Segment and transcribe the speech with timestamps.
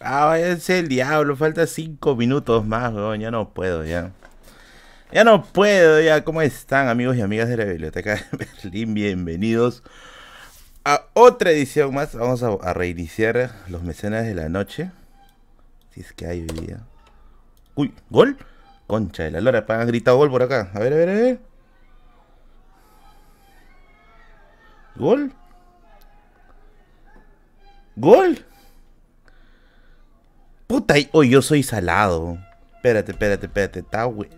[0.00, 3.20] Ah, váyanse el diablo, falta cinco minutos más, weón.
[3.20, 4.12] Ya no puedo, ya.
[5.12, 6.22] Ya no puedo, ya.
[6.24, 8.94] ¿Cómo están, amigos y amigas de la Biblioteca de Berlín?
[8.94, 9.82] Bienvenidos
[10.84, 12.14] a otra edición más.
[12.14, 14.90] Vamos a, reiniciar los mecenas de la noche.
[15.92, 16.80] Si es que hay hoy día.
[17.74, 18.36] Uy, ¿gol?
[18.86, 20.70] Concha de la lora, han gritado gol por acá.
[20.74, 21.40] A ver, a ver, a ver.
[24.96, 25.32] ¿Gol?
[27.96, 28.44] ¿Gol?
[30.76, 32.36] Puta, hoy yo soy salado.
[32.74, 33.78] Espérate, espérate, espérate.
[33.78, 34.28] Está güey.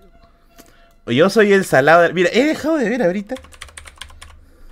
[1.07, 2.09] Yo soy el salado.
[2.15, 3.35] Mira, he dejado de ver ahorita.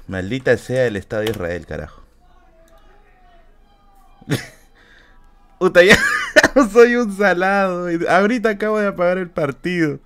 [0.07, 2.05] Maldita sea el Estado de Israel, carajo.
[5.59, 5.99] Puta, ya
[6.73, 7.89] soy un salado.
[8.11, 9.99] Ahorita acabo de apagar el partido.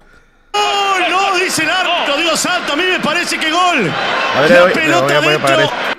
[0.54, 1.10] ¡Gol!
[1.10, 1.36] ¡No!
[1.36, 2.72] Dice el árbitro, Dios santo.
[2.72, 3.86] A mí me parece que gol.
[4.34, 5.96] A ver, La pelota voy, a, voy a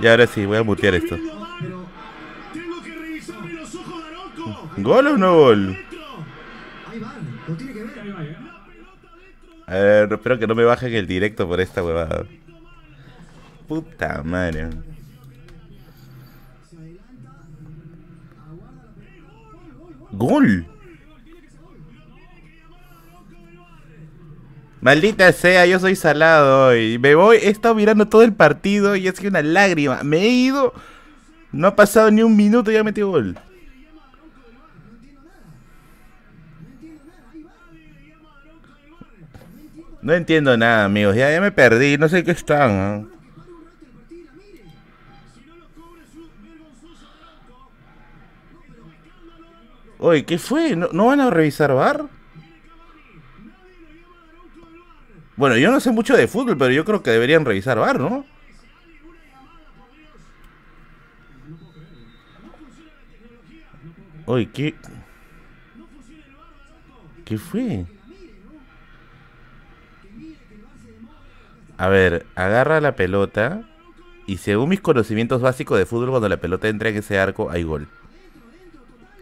[0.00, 1.18] Y ahora sí, voy a mutear esto.
[4.78, 5.78] ¿Gol o no gol?
[9.66, 12.24] A ver, espero que no me bajen el directo por esta huevada.
[13.68, 14.68] Puta madre.
[20.12, 20.66] ¡Gol!
[24.80, 26.98] Maldita sea, yo soy salado hoy.
[26.98, 30.02] Me voy, he estado mirando todo el partido y es que una lágrima.
[30.02, 30.74] Me he ido.
[31.52, 33.38] No ha pasado ni un minuto y ya metí gol.
[40.04, 41.16] No entiendo nada, amigos.
[41.16, 41.96] Ya, ya me perdí.
[41.96, 43.10] No sé qué están.
[49.98, 50.76] Oye, ¿qué fue?
[50.76, 52.04] ¿No, van a revisar bar?
[55.36, 58.26] Bueno, yo no sé mucho de fútbol, pero yo creo que deberían revisar bar, ¿no?
[64.26, 64.74] Oye, ¿qué?
[67.24, 67.86] ¿Qué fue?
[71.84, 73.60] A ver, agarra la pelota
[74.26, 77.62] y según mis conocimientos básicos de fútbol, cuando la pelota entra en ese arco, hay
[77.62, 77.88] gol.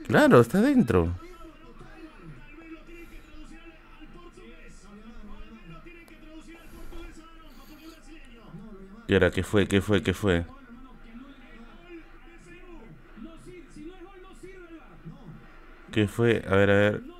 [0.06, 1.08] Claro, está dentro.
[9.08, 9.66] ¿Y ahora qué fue?
[9.66, 10.00] ¿Qué fue?
[10.00, 10.44] ¿Qué fue?
[15.90, 16.44] ¿Qué fue?
[16.48, 17.11] A ver, a ver.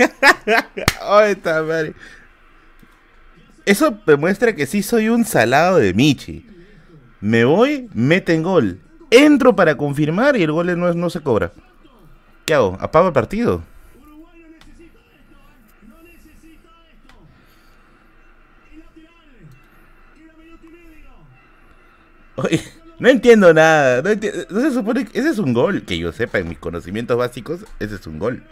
[3.66, 6.46] Eso demuestra que sí soy un salado de Michi.
[7.20, 8.80] Me voy, meten gol.
[9.10, 11.52] Entro para confirmar y el gol no, no se cobra.
[12.46, 12.76] ¿Qué hago?
[12.80, 13.62] ¿Apago el partido?
[22.98, 24.02] no entiendo nada.
[24.02, 25.82] No, se supone que ese es un gol.
[25.82, 28.42] Que yo sepa, en mis conocimientos básicos, ese es un gol.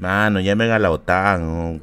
[0.00, 1.82] Mano, llamen a la OTAN.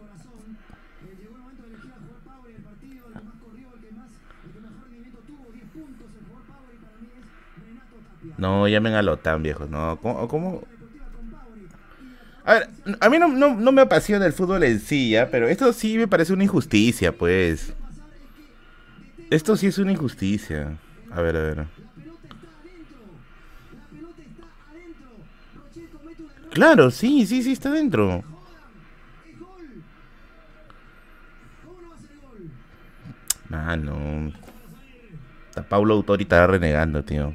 [8.39, 9.67] No, llamen a la OTAN, viejo.
[9.67, 10.63] No, ¿cómo?
[12.43, 12.69] A ver,
[13.01, 15.29] a mí no, no, me apasiona el fútbol en sí, ¿ya?
[15.29, 17.73] Pero esto sí me parece una injusticia, pues.
[19.29, 20.75] Esto sí es una injusticia.
[21.11, 21.65] A ver, a ver.
[26.57, 28.23] Claro, sí, sí, sí, está dentro.
[33.51, 34.33] Ah, no.
[35.49, 37.31] Está Paulo Autori está renegando, tío.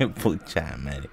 [0.22, 1.10] Pucha madre.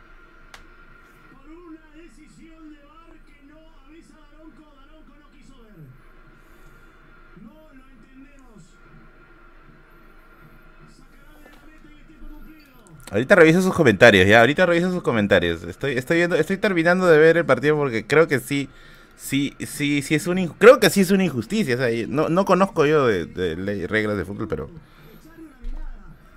[13.10, 15.63] Ahorita revisa sus comentarios, ya, ahorita revisa sus comentarios.
[15.63, 18.69] Estoy, estoy viendo, estoy terminando de ver el partido porque creo que sí,
[19.16, 21.78] sí, sí, sí es un creo que sí es una injusticia.
[22.10, 24.69] no, no conozco yo de, de reglas de fútbol, pero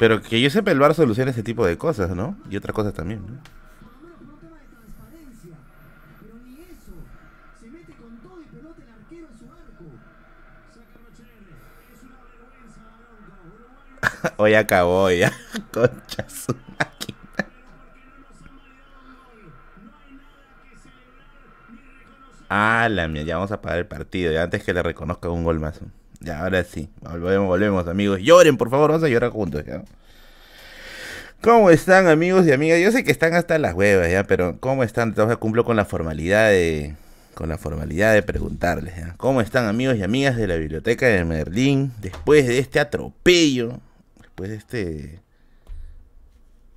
[0.00, 2.34] pero que yo sepa, el VAR soluciona ese tipo de cosas, ¿no?
[2.48, 3.34] Y otras cosas también, ¿no?
[14.38, 15.30] Hoy acabó ya.
[15.70, 17.18] Concha su máquina.
[22.48, 25.44] Ah, la mía, ya vamos a pagar el partido, ya antes que le reconozca un
[25.44, 25.82] gol más.
[26.20, 26.90] Ya, ahora sí.
[27.00, 28.20] Volvemos, volvemos, amigos.
[28.20, 29.82] Lloren, por favor, vamos a llorar juntos, ¿ya?
[31.40, 32.80] ¿Cómo están, amigos y amigas?
[32.80, 34.24] Yo sé que están hasta las huevas, ¿ya?
[34.24, 35.14] Pero ¿cómo están?
[35.38, 36.94] Cumplo con la formalidad de...
[37.34, 39.14] Con la formalidad de preguntarles, ¿ya?
[39.16, 41.92] ¿Cómo están, amigos y amigas de la biblioteca de Merlín?
[42.02, 43.80] Después de este atropello,
[44.20, 45.20] después de este...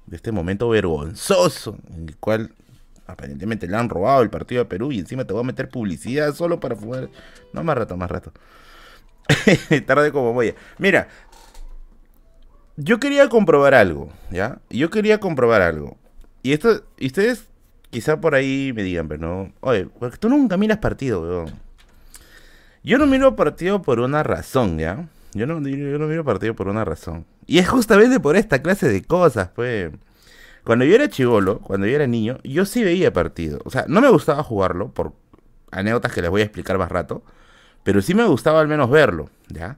[0.06, 2.54] De este momento vergonzoso en el cual
[3.08, 6.34] aparentemente le han robado el partido a Perú y encima te voy a meter publicidad
[6.34, 7.10] solo para jugar.
[7.52, 8.32] No, más rato, más rato.
[9.86, 10.54] Tarde como voy.
[10.78, 11.08] Mira,
[12.76, 14.60] yo quería comprobar algo, ¿ya?
[14.70, 15.98] Yo quería comprobar algo.
[16.42, 17.48] Y esto, ustedes
[17.90, 21.52] quizá por ahí me digan, pero no, oye, porque tú nunca miras partido, weón.
[22.84, 25.08] Yo no miro partido por una razón, ¿ya?
[25.34, 27.26] Yo no, yo no miro partido por una razón.
[27.46, 29.92] Y es justamente por esta clase de cosas, pues.
[30.64, 33.60] Cuando yo era chivolo, cuando yo era niño, yo sí veía partido.
[33.66, 35.14] O sea, no me gustaba jugarlo por
[35.72, 37.24] anécdotas que les voy a explicar más rato.
[37.84, 39.78] Pero sí me gustaba al menos verlo, ¿ya?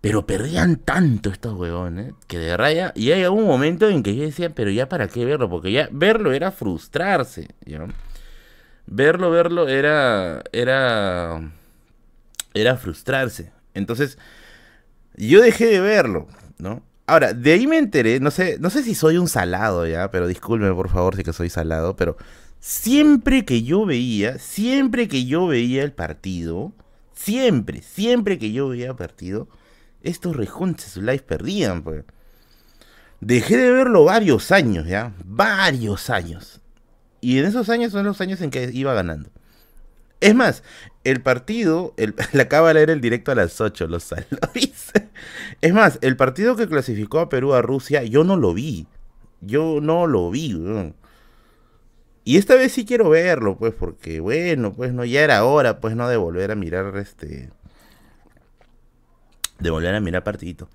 [0.00, 2.92] Pero perdían tanto estos huevones que de raya.
[2.94, 5.88] Y hay un momento en que yo decía, pero ya para qué verlo, porque ya
[5.92, 7.86] verlo era frustrarse, ¿ya?
[8.86, 10.42] Verlo, verlo era.
[10.52, 11.52] Era.
[12.52, 13.50] Era frustrarse.
[13.72, 14.18] Entonces,
[15.16, 16.28] yo dejé de verlo,
[16.58, 16.82] ¿no?
[17.06, 20.26] Ahora, de ahí me enteré, no sé, no sé si soy un salado ya, pero
[20.26, 22.16] discúlpeme por favor si que soy salado, pero
[22.60, 26.72] siempre que yo veía, siempre que yo veía el partido,
[27.14, 29.48] siempre, siempre que yo veía partido,
[30.02, 30.36] estos
[30.78, 32.04] su live perdían, pues.
[33.20, 36.60] Dejé de verlo varios años, ya, varios años.
[37.20, 39.30] Y en esos años son los años en que iba ganando.
[40.20, 40.62] Es más,
[41.04, 44.92] el partido, el, la cábala era el directo a las 8, los salóis.
[45.60, 48.86] Es más, el partido que clasificó a Perú a Rusia, yo no lo vi.
[49.40, 50.54] Yo no lo vi.
[52.24, 55.94] Y esta vez sí quiero verlo, pues, porque bueno, pues no, ya era hora, pues,
[55.94, 57.50] no de volver a mirar este.
[59.58, 60.68] De volver a mirar partidito.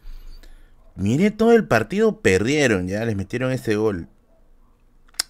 [0.96, 4.08] Miré todo el partido, perdieron, ya les metieron ese gol.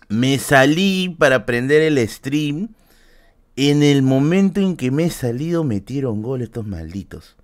[0.10, 2.70] Me salí para prender el stream
[3.56, 7.38] en el momento en que me he salido, metieron gol estos malditos.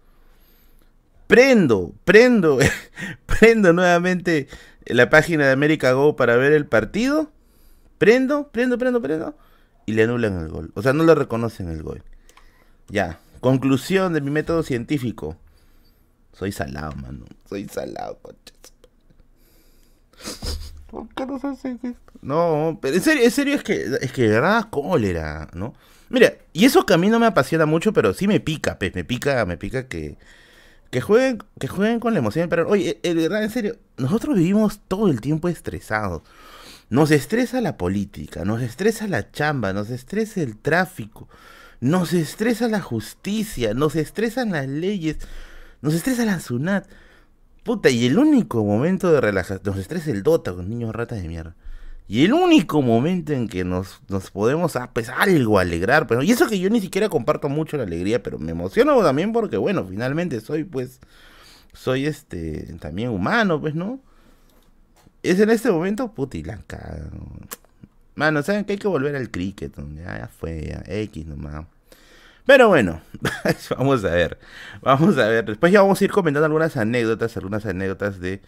[1.27, 2.57] Prendo, prendo,
[3.25, 4.48] prendo nuevamente
[4.86, 7.31] la página de América Go para ver el partido.
[7.97, 9.36] Prendo, prendo, prendo, prendo.
[9.86, 10.71] Y le anulan el gol.
[10.75, 12.03] O sea, no le reconocen el gol.
[12.89, 13.19] Ya.
[13.39, 15.38] Conclusión de mi método científico.
[16.33, 17.25] Soy salado, mano.
[17.47, 18.56] Soy salado, conchas.
[20.88, 22.13] ¿Por qué no se hace esto?
[22.21, 25.74] No, pero en serio, en serio es que, es que verdad cólera, ¿no?
[26.09, 28.94] Mira, y eso que a mí no me apasiona mucho, pero sí me pica, pues,
[28.95, 30.18] me pica, me pica que,
[30.91, 32.48] que jueguen, que jueguen con la emoción.
[32.50, 36.21] Pero, oye, de verdad, en serio, nosotros vivimos todo el tiempo estresados.
[36.89, 41.27] Nos estresa la política, nos estresa la chamba, nos estresa el tráfico,
[41.79, 45.17] nos estresa la justicia, nos estresan las leyes,
[45.81, 46.87] nos estresa la SUNAT.
[47.63, 51.27] Puta, y el único momento de relajación, nos estresa el DOTA con niños ratas de
[51.27, 51.55] mierda.
[52.07, 56.31] Y el único momento en que nos, nos podemos ah, pues, algo alegrar, pero y
[56.31, 59.83] eso que yo ni siquiera comparto mucho la alegría, pero me emociono también porque bueno,
[59.89, 60.99] finalmente soy pues
[61.73, 63.99] soy este también humano, pues, ¿no?
[65.30, 67.00] Es en este momento putilanca.
[68.15, 71.65] Mano, saben que hay que volver al cricket, ya, ya fue, ya, X nomás.
[72.46, 73.01] Pero bueno,
[73.77, 74.38] vamos a ver.
[74.82, 75.46] Vamos a ver.
[75.46, 78.41] Después ya vamos a ir comentando algunas anécdotas, algunas anécdotas de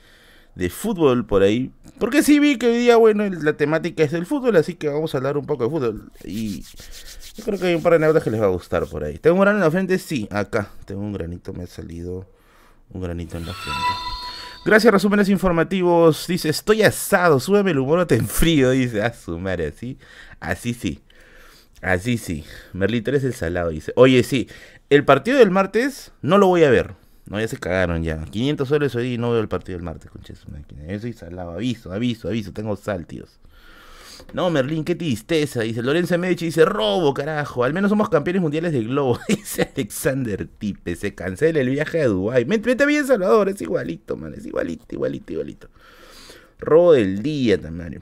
[0.57, 1.72] de fútbol por ahí.
[2.00, 5.13] Porque sí vi que hoy día, bueno, la temática es el fútbol, así que vamos
[5.13, 6.12] a hablar un poco de fútbol.
[6.24, 6.63] Y
[7.36, 9.19] yo creo que hay un par de anécdotas que les va a gustar por ahí.
[9.19, 10.00] ¿Tengo un grano en la frente?
[10.00, 10.69] Sí, acá.
[10.86, 12.25] Tengo un granito, me ha salido
[12.89, 14.26] un granito en la frente.
[14.67, 16.27] Gracias, resúmenes informativos.
[16.27, 18.71] Dice, estoy asado, súbeme el humor o te enfrío.
[18.71, 19.97] Dice, a su madre, así,
[20.41, 21.00] así sí.
[21.81, 22.43] Así sí.
[22.74, 23.93] Merlito eres el salado, dice.
[23.95, 24.50] Oye, sí,
[24.89, 26.95] el partido del martes no lo voy a ver.
[27.27, 28.25] No, ya se cagaron ya.
[28.25, 30.45] 500 soles hoy y no veo el partido del martes, conches.
[30.89, 31.51] Yo soy salado.
[31.51, 32.51] Aviso, aviso, aviso.
[32.51, 33.39] Tengo sal, tíos.
[34.33, 35.62] No, Merlín, qué tristeza.
[35.62, 37.63] Dice Lorenzo Medici, dice robo, carajo.
[37.63, 39.19] Al menos somos campeones mundiales de globo.
[39.27, 40.95] Dice Alexander Tipe.
[40.95, 42.45] Se cancela el viaje a Dubái.
[42.45, 44.33] Mete bien Salvador, es igualito, man.
[44.33, 45.69] Es igualito, igualito, igualito.
[46.59, 48.01] Robo del día también.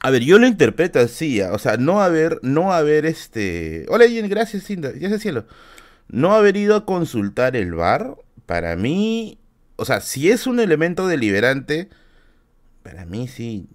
[0.00, 3.86] A ver, yo lo interpreto así, o sea, no haber, no haber este.
[3.88, 4.92] Hola, gracias, Cinda.
[4.94, 5.46] Ya se cielo
[6.08, 9.38] no haber ido a consultar el bar, para mí,
[9.76, 11.88] o sea, si es un elemento deliberante,
[12.82, 13.68] para mí sí.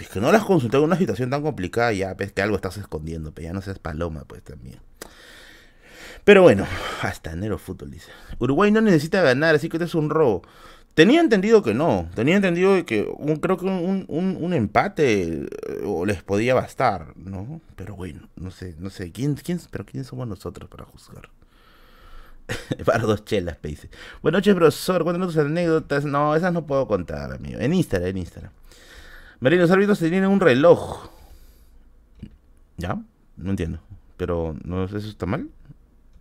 [0.00, 2.40] Si es que no lo has consultado en una situación tan complicada, ya ves que
[2.40, 4.78] algo estás escondiendo, pero ya no seas paloma, pues también.
[6.24, 6.66] Pero bueno,
[7.02, 8.10] hasta enero fútbol dice.
[8.38, 10.40] Uruguay no necesita ganar, así que esto es un robo.
[10.94, 15.48] Tenía entendido que no, tenía entendido que un, creo que un, un, empate eh,
[16.06, 17.60] les podía bastar, ¿no?
[17.76, 21.28] Pero bueno, no sé, no sé, ¿quién, quién, pero quién somos nosotros para juzgar?
[22.86, 23.90] para dos chelas, me dice.
[24.22, 26.06] Buenas noches, profesor, cuéntanos tus anécdotas.
[26.06, 27.60] No, esas no puedo contar, amigo.
[27.60, 28.52] En Instagram, en Instagram.
[29.40, 31.08] Marino, los árbitros tienen un reloj.
[32.76, 33.02] ¿Ya?
[33.36, 33.80] No entiendo.
[34.16, 35.48] Pero, ¿no, ¿eso está mal?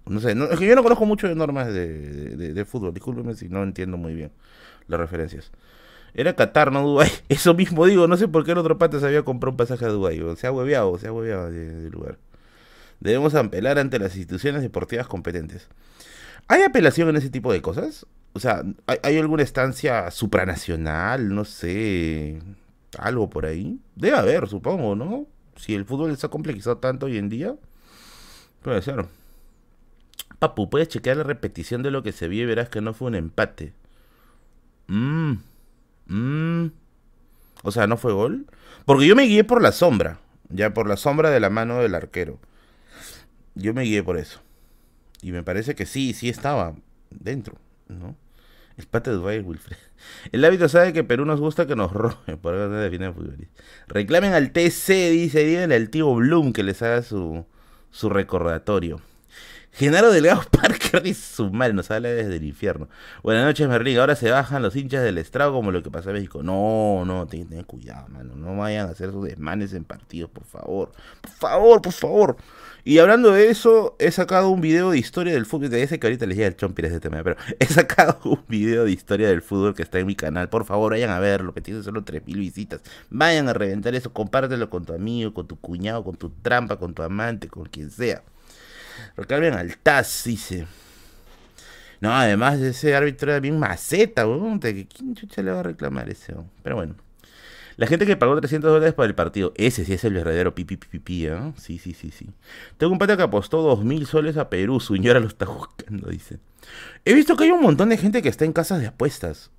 [0.06, 3.62] No sé, es que yo no conozco mucho de normas de, fútbol, discúlpeme si no
[3.62, 4.32] entiendo muy bien
[4.88, 5.52] las referencias.
[6.16, 7.12] Era Qatar, no Dubái.
[7.30, 9.86] Eso mismo digo, no sé por qué el otro pata se había comprado un pasaje
[9.86, 10.20] a Dubái.
[10.38, 12.18] Se ha hueveado, se ha hueveado de, lugar.
[13.00, 15.68] Debemos apelar ante las instituciones deportivas competentes.
[16.48, 18.08] ¿Hay apelación en ese tipo de cosas?
[18.34, 21.34] O sea, ¿hay, ¿hay, alguna estancia supranacional?
[21.36, 22.40] No sé.
[22.98, 23.80] Algo por ahí.
[23.96, 25.28] Debe haber, supongo, ¿no?
[25.56, 27.56] Si el fútbol está complejizado tanto hoy en día.
[28.62, 29.06] Puede ser.
[30.40, 33.10] Papu, puedes chequear la repetición de lo que se vio y verás que no fue
[33.10, 33.74] un empate.
[34.88, 35.34] Mmm.
[36.08, 36.68] Mmm.
[37.64, 38.48] O sea, ¿no fue gol?
[38.86, 40.20] Porque yo me guié por la sombra.
[40.50, 42.40] Ya por la sombra de la mano del arquero.
[43.56, 44.40] Yo me guié por eso.
[45.22, 46.76] Y me parece que sí, sí estaba
[47.10, 48.16] dentro, ¿no?
[48.80, 49.76] El pate de Dubai, Wilfred.
[50.32, 52.38] El hábito sabe que Perú nos gusta que nos roben.
[52.42, 53.14] Por eso define
[53.88, 57.46] Reclamen al TC, dice, díganle al tío Bloom que les haga su,
[57.92, 59.02] su recordatorio.
[59.74, 62.88] Genaro Delgado Parker dice su mal, nos habla desde el infierno.
[63.22, 63.98] Buenas noches, Merlín.
[64.00, 66.42] Ahora se bajan los hinchas del estrado como lo que pasa en México.
[66.42, 68.36] No, no, ten, cuidado, mano.
[68.36, 70.94] No vayan a hacer sus desmanes en partidos, por favor.
[71.22, 72.38] Por favor, por favor.
[72.84, 75.70] Y hablando de eso, he sacado un video de historia del fútbol.
[75.70, 78.86] De ese que ahorita les llega el chompir ese tema, pero he sacado un video
[78.86, 80.50] de historia del fútbol que está en mi canal.
[80.50, 82.82] Por favor, vayan a verlo, que tiene solo 3.000 visitas.
[83.10, 86.94] Vayan a reventar eso, compártelo con tu amigo, con tu cuñado, con tu trampa, con
[86.94, 88.24] tu amante, con quien sea.
[89.16, 90.68] Recalven al Taz, dice.
[92.02, 94.60] No, además ese árbitro era bien maceta, weón.
[94.60, 96.34] ¿Quién chucha le va a reclamar ese?
[96.64, 96.96] Pero bueno.
[97.80, 100.76] La gente que pagó 300 dólares para el partido, ese sí es el verdadero pipi
[100.76, 101.54] pipi, ¿eh?
[101.56, 102.30] Sí, sí, sí, sí.
[102.78, 106.40] Tengo un pata que apostó 2000 soles a Perú, su señora lo está buscando, dice.
[107.06, 109.52] He visto que hay un montón de gente que está en casas de apuestas.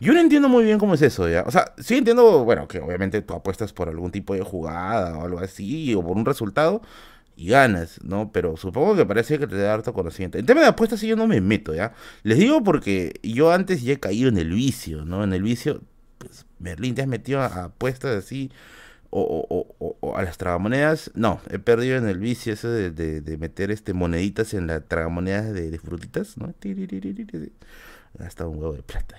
[0.00, 1.44] Yo no entiendo muy bien cómo es eso, ¿ya?
[1.46, 5.24] O sea, sí entiendo, bueno, que obviamente tú apuestas por algún tipo de jugada o
[5.24, 6.82] algo así, o por un resultado,
[7.36, 8.32] y ganas, ¿no?
[8.32, 10.38] Pero supongo que parece que te da harto conocimiento.
[10.38, 11.92] En tema de apuestas sí yo no me meto, ¿ya?
[12.24, 15.22] Les digo porque yo antes ya he caído en el vicio, ¿no?
[15.22, 15.82] En el vicio,
[16.60, 18.50] Merlín, ¿te has metido a apuestas así?
[19.12, 21.10] O, a las tragamonedas.
[21.14, 25.76] No, he perdido en el vicio eso de, meter este moneditas en las tragamonedas de,
[25.78, 26.54] frutitas, ¿no?
[28.20, 29.16] Hasta un huevo de plata.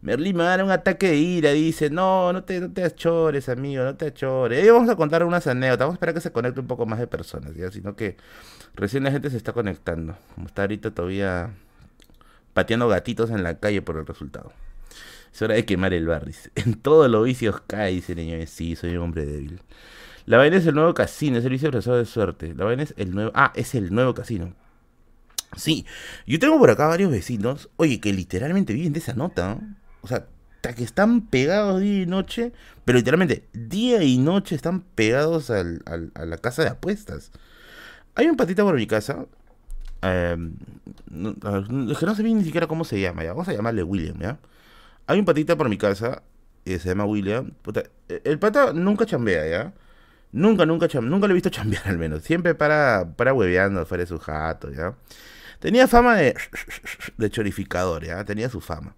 [0.00, 3.84] Merlín me da un ataque de ira, dice, no, no te, no te achores, amigo,
[3.84, 4.64] no te achores.
[4.64, 6.98] Y vamos a contar unas anécdotas, vamos a esperar que se conecte un poco más
[6.98, 8.16] de personas, ya, sino que
[8.74, 11.50] recién la gente se está conectando, como está ahorita todavía
[12.52, 14.52] pateando gatitos en la calle por el resultado.
[15.32, 16.34] Es hora de quemar el barrio.
[16.54, 19.60] En todos los vicios cae, dice niño, sí, soy un hombre débil.
[20.26, 22.54] La vaina es el nuevo casino, es el vicio de suerte.
[22.54, 24.54] La vaina es el nuevo, ah, es el nuevo casino.
[25.56, 25.84] Sí,
[26.26, 29.58] yo tengo por acá varios vecinos, oye, que literalmente viven de esa nota.
[30.00, 30.26] O sea,
[30.70, 32.52] que están pegados día y noche,
[32.84, 37.32] pero literalmente día y noche están pegados a la casa de apuestas.
[38.14, 39.26] Hay un patita por mi casa.
[40.02, 40.54] Em,
[41.90, 43.24] es que no sé bien ni siquiera cómo se llama.
[43.24, 44.38] Vamos a llamarle William, ¿ya?
[45.06, 46.22] Hay un patita por mi casa,
[46.64, 47.52] que se llama William.
[48.08, 49.72] E, el pata nunca chambea, ¿ya?
[50.32, 50.88] Nunca, nunca.
[51.00, 52.22] Nunca lo he visto chambear al menos.
[52.22, 54.94] Siempre para, para hueveando fuera de su jato, ¿ya?
[55.60, 56.34] Tenía fama de,
[57.18, 58.24] de chorificador, ¿ya?
[58.24, 58.94] Tenía su fama.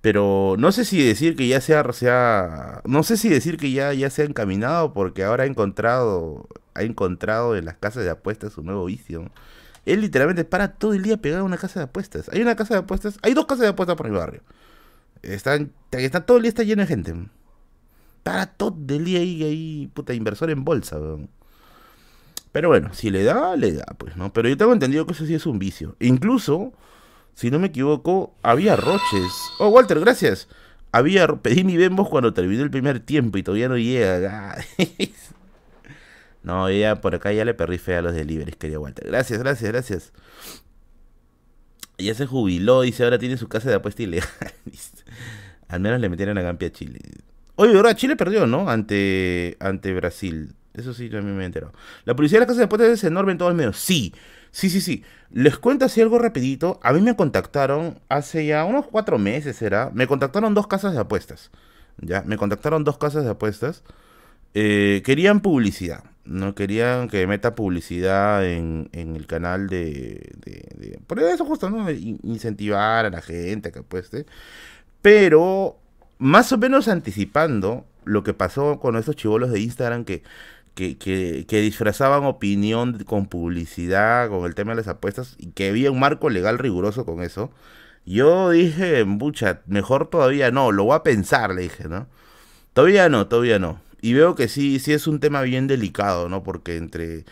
[0.00, 3.92] Pero no sé si decir que ya sea, sea no sé si decir que ya,
[3.92, 8.52] ya se ha encaminado porque ahora ha encontrado, ha encontrado en las casas de apuestas
[8.52, 9.30] su nuevo vicio.
[9.86, 12.28] Él literalmente para todo el día pegado a una casa de apuestas.
[12.32, 14.42] Hay una casa de apuestas, hay dos casas de apuestas por el barrio.
[15.22, 17.14] Están, está todo el día está lleno de gente.
[18.22, 20.98] Para todo el día ahí, ahí, puta, inversor en bolsa,
[22.52, 24.32] Pero bueno, si le da, le da, pues, ¿no?
[24.32, 25.96] Pero yo tengo entendido que eso sí es un vicio.
[26.00, 26.72] Incluso
[27.38, 29.32] si no me equivoco, había roches.
[29.60, 30.48] Oh, Walter, gracias.
[30.90, 34.56] Había, pedí mi Bembos cuando terminó el primer tiempo y todavía no llega.
[36.42, 39.06] no, ya por acá ya le perdí fe a los deliveries, quería Walter.
[39.06, 40.12] Gracias, gracias, gracias.
[41.98, 44.28] Ya se jubiló, dice, ahora tiene su casa de apuesta ilegal.
[45.68, 47.00] Al menos le metieron a Gampia a Chile.
[47.56, 48.70] Oye, ahora Chile perdió, ¿no?
[48.70, 50.54] Ante, ante Brasil.
[50.74, 51.72] Eso sí, también me he enterado.
[52.04, 53.76] La policía de la casa de apuestas es enorme en todos los medios.
[53.76, 54.14] Sí,
[54.50, 55.04] Sí, sí, sí.
[55.30, 56.80] Les cuento así algo rapidito.
[56.82, 59.90] A mí me contactaron hace ya unos cuatro meses, era.
[59.92, 61.50] Me contactaron dos casas de apuestas.
[61.98, 63.82] Ya, me contactaron dos casas de apuestas.
[64.54, 66.04] Eh, querían publicidad.
[66.24, 71.90] No querían que meta publicidad en, el canal de, Por eso justo, ¿no?
[71.90, 74.26] Incentivar a la gente que apueste.
[75.00, 75.78] Pero
[76.18, 80.22] más o menos anticipando lo que pasó con esos chivolos de Instagram que,
[80.74, 86.00] que, disfrazaban opinión con publicidad, con el tema de las apuestas, y que había un
[86.00, 87.50] marco legal riguroso con eso.
[88.06, 92.06] Yo dije, mucha, mejor todavía no, lo voy a pensar, le dije, ¿no?
[92.72, 93.80] Todavía no, todavía no.
[94.00, 96.42] Y veo que sí, sí es un tema bien delicado, ¿no?
[96.42, 97.24] Porque entre,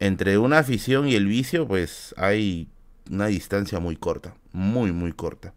[0.00, 2.68] entre una afición y el vicio, pues hay
[3.10, 5.54] una distancia muy corta, muy, muy corta.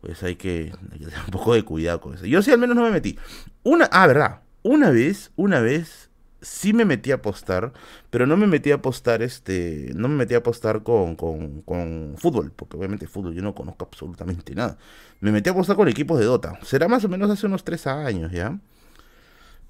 [0.00, 2.26] Pues hay que, tener un poco de cuidado con eso.
[2.26, 3.18] Yo sí al menos no me metí.
[3.62, 7.72] Una, ah, verdad, una vez, una vez sí me metí a apostar,
[8.10, 12.14] pero no me metí a apostar, este, no me metí a apostar con, con, con
[12.18, 14.78] fútbol, porque obviamente fútbol yo no conozco absolutamente nada.
[15.20, 16.58] Me metí a apostar con equipos de Dota.
[16.62, 18.58] Será más o menos hace unos tres años, ¿ya?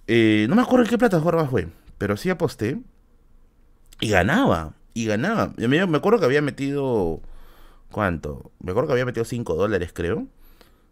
[0.07, 2.81] Eh, no me acuerdo en qué plataforma fue, pero sí aposté
[4.01, 5.53] y ganaba, y ganaba.
[5.57, 7.21] Me, acuerdo que había metido,
[7.91, 8.53] ¿cuánto?
[8.61, 10.27] Me acuerdo que había metido 5 dólares, creo.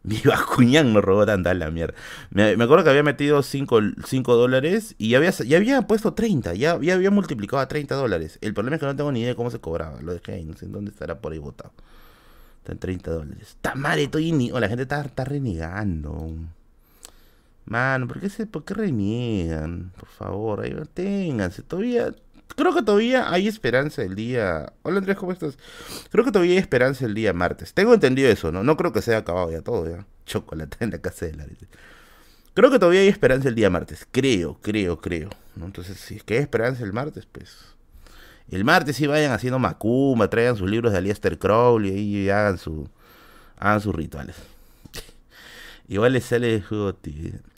[0.03, 1.95] Mi Bascuñán no robó tanta la mierda.
[2.31, 3.81] Me, acuerdo que había metido 5
[4.27, 6.55] dólares y ya había, ya había puesto 30.
[6.55, 8.39] Ya, ya, había multiplicado a 30 dólares.
[8.43, 10.01] El problema es que no tengo ni idea de cómo se cobraba.
[10.03, 11.73] Lo dejé ahí, no sé dónde estará por ahí botado.
[12.59, 13.57] Está en 30 dólares.
[13.75, 14.51] Mal, estoy ni...
[14.51, 16.35] la gente está, está renegando.
[17.67, 19.93] Mano, ¿por qué, se, ¿por qué reniegan?
[19.99, 21.63] Por favor, ahí ténganse.
[21.63, 22.15] Todavía,
[22.57, 24.73] creo que todavía hay esperanza el día.
[24.83, 25.57] Hola Andrés, ¿cómo estás?
[26.11, 27.73] Creo que todavía hay esperanza el día martes.
[27.73, 28.63] Tengo entendido eso, ¿no?
[28.63, 30.07] No creo que se haya acabado ya todo, ya.
[30.27, 31.47] Chocolate en la casa de la.
[32.55, 34.07] Creo que todavía hay esperanza el día martes.
[34.11, 35.31] Creo, creo, creo.
[35.57, 35.67] ¿no?
[35.67, 37.75] Entonces, si es que hay esperanza el martes, pues.
[38.51, 42.89] El martes sí vayan haciendo macumba, traigan sus libros de Alistair Crowley y hagan su.
[43.57, 44.37] hagan sus rituales.
[45.89, 46.63] Igual les sale
[47.01, 47.54] tío.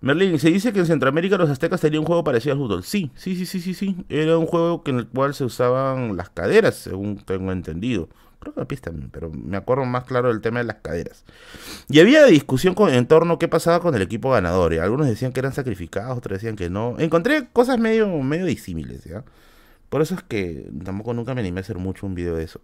[0.00, 2.84] Merlin, se dice que en Centroamérica los aztecas tenían un juego parecido al fútbol.
[2.84, 3.96] Sí, sí, sí, sí, sí, sí.
[4.08, 8.08] Era un juego en el cual se usaban las caderas, según tengo entendido.
[8.38, 11.24] Creo que la pista pero me acuerdo más claro del tema de las caderas.
[11.88, 14.72] Y había discusión con, en torno a qué pasaba con el equipo ganador.
[14.72, 16.94] Y algunos decían que eran sacrificados, otros decían que no.
[17.00, 19.24] Encontré cosas medio, medio disímiles, ¿ya?
[19.88, 22.60] Por eso es que tampoco nunca me animé a hacer mucho un video de eso.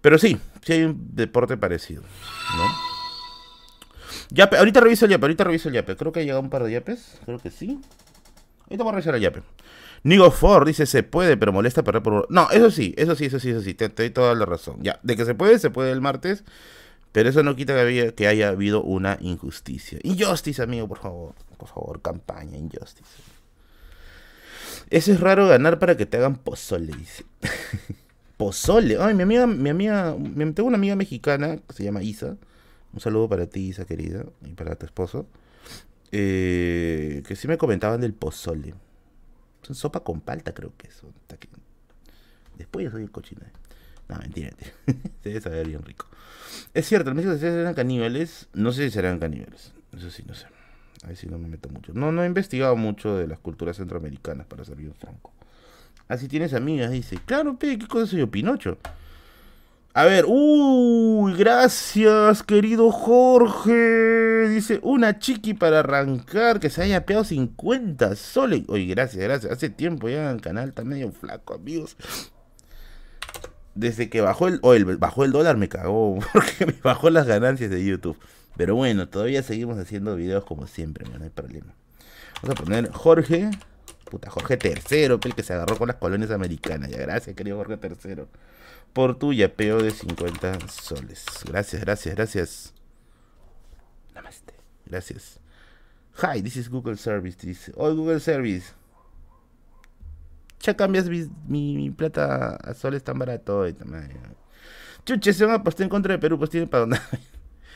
[0.00, 2.91] Pero sí, sí hay un deporte parecido, ¿no?
[4.32, 5.96] Yape, ahorita reviso el yape, ahorita reviso el yape.
[5.96, 7.18] Creo que ha llegado un par de yapes.
[7.24, 7.78] Creo que sí.
[8.64, 9.42] Ahorita voy a revisar el yape.
[10.04, 12.26] Nigo Ford dice se puede, pero molesta perder por.
[12.30, 13.74] No, eso sí, eso sí, eso sí, eso sí.
[13.74, 14.78] Te, doy toda la razón.
[14.80, 16.44] Ya, de que se puede, se puede el martes.
[17.12, 17.74] Pero eso no quita
[18.14, 19.98] que, haya habido una injusticia.
[20.02, 21.34] Injustice, amigo, por favor.
[21.58, 23.10] Por favor, campaña, injustice.
[24.88, 27.24] Eso es raro ganar para que te hagan pozole, dice.
[28.38, 28.96] pozole.
[28.98, 30.16] Ay, mi amiga, mi amiga,
[30.54, 32.38] tengo una amiga mexicana que se llama Isa
[32.92, 35.26] un saludo para ti, Isa querida, y para tu esposo.
[36.10, 38.74] Eh, que sí me comentaban del pozole.
[39.68, 41.10] Es sopa con palta, creo que eso.
[42.58, 43.42] Después yo soy el cochino.
[44.08, 45.10] No, mentira, mentira.
[45.24, 46.06] Debe saber bien rico.
[46.74, 48.48] Es cierto, en México serán caníbales.
[48.52, 49.72] No sé si serán caníbales.
[49.96, 50.46] Eso sí, no sé.
[51.04, 51.92] Ahí sí no me meto mucho.
[51.94, 55.32] No, no he investigado mucho de las culturas centroamericanas, para ser bien franco.
[56.08, 57.18] Así tienes amigas, dice.
[57.24, 58.30] Claro, ¿qué cosa soy yo?
[58.30, 58.78] Pinocho.
[59.94, 64.48] A ver, uy, gracias, querido Jorge.
[64.48, 68.62] Dice, una chiqui para arrancar, que se haya pegado 50 soles.
[68.68, 69.52] Oye, gracias, gracias.
[69.52, 71.98] Hace tiempo ya el canal está medio flaco, amigos.
[73.74, 77.26] Desde que bajó el, o el, bajó el dólar me cagó, porque me bajó las
[77.26, 78.16] ganancias de YouTube.
[78.56, 81.74] Pero bueno, todavía seguimos haciendo videos como siempre, no hay problema.
[82.42, 83.50] Vamos a poner Jorge,
[84.10, 86.90] puta, Jorge tercero, el que se agarró con las colonias americanas.
[86.90, 88.28] Ya, gracias, querido Jorge tercero
[88.92, 91.24] por tu yapeo de 50 soles.
[91.46, 92.74] Gracias, gracias, gracias.
[94.14, 94.54] Namaste.
[94.86, 95.40] Gracias.
[96.22, 97.38] Hi, this is Google Service.
[97.40, 98.72] Dice, oh, Google Service.
[100.60, 103.64] Ya cambias mi, plata a soles tan barato.
[105.04, 106.98] Chuche, se van a apostar en contra de Perú, pues tienen para dónde.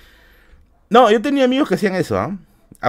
[0.90, 2.38] no, yo tenía amigos que hacían eso, ¿ah?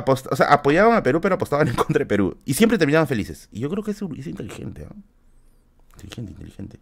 [0.04, 2.38] o sea, apoyaban a Perú, pero apostaban en contra de Perú.
[2.46, 3.48] Y siempre terminaban felices.
[3.52, 4.96] Y yo creo que es, es inteligente, ¿ah?
[6.04, 6.80] Inteligente, inteligente.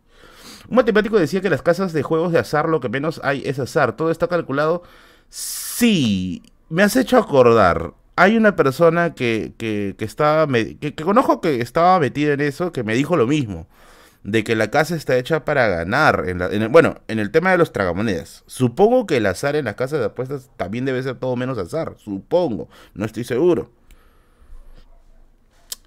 [0.69, 3.59] Un matemático decía que las casas de juegos de azar lo que menos hay es
[3.59, 3.95] azar.
[3.95, 4.83] Todo está calculado.
[5.29, 7.93] Sí, me has hecho acordar.
[8.17, 12.95] Hay una persona que, que, estaba, que, conozco que estaba metida en eso, que me
[12.95, 13.67] dijo lo mismo.
[14.23, 16.23] De que la casa está hecha para ganar.
[16.27, 18.43] En bueno, en el tema de los tragamonedas.
[18.47, 21.95] Supongo que el azar en las casas de apuestas también debe ser todo menos azar.
[21.97, 22.69] Supongo.
[22.95, 23.71] No estoy seguro.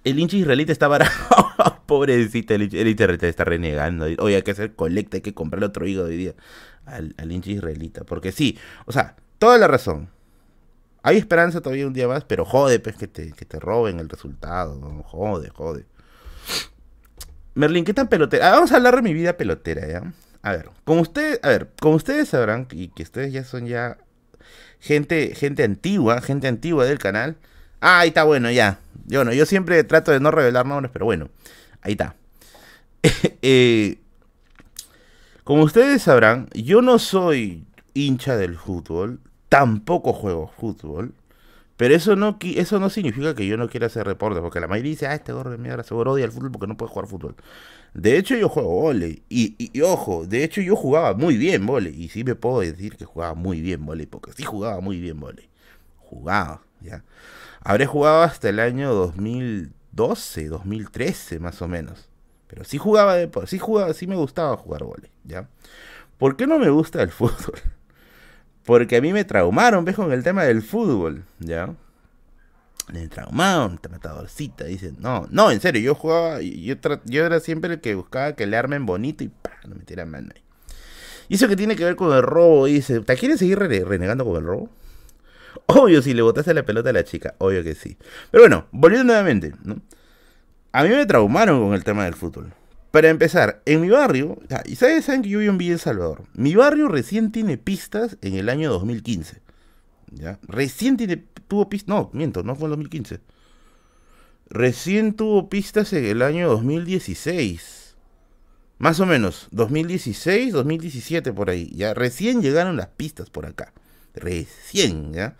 [0.05, 1.13] El hincha israelita está barato.
[1.89, 4.05] Pobrecito, el, el internet está renegando.
[4.19, 6.35] Oye, hay que hacer colecta, hay que comprar otro hígado hoy día
[6.85, 8.05] al, hincha israelita.
[8.05, 10.11] Porque sí, o sea, toda la razón.
[11.03, 14.11] Hay esperanza todavía un día más, pero jode, pues, que te, que te roben el
[14.11, 14.79] resultado.
[15.05, 15.87] Jode, jode.
[17.55, 18.49] Merlin, ¿qué tan pelotera?
[18.49, 20.13] Ah, vamos a hablar de mi vida pelotera, ¿ya?
[20.43, 23.97] A ver, como ustedes, a ver, como ustedes sabrán, y que ustedes ya son ya
[24.79, 27.39] gente, gente antigua, gente antigua del canal.
[27.81, 28.79] Ah, ahí está bueno, ya.
[29.07, 31.31] Yo no, yo siempre trato de no revelar nombres, pero bueno,
[31.83, 32.17] ahí está.
[33.43, 33.99] eh,
[35.45, 37.65] como ustedes sabrán, yo no soy
[37.95, 41.15] hincha del fútbol, tampoco juego fútbol,
[41.79, 44.91] pero eso no, eso no significa que yo no quiera hacer reportes, porque la mayoría
[44.91, 47.37] dice, ah, este gorro de mierda seguro odia el fútbol porque no puede jugar fútbol.
[47.95, 49.23] De hecho, yo juego vole.
[49.29, 51.91] Y, ojo, de hecho, yo jugaba muy bien vole.
[51.91, 55.19] Y sí me puedo decir que jugaba muy bien vole, porque sí jugaba muy bien
[55.21, 55.49] vole.
[55.99, 57.05] Jugaba, ya.
[57.61, 59.13] Habré jugado hasta el año
[59.99, 62.09] 2012, 2013, más o menos.
[62.47, 65.49] Pero sí jugaba, de, sí jugaba, sí me gustaba jugar vole, ¿ya?
[66.17, 67.61] ¿Por qué no me gusta el fútbol?
[68.65, 71.75] Porque a mí me traumaron, ves, con el tema del fútbol, ¿ya?
[72.93, 77.81] Me traumaron, matadorcita, dicen, no, no, en serio, yo jugaba, yo, yo era siempre el
[77.81, 80.43] que buscaba que le armen bonito y pa, no me tiran mano ahí.
[81.29, 84.37] Y eso que tiene que ver con el robo, dice, ¿te quieres seguir renegando con
[84.37, 84.71] el robo?
[85.67, 87.97] Obvio, si le botaste la pelota a la chica, obvio que sí.
[88.31, 89.55] Pero bueno, volviendo nuevamente.
[90.73, 92.53] A mí me traumaron con el tema del fútbol.
[92.91, 96.25] Para empezar, en mi barrio, y ¿sabes, saben que yo vivo en Villa El Salvador.
[96.35, 99.43] Mi barrio recién tiene pistas en el año 2015.
[100.13, 100.39] ¿ya?
[100.49, 100.97] Recién
[101.49, 103.21] tuvo pistas, no, miento, no fue en 2015.
[104.49, 107.97] Recién tuvo pistas en el año 2016.
[108.79, 111.71] Más o menos, 2016, 2017 por ahí.
[111.75, 113.73] Ya recién llegaron las pistas por acá.
[114.19, 115.37] Recién, ¿ya?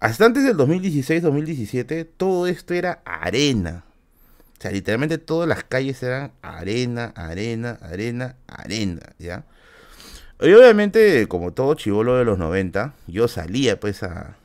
[0.00, 3.84] Hasta antes del 2016, 2017, todo esto era arena.
[4.58, 9.44] O sea, literalmente todas las calles eran arena, arena, arena, arena, ¿ya?
[10.40, 14.36] Y obviamente, como todo chivolo de los 90, yo salía pues a,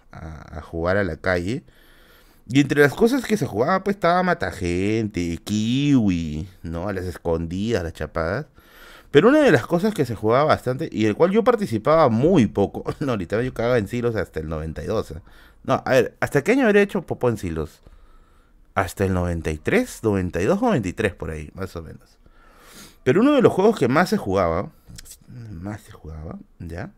[0.62, 1.64] jugar a la calle.
[2.48, 6.88] Y entre las cosas que se jugaba, pues estaba matagente, kiwi, ¿no?
[6.88, 8.46] A las escondidas, las chapadas.
[9.12, 12.48] Pero una de las cosas que se jugaba bastante, y el cual yo participaba muy
[12.48, 15.12] poco, no, literalmente yo cagaba en silos hasta el 92.
[15.12, 15.22] ¿eh?
[15.64, 17.82] No, a ver, ¿hasta qué año habría hecho popo en silos?
[18.78, 22.20] hasta el 93, 92, 93 por ahí, más o menos.
[23.04, 24.70] Pero uno de los juegos que más se jugaba,
[25.28, 26.92] más se jugaba, ¿ya?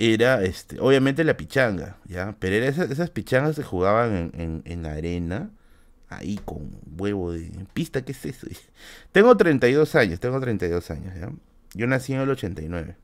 [0.00, 2.34] Era, este, obviamente la pichanga, ¿ya?
[2.40, 5.50] Pero esas, esas pichangas se jugaban en, en, la arena,
[6.16, 8.46] ahí con huevo de pista, ¿qué es eso?
[9.12, 11.30] Tengo 32 años, tengo 32 años, ¿ya?
[11.74, 12.96] Yo nací en el 89.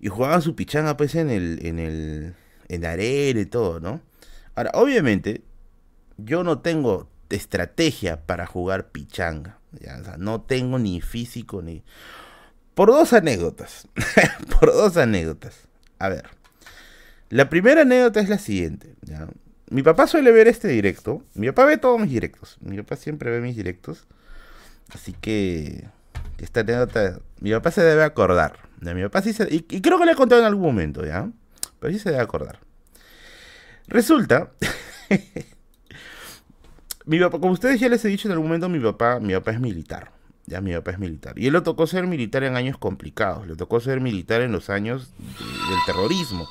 [0.00, 2.34] Y jugaban su pichanga, pues, en el, en el,
[2.68, 4.00] en arena y todo, ¿no?
[4.54, 5.42] Ahora, obviamente,
[6.16, 9.58] yo no tengo estrategia para jugar pichanga.
[10.18, 11.82] no tengo ni físico ni...
[12.74, 13.88] Por dos anécdotas.
[14.60, 15.68] Por dos anécdotas.
[15.98, 16.24] A ver.
[17.30, 18.94] La primera anécdota es la siguiente.
[19.70, 21.22] Mi papá suele ver este directo.
[21.34, 22.58] Mi papá ve todos mis directos.
[22.60, 24.06] Mi papá siempre ve mis directos.
[24.92, 25.88] Así que...
[26.38, 27.20] Esta anécdota...
[27.40, 28.58] Mi papá se debe acordar.
[28.80, 29.44] Mi papá sí se...
[29.50, 31.30] Y, y creo que le he contado en algún momento, ¿ya?
[31.80, 32.60] Pero sí se debe acordar.
[33.86, 34.50] Resulta
[37.06, 39.50] Mi papá, como ustedes ya les he dicho en algún momento, mi papá, mi papá
[39.50, 40.12] es militar.
[40.46, 41.38] Ya mi papá es militar.
[41.38, 43.46] Y él le tocó ser militar en años complicados.
[43.46, 46.48] Le tocó ser militar en los años del terrorismo.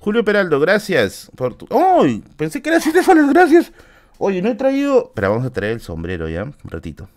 [0.00, 1.68] Julio Peraldo, gracias por tu.
[1.70, 2.24] ¡Ay!
[2.38, 3.70] Pensé que era Stefanes, gracias.
[4.18, 5.12] Oye, no he traído.
[5.14, 7.08] Pero vamos a traer el sombrero ya, un ratito.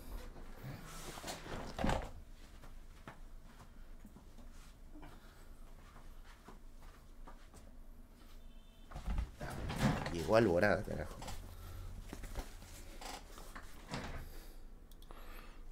[10.12, 11.14] Llegó alborada, carajo.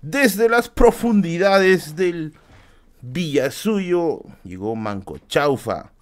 [0.00, 2.34] Desde las profundidades del
[3.02, 5.92] Villasuyo llegó Manco Chaufa.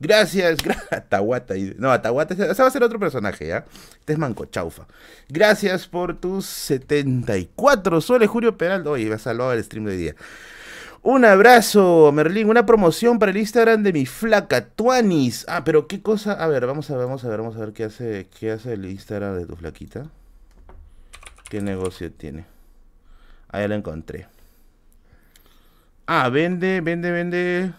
[0.00, 0.58] Gracias,
[0.90, 1.54] Atahuata.
[1.76, 3.66] No, Atahuata, ese va a ser otro personaje, ¿ya?
[3.98, 4.86] Este es Manco Chaufa.
[5.28, 8.92] Gracias por tus 74 soles, Julio Peraldo.
[8.92, 10.14] Oye, vas a salvar el stream de día.
[11.02, 12.48] Un abrazo, Merlín.
[12.48, 15.44] Una promoción para el Instagram de mi flaca, Tuanis.
[15.48, 16.32] Ah, pero qué cosa.
[16.32, 18.72] A ver, vamos a ver, vamos a ver, vamos a ver qué hace, qué hace
[18.72, 20.06] el Instagram de tu flaquita.
[21.50, 22.46] ¿Qué negocio tiene?
[23.48, 24.28] Ahí la encontré.
[26.06, 27.72] Ah, vende, vende, vende.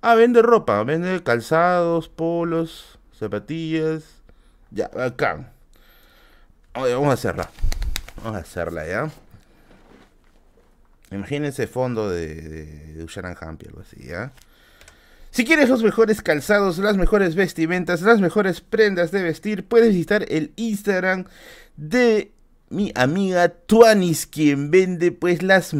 [0.00, 4.04] Ah, vende ropa, vende calzados, polos, zapatillas.
[4.70, 5.52] Ya, acá.
[6.74, 7.50] vamos a hacerla.
[8.16, 9.10] Vamos a hacerla, ¿ya?
[11.10, 14.32] Imagínense fondo de, de, de Hampi, algo así, ¿ya?
[15.30, 20.24] Si quieres los mejores calzados, las mejores vestimentas, las mejores prendas de vestir, puedes visitar
[20.28, 21.24] el Instagram
[21.76, 22.32] de
[22.70, 25.74] mi amiga Tuanis, quien vende pues los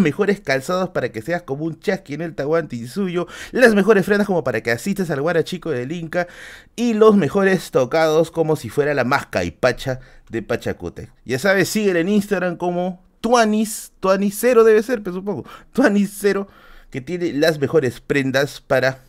[0.00, 4.26] mejores calzados para que seas como un chasqui en el taguante suyo, las mejores frenas
[4.26, 6.28] como para que asistas al guarachico del Inca
[6.76, 10.00] y los mejores tocados como si fuera la masca y pacha
[10.30, 11.10] de Pachacute.
[11.24, 16.48] Ya sabes, síguele en Instagram como Tuanis, Tuanis Cero debe ser, pues supongo, Tuanis Cero,
[16.90, 19.00] que tiene las mejores prendas para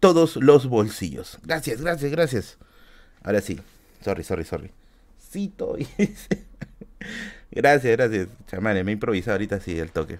[0.00, 1.38] todos los bolsillos.
[1.42, 2.58] Gracias, gracias, gracias.
[3.22, 3.60] Ahora sí,
[4.02, 4.70] sorry, sorry, sorry.
[5.34, 5.52] Y...
[7.50, 8.84] gracias, gracias, chamanes.
[8.84, 10.18] Me he improvisado ahorita sí el toque.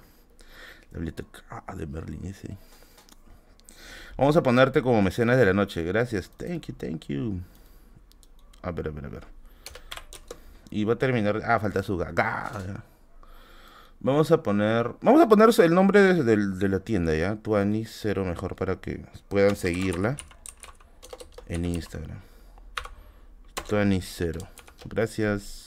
[0.92, 1.12] La
[1.50, 2.56] ah, de Berlín, ese.
[4.16, 5.82] Vamos a ponerte como mecenas de la noche.
[5.82, 6.30] Gracias.
[6.36, 7.40] Thank you, thank you.
[8.62, 9.24] A ver, a ver, a ver.
[10.70, 11.42] Y va a terminar.
[11.44, 12.84] Ah, falta su gaga.
[14.00, 14.92] Vamos a poner.
[15.00, 17.36] Vamos a poner el nombre de, la tienda, ¿ya?
[17.36, 20.16] Tuani Cero mejor para que puedan seguirla
[21.48, 22.20] en Instagram.
[23.68, 24.46] Tuani Cero.
[24.84, 25.63] Gracias.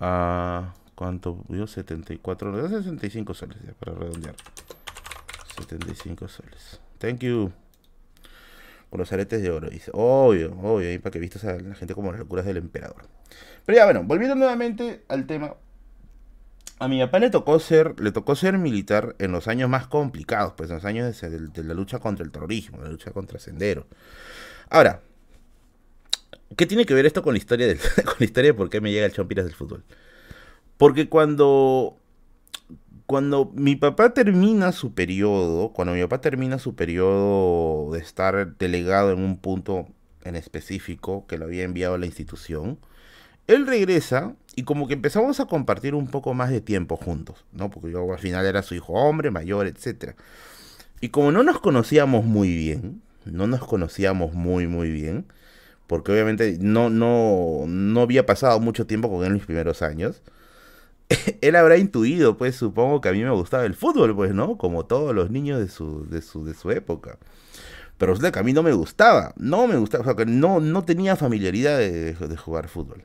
[0.00, 0.74] A.
[0.94, 1.44] ¿Cuánto?
[1.48, 2.68] Yo 74.
[2.68, 4.34] 65 soles, ya, para redondear.
[5.56, 6.80] 75 soles.
[6.98, 7.52] Thank you.
[8.90, 9.70] Por los aretes de oro.
[9.70, 9.90] Dice.
[9.94, 10.88] Obvio, obvio.
[10.88, 13.06] Ahí para que vistas a la gente como las locuras del emperador.
[13.64, 15.54] Pero ya, bueno, volviendo nuevamente al tema.
[16.80, 20.54] A mi papá le tocó ser, le tocó ser militar en los años más complicados,
[20.56, 23.86] pues en los años de, la lucha contra el terrorismo, la lucha contra Sendero.
[24.70, 25.02] Ahora,
[26.56, 28.80] ¿qué tiene que ver esto con la historia del, con la historia de por qué
[28.80, 29.84] me llega el Chompiras del fútbol?
[30.76, 31.96] Porque cuando
[33.10, 39.10] cuando mi papá termina su periodo, cuando mi papá termina su periodo de estar delegado
[39.10, 39.88] en un punto
[40.22, 42.78] en específico que lo había enviado a la institución,
[43.48, 47.68] él regresa y como que empezamos a compartir un poco más de tiempo juntos, ¿no?
[47.68, 50.14] Porque yo al final era su hijo hombre, mayor, etc.
[51.00, 55.26] Y como no nos conocíamos muy bien, no nos conocíamos muy, muy bien,
[55.90, 60.22] porque obviamente no, no, no había pasado mucho tiempo con él en mis primeros años,
[61.40, 64.56] él habrá intuido, pues supongo que a mí me gustaba el fútbol, pues, ¿no?
[64.56, 67.18] Como todos los niños de su, de su, de su época.
[67.98, 70.60] Pero resulta que a mí no me gustaba, no me gustaba, o sea, que no,
[70.60, 73.04] no tenía familiaridad de jugar fútbol.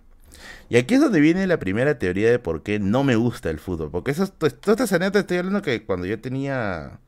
[0.70, 3.58] Y aquí es donde viene la primera teoría de por qué no me gusta el
[3.58, 3.90] fútbol.
[3.90, 7.00] Porque eso, todas estas anécdotas estoy hablando que cuando yo tenía,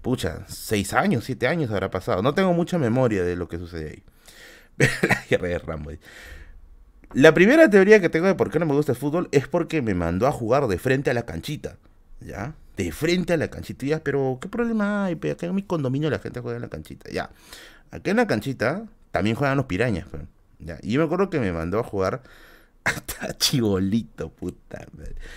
[0.00, 2.22] pucha, seis años, siete años habrá pasado.
[2.22, 4.02] No tengo mucha memoria de lo que sucede ahí.
[7.14, 9.82] la primera teoría que tengo de por qué no me gusta el fútbol es porque
[9.82, 11.76] me mandó a jugar de frente a la canchita.
[12.20, 12.54] ¿Ya?
[12.76, 13.86] De frente a la canchita.
[13.86, 15.14] Ya, pero ¿qué problema hay?
[15.14, 17.10] Acá en mi condominio la gente juega en la canchita.
[17.10, 17.30] Ya.
[17.90, 20.06] Acá en la canchita también juegan los pirañas.
[20.10, 20.22] Pues,
[20.58, 20.78] ¿ya?
[20.82, 22.22] Y yo me acuerdo que me mandó a jugar
[22.84, 24.86] estaba chibolito, puta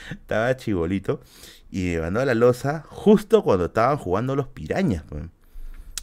[0.09, 1.21] Estaba chibolito.
[1.71, 5.23] Y me mandó a la losa justo cuando estaban jugando los pirañas, pues.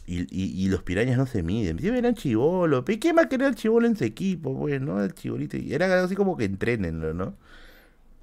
[0.05, 1.79] Y, los pirañas no se miden.
[1.79, 2.83] Siempre eran chivolos.
[2.85, 4.73] ¿Qué más quería el chivolo en su equipo, pues?
[4.73, 5.57] El chibolito.
[5.57, 7.35] Y era así como que entrenenlo, ¿no?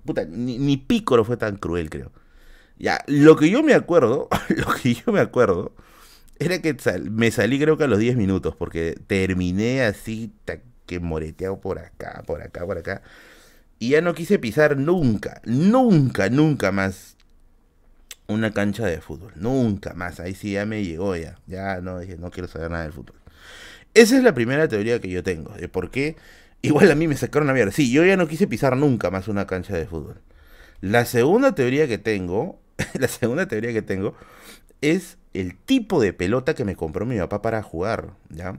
[0.05, 2.13] Puta, ni, ni Pícoro fue tan cruel, creo.
[2.79, 5.73] Ya, lo que yo me acuerdo, lo que yo me acuerdo,
[6.39, 6.77] era que
[7.11, 10.33] me salí creo que a los 10 minutos, porque terminé así,
[10.87, 13.03] que moreteado por acá, por acá, por acá.
[13.79, 17.17] Y ya no quise pisar nunca, nunca, nunca más
[18.31, 19.33] una cancha de fútbol.
[19.37, 20.21] Nunca más.
[20.21, 21.39] Ahí sí ya me llegó ya.
[21.47, 23.17] Ya no no quiero saber nada del fútbol.
[23.95, 25.53] Esa es la primera teoría que yo tengo.
[25.55, 26.17] De por qué.
[26.63, 27.73] Igual a mí me sacaron a mierda.
[27.73, 30.21] Sí, yo ya no quise pisar nunca más una cancha de fútbol.
[30.81, 32.61] La segunda teoría que tengo.
[32.99, 34.15] la segunda teoría que tengo.
[34.81, 38.11] Es el tipo de pelota que me compró mi papá para jugar.
[38.29, 38.59] ¿Ya?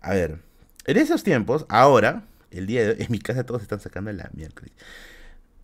[0.00, 0.38] A ver.
[0.86, 4.30] En esos tiempos, ahora, el día de hoy, en mi casa todos están sacando la
[4.32, 4.72] miércoles.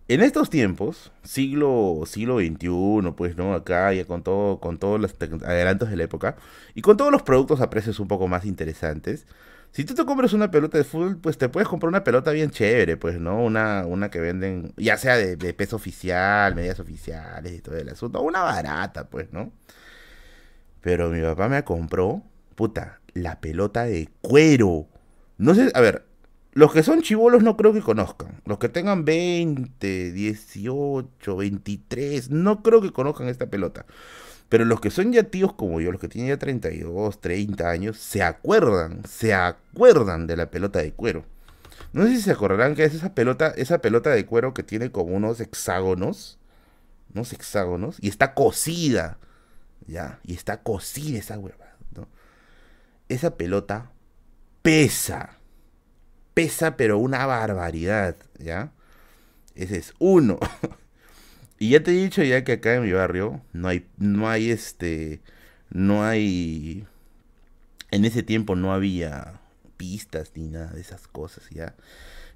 [0.07, 3.55] En estos tiempos, siglo, siglo XXI, pues, ¿no?
[3.55, 6.35] Acá ya con todo, con todos los adelantos de la época,
[6.75, 9.25] y con todos los productos a precios un poco más interesantes,
[9.71, 12.51] si tú te compras una pelota de fútbol, pues te puedes comprar una pelota bien
[12.51, 13.43] chévere, pues, ¿no?
[13.43, 18.21] Una, una que venden, ya sea de, peso oficial, medidas oficiales y todo el asunto,
[18.21, 19.51] una barata, pues, ¿no?
[20.81, 22.21] Pero mi papá me compró,
[22.55, 24.87] puta, la pelota de cuero
[25.37, 26.05] no sé, a ver,
[26.55, 28.41] los que son chivolos no creo que conozcan.
[28.45, 33.85] Los que tengan 20, 18, 23, no creo que conozcan esta pelota.
[34.47, 37.97] Pero los que son ya tíos como yo, los que tienen ya 32, 30 años,
[37.97, 41.25] se acuerdan, se acuerdan de la pelota de cuero.
[41.91, 44.91] No sé si se acordarán que es esa pelota, esa pelota de cuero que tiene
[44.91, 46.39] como unos hexágonos,
[47.13, 49.17] unos hexágonos, y está cosida,
[49.87, 51.75] ya, y está cosida esa hueva.
[53.09, 53.91] Esa pelota
[54.61, 55.37] pesa.
[56.35, 58.71] Pesa, pero una barbaridad, ¿ya?
[59.55, 60.37] Ese es uno.
[61.59, 64.51] y ya te he dicho ya que acá en mi barrio no hay, no hay
[64.51, 65.21] este,
[65.71, 66.85] no hay,
[67.89, 69.39] en ese tiempo no había
[69.77, 71.73] pistas ni nada de esas cosas, ya.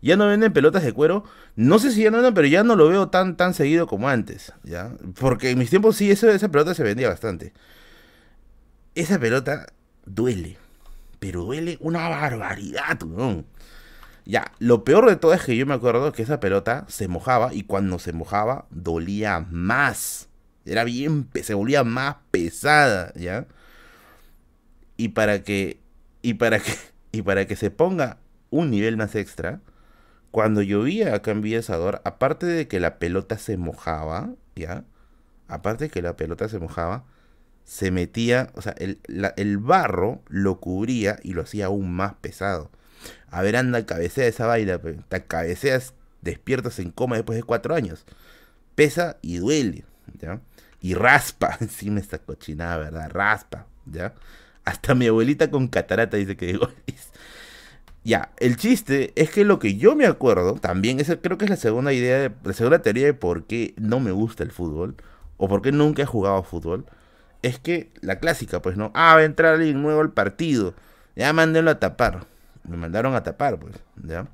[0.02, 1.26] Ya no venden pelotas de cuero.
[1.56, 4.08] No sé si ya no venden, pero ya no lo veo tan, tan seguido como
[4.08, 4.94] antes, ¿ya?
[5.20, 7.54] Porque en mis tiempos sí, esa pelota se vendía bastante.
[8.96, 9.68] Esa pelota
[10.06, 10.58] duele.
[11.20, 12.98] Pero duele una barbaridad.
[14.30, 17.52] Ya, lo peor de todo es que yo me acuerdo que esa pelota se mojaba
[17.52, 20.30] y cuando se mojaba dolía más.
[20.65, 23.48] Era bien, se volvía más pesada, ¿ya?
[24.98, 25.80] Y para que,
[26.22, 26.72] y para que,
[27.12, 28.20] y para que se ponga
[28.52, 29.62] un nivel más extra,
[30.30, 34.84] cuando llovía acá en Villasador, aparte de que la pelota se mojaba, ¿ya?
[35.48, 37.04] Aparte de que la pelota se mojaba,
[37.63, 39.00] se metía, o sea, el,
[39.38, 42.70] el barro lo cubría y lo hacía aún más pesado.
[43.32, 48.06] A ver, anda, cabecea esa vaina, te cabeceas, despiertas en coma después de cuatro años.
[48.76, 49.86] Pesa y duele,
[50.20, 50.42] ¿ya?
[50.82, 53.10] Y raspa encima esta cochinada, ¿verdad?
[53.12, 54.14] Raspa, ¿ya?
[54.66, 56.70] Hasta mi abuelita con catarata dice que digo,
[58.04, 61.52] Ya, el chiste es que lo que yo me acuerdo, también esa creo que es
[61.52, 64.96] la segunda idea, de, la segunda teoría de por qué no me gusta el fútbol,
[65.38, 66.86] o por qué nunca he jugado fútbol,
[67.42, 70.74] es que la clásica, pues no, ah, va a entrar alguien nuevo al partido,
[71.16, 72.26] ya mándenlo a tapar,
[72.63, 74.28] me mandaron a tapar, pues, ya.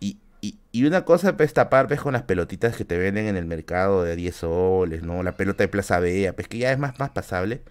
[0.00, 3.36] Y, y, y una cosa pues tapar pues con las pelotitas que te venden en
[3.36, 5.22] el mercado de 10 soles, ¿no?
[5.22, 7.62] La pelota de Plaza Vea, pues que ya es más, más pasable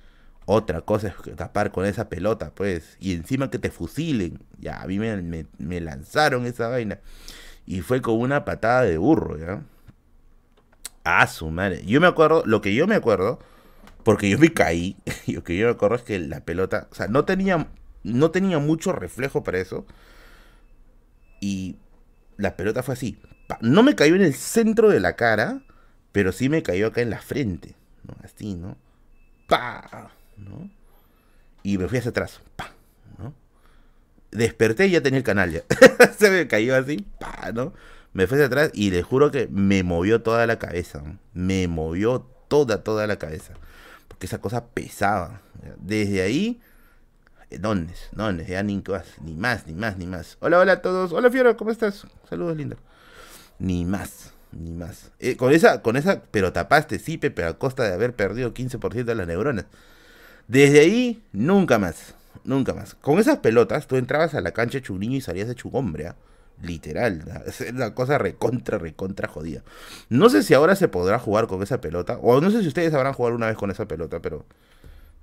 [0.45, 2.97] otra cosa es tapar con esa pelota, pues.
[2.99, 4.39] Y encima que te fusilen.
[4.59, 6.99] Ya, a mí me, me, lanzaron esa vaina.
[7.65, 9.63] Y fue con una patada de burro, ¿ya?
[11.03, 11.83] Ah, su madre.
[11.85, 13.39] Yo me acuerdo, lo que yo me acuerdo,
[14.03, 17.07] porque yo me caí, lo que yo me acuerdo es que la pelota, o sea,
[17.07, 17.67] no tenía,
[18.05, 19.85] no tenía mucho reflejo para eso.
[21.41, 21.77] Y
[22.37, 23.19] la pelota fue así.
[23.61, 25.63] No me cayó en el centro de la cara,
[26.11, 27.75] pero sí me cayó acá en la frente.
[28.03, 28.15] ¿no?
[28.23, 28.77] Así, ¿no?
[29.47, 30.11] ¡Pah!
[30.37, 30.69] ¿no?
[31.63, 32.41] Y me fui hacia atrás,
[33.17, 33.33] ¿no?
[34.31, 35.63] Desperté y ya tenía el canal ya.
[36.17, 37.05] Se me cayó así,
[37.53, 37.73] ¿no?
[38.13, 41.01] Me fui hacia atrás y le juro que me movió toda la cabeza.
[41.33, 43.53] Me movió toda, toda la cabeza.
[44.07, 45.41] Porque esa cosa pesaba.
[45.79, 46.61] Desde ahí,
[47.59, 47.93] ¿dónde?
[48.11, 48.45] ¿Dónde?
[48.45, 50.37] Ya ni más, ni más, ni más, ni más.
[50.39, 51.11] Hola, hola a todos.
[51.11, 52.05] Hola, Fiora, ¿cómo estás?
[52.29, 52.77] Saludos, linda.
[53.59, 55.11] Ni más, ni más.
[55.19, 59.05] Eh, con esa, con esa, pero tapaste, sí, pero a costa de haber perdido 15%
[59.05, 59.65] de las neuronas.
[60.47, 62.13] Desde ahí, nunca más.
[62.43, 62.95] Nunca más.
[62.95, 65.75] Con esas pelotas, tú entrabas a la cancha hecho un niño y salías hecho un
[65.75, 66.07] hombre.
[66.07, 66.15] ¿ah?
[66.61, 67.43] Literal.
[67.47, 69.63] Es una cosa recontra, recontra jodida.
[70.09, 72.17] No sé si ahora se podrá jugar con esa pelota.
[72.21, 74.45] O no sé si ustedes habrán jugado una vez con esa pelota, pero.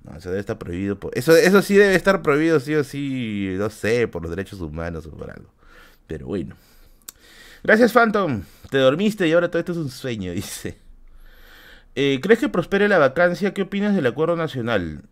[0.05, 0.99] No, eso debe estar prohibido.
[1.13, 3.55] Eso, eso sí debe estar prohibido, sí o sí.
[3.57, 5.51] No sé, por los derechos humanos o por algo.
[6.07, 6.57] Pero bueno.
[7.63, 8.43] Gracias, Phantom.
[8.71, 10.79] Te dormiste y ahora todo esto es un sueño, dice.
[11.95, 13.55] Eh, ¿Crees que prospere la vacancia?
[13.55, 15.03] ¿Qué opinas del acuerdo nacional?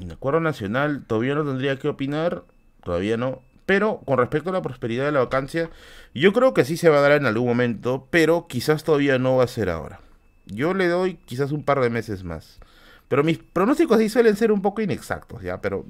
[0.00, 2.44] El acuerdo nacional todavía no tendría que opinar,
[2.82, 3.42] todavía no.
[3.66, 5.70] Pero con respecto a la prosperidad de la vacancia,
[6.14, 9.36] yo creo que sí se va a dar en algún momento, pero quizás todavía no
[9.36, 10.00] va a ser ahora.
[10.46, 12.58] Yo le doy quizás un par de meses más.
[13.08, 15.60] Pero mis pronósticos sí suelen ser un poco inexactos, ¿ya?
[15.60, 15.86] Pero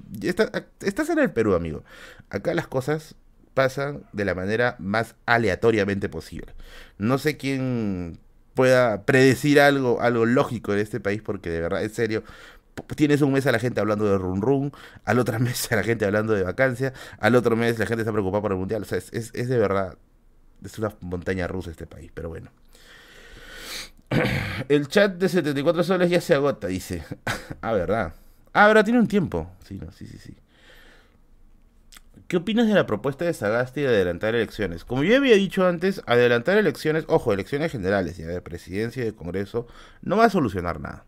[0.80, 1.84] estás en el Perú, amigo.
[2.30, 3.14] Acá las cosas
[3.54, 6.52] pasan de la manera más aleatoriamente posible.
[6.98, 8.18] No sé quién
[8.54, 12.24] pueda predecir algo, algo lógico en este país, porque de verdad, en serio,
[12.96, 14.72] tienes un mes a la gente hablando de run run,
[15.04, 18.12] al otro mes a la gente hablando de vacancia, al otro mes la gente está
[18.12, 18.82] preocupada por el mundial.
[18.82, 19.96] O sea, es, es, de verdad,
[20.64, 22.50] es una montaña rusa este país, pero bueno.
[24.68, 27.04] El chat de 74 soles ya se agota, dice.
[27.60, 28.14] ah, verdad.
[28.52, 29.50] Ah, verdad, tiene un tiempo.
[29.64, 30.36] Sí, no, sí, sí.
[32.28, 34.84] ¿Qué opinas de la propuesta de Sagasti de adelantar elecciones?
[34.84, 39.14] Como yo había dicho antes, adelantar elecciones, ojo, elecciones generales, ya de presidencia y de
[39.14, 39.66] Congreso,
[40.00, 41.04] no va a solucionar nada.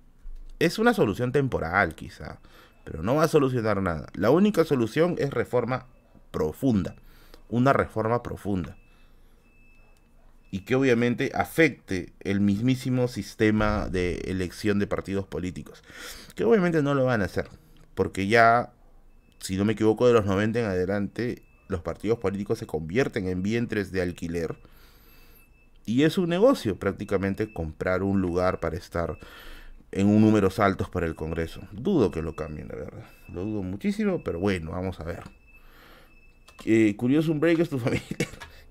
[0.59, 2.41] Es una solución temporal quizá,
[2.85, 4.09] pero no va a solucionar nada.
[4.15, 5.87] La única solución es reforma
[6.31, 6.97] profunda,
[7.49, 8.77] una reforma profunda.
[10.57, 15.85] Y que obviamente afecte el mismísimo sistema de elección de partidos políticos.
[16.35, 17.47] Que obviamente no lo van a hacer,
[17.95, 18.73] porque ya,
[19.39, 23.43] si no me equivoco, de los 90 en adelante, los partidos políticos se convierten en
[23.43, 24.57] vientres de alquiler.
[25.85, 29.19] Y es un negocio prácticamente comprar un lugar para estar
[29.93, 31.61] en un números altos para el Congreso.
[31.71, 33.05] Dudo que lo cambien, la verdad.
[33.29, 35.23] Lo dudo muchísimo, pero bueno, vamos a ver.
[36.65, 38.07] Eh, curioso un break es tu familia.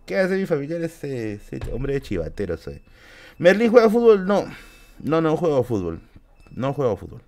[0.05, 0.77] ¿Qué hace mi familia?
[0.77, 1.39] Ese,
[1.73, 2.81] hombre de chivatero soy.
[3.39, 4.25] ¿Merlin juega fútbol?
[4.25, 4.45] No.
[4.99, 5.99] No, no juego fútbol.
[6.51, 7.21] No juego fútbol.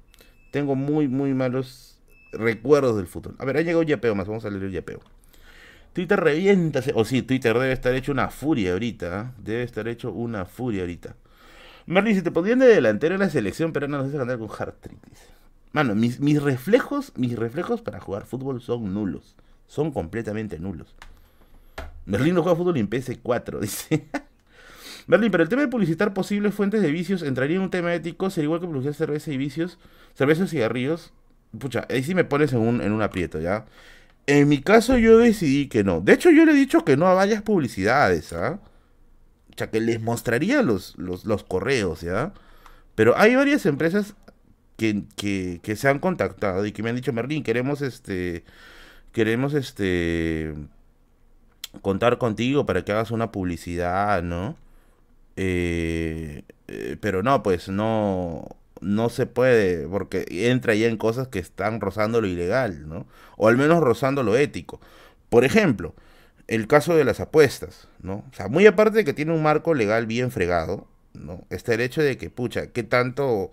[0.52, 1.98] Tengo muy, muy malos
[2.32, 3.36] recuerdos del fútbol.
[3.40, 4.28] A ver, ha llegado un yapeo más.
[4.28, 5.00] Vamos a leer el yapeo.
[5.94, 6.82] Twitter revienta.
[6.94, 9.22] O sí, Twitter debe estar hecho una furia ahorita.
[9.22, 9.42] ¿eh?
[9.44, 11.16] Debe estar hecho una furia ahorita.
[11.88, 15.00] Merlin, si te podían de delantero en la selección, pero no sé andar con Hartrick,
[15.72, 19.36] Mano, mis, mis reflejos, mis reflejos para jugar fútbol son nulos.
[19.68, 20.96] son completamente nulos.
[22.08, 24.08] Merlín no juega fútbol en PS4, dice.
[25.08, 28.30] Merlín, pero el tema de publicitar posibles fuentes de vicios entraría en un tema ético,
[28.30, 29.78] sería igual que publicitar cerveza y vicios,
[30.14, 31.14] cerveza y cigarrillos.
[31.60, 33.66] Pucha, ahí sí me pones en un, en un aprieto, ¿ya?
[34.26, 36.02] En mi caso yo decidí que no.
[36.02, 38.60] De hecho yo le he dicho que no a varias publicidades, ¿ah?
[39.54, 42.34] O sea, que les mostraría los, los, los correos, ¿ya?
[42.96, 44.16] Pero hay varias empresas
[44.78, 48.44] que, que, que, se han contactado y que me han dicho, Merlín, queremos este,
[49.14, 50.54] queremos este,
[51.82, 54.56] contar contigo para que hagas una publicidad, ¿no?
[55.36, 58.48] Eh, eh, pero no, pues no,
[58.82, 63.08] no se puede, porque entra ya en cosas que están rozando lo ilegal, ¿no?
[63.38, 64.80] O al menos rozando lo ético.
[65.30, 65.96] Por ejemplo,
[66.48, 68.26] el caso de las apuestas, ¿no?
[68.32, 71.46] O sea, muy aparte de que tiene un marco legal bien fregado, ¿no?
[71.50, 73.52] Está el hecho de que, pucha, ¿qué tanto,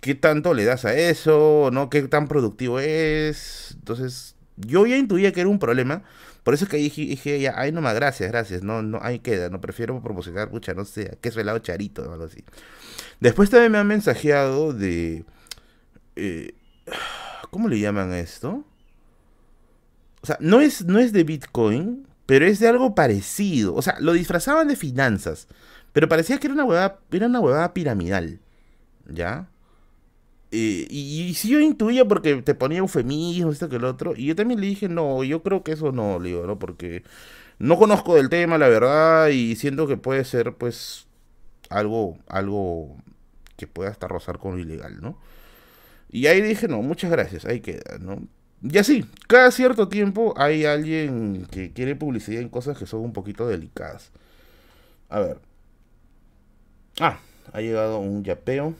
[0.00, 1.90] qué tanto le das a eso, ¿no?
[1.90, 3.72] ¿Qué tan productivo es?
[3.78, 6.02] Entonces, yo ya intuía que era un problema,
[6.46, 9.18] por eso es que dije, dije ya, ay, no más, gracias, gracias, no, no, ahí
[9.18, 12.44] queda, no prefiero promocionar, pucha, no sé, queso helado charito o algo así.
[13.18, 15.24] Después también me han mensajeado de...
[16.14, 16.54] Eh,
[17.50, 18.64] ¿Cómo le llaman esto?
[20.22, 23.74] O sea, no es, no es de Bitcoin, pero es de algo parecido.
[23.74, 25.48] O sea, lo disfrazaban de finanzas,
[25.92, 28.38] pero parecía que era una huevada, era una huevada piramidal.
[29.08, 29.48] ¿Ya?
[30.50, 34.60] Y, si yo intuía porque te ponía eufemismo, esto que el otro, y yo también
[34.60, 36.58] le dije, no, yo creo que eso no, le ¿no?
[36.58, 37.02] Porque
[37.58, 41.06] no conozco del tema, la verdad, y siento que puede ser, pues,
[41.68, 42.96] algo, algo
[43.56, 45.18] que pueda hasta rozar con lo ilegal, ¿no?
[46.10, 48.22] Y ahí dije, no, muchas gracias, ahí queda, ¿no?
[48.62, 53.12] Y así, cada cierto tiempo hay alguien que quiere publicidad en cosas que son un
[53.12, 54.10] poquito delicadas.
[55.08, 55.40] A ver.
[57.00, 57.18] Ah,
[57.52, 58.74] ha llegado un yapeo.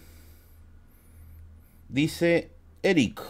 [1.89, 2.51] Dice
[2.83, 3.21] Eric.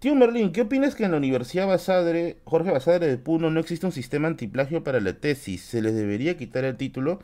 [0.00, 3.84] Tío Merlín, ¿qué opinas que en la Universidad Basadre, Jorge Basadre de Puno, no existe
[3.84, 5.62] un sistema antiplagio para la tesis?
[5.62, 7.20] ¿Se les debería quitar el título?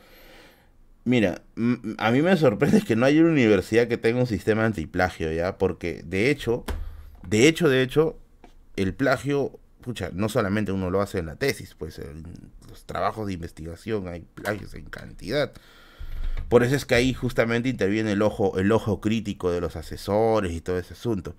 [1.05, 1.43] Mira,
[1.99, 5.57] a mí me sorprende que no haya una universidad que tenga un sistema antiplagio, ¿ya?
[5.57, 6.65] Porque, de hecho,
[7.27, 8.19] de hecho, de hecho,
[8.77, 12.25] el plagio, pucha, no solamente uno lo hace en la tesis, pues en
[12.69, 15.53] los trabajos de investigación hay plagios en cantidad.
[16.49, 20.53] Por eso es que ahí justamente interviene el ojo, el ojo crítico de los asesores
[20.53, 21.35] y todo ese asunto.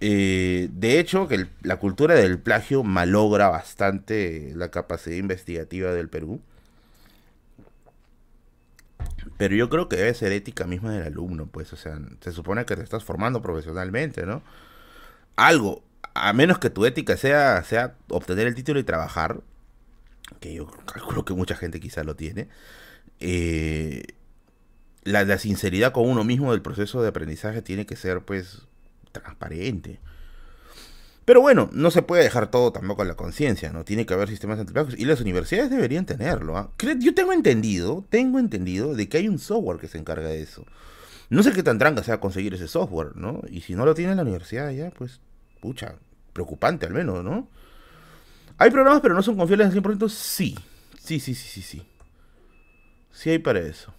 [0.00, 6.40] Eh, de hecho, que la cultura del plagio malogra bastante la capacidad investigativa del Perú.
[9.36, 12.64] Pero yo creo que debe ser ética misma del alumno, pues, o sea, se supone
[12.64, 14.42] que te estás formando profesionalmente, ¿no?
[15.36, 15.82] Algo,
[16.14, 19.40] a menos que tu ética sea, sea obtener el título y trabajar,
[20.40, 22.48] que yo calculo que mucha gente quizá lo tiene,
[23.20, 24.02] eh,
[25.04, 28.62] la, sinceridad con uno mismo del proceso de aprendizaje tiene que ser pues
[29.12, 30.00] transparente.
[31.24, 33.84] Pero bueno, no se puede dejar todo tampoco a la conciencia, ¿no?
[33.84, 36.58] Tiene que haber sistemas antiplagos y las universidades deberían tenerlo.
[36.58, 36.70] ¿ah?
[36.98, 40.66] Yo tengo entendido, tengo entendido de que hay un software que se encarga de eso.
[41.30, 43.40] No sé qué tan tranca sea conseguir ese software, ¿no?
[43.48, 45.20] Y si no lo tiene la universidad ya, pues,
[45.60, 45.94] pucha,
[46.34, 47.48] preocupante al menos, ¿no?
[48.58, 50.08] ¿Hay programas pero no son confiables al 100%?
[50.10, 50.54] Sí,
[51.00, 51.82] sí, sí, sí, sí, sí.
[53.14, 53.94] Sí hay para eso.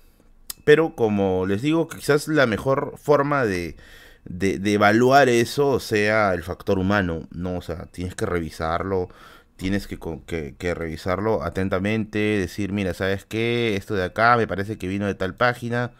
[0.65, 3.77] Pero como les digo, quizás la mejor forma de,
[4.25, 7.57] de, evaluar eso sea el factor humano, ¿no?
[7.57, 9.09] O sea, tienes que revisarlo,
[9.55, 9.97] tienes que,
[10.27, 13.75] que, que, revisarlo atentamente, decir, mira, ¿sabes qué?
[13.77, 15.91] Esto de acá me parece que vino de tal página.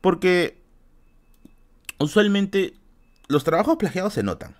[0.00, 0.58] Porque
[1.98, 2.74] usualmente
[3.28, 4.56] los trabajos plagiados se notan.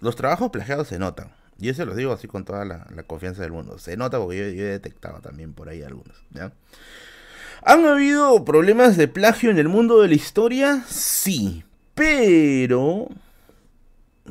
[0.00, 1.32] Los trabajos plagiados se notan.
[1.62, 3.78] Y eso lo digo así con toda la, confianza del mundo.
[3.78, 6.16] Se nota porque yo, he detectado también por ahí algunos.
[7.62, 10.82] ¿Han habido problemas de plagio en el mundo de la historia?
[10.88, 11.62] Sí.
[11.94, 13.06] Pero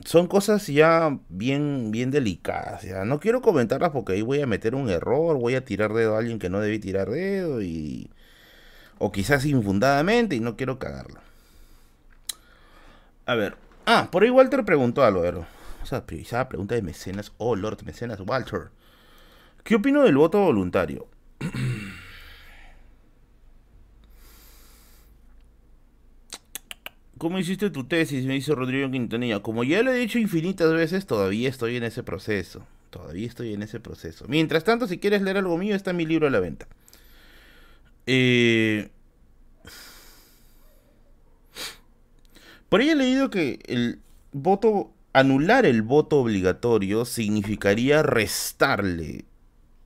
[0.04, 2.82] son cosas ya bien, bien delicadas.
[2.82, 3.06] Ya.
[3.06, 6.20] No quiero comentarlas porque ahí voy a meter un error, voy a tirar dedo a
[6.20, 8.12] alguien que no debí tirar dedo y...
[8.98, 11.22] O quizás infundadamente y no quiero cagarla.
[13.26, 13.56] A ver.
[13.86, 15.46] Ah, por ahí Walter preguntó algo.
[15.82, 17.34] A o sea, priorizada pregunta de mecenas.
[17.38, 18.70] Oh, Lord Mecenas Walter.
[19.64, 21.08] ¿Qué opino del voto voluntario?
[27.18, 28.26] ¿Cómo hiciste tu tesis?
[28.26, 29.42] Me dice Rodrigo Quintanilla.
[29.42, 32.68] Como ya lo he dicho infinitas veces, todavía estoy en ese proceso.
[32.92, 34.26] Todavía estoy en ese proceso.
[34.28, 36.68] Mientras tanto, si quieres leer algo mío, está mi libro a la venta.
[38.06, 38.90] Eh...
[42.70, 44.00] Por ahí he leído que el
[44.32, 49.26] voto anular el voto obligatorio significaría restarle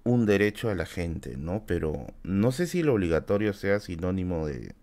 [0.03, 1.63] un derecho a la gente, ¿no?
[1.65, 4.75] Pero no sé si lo obligatorio sea sinónimo de,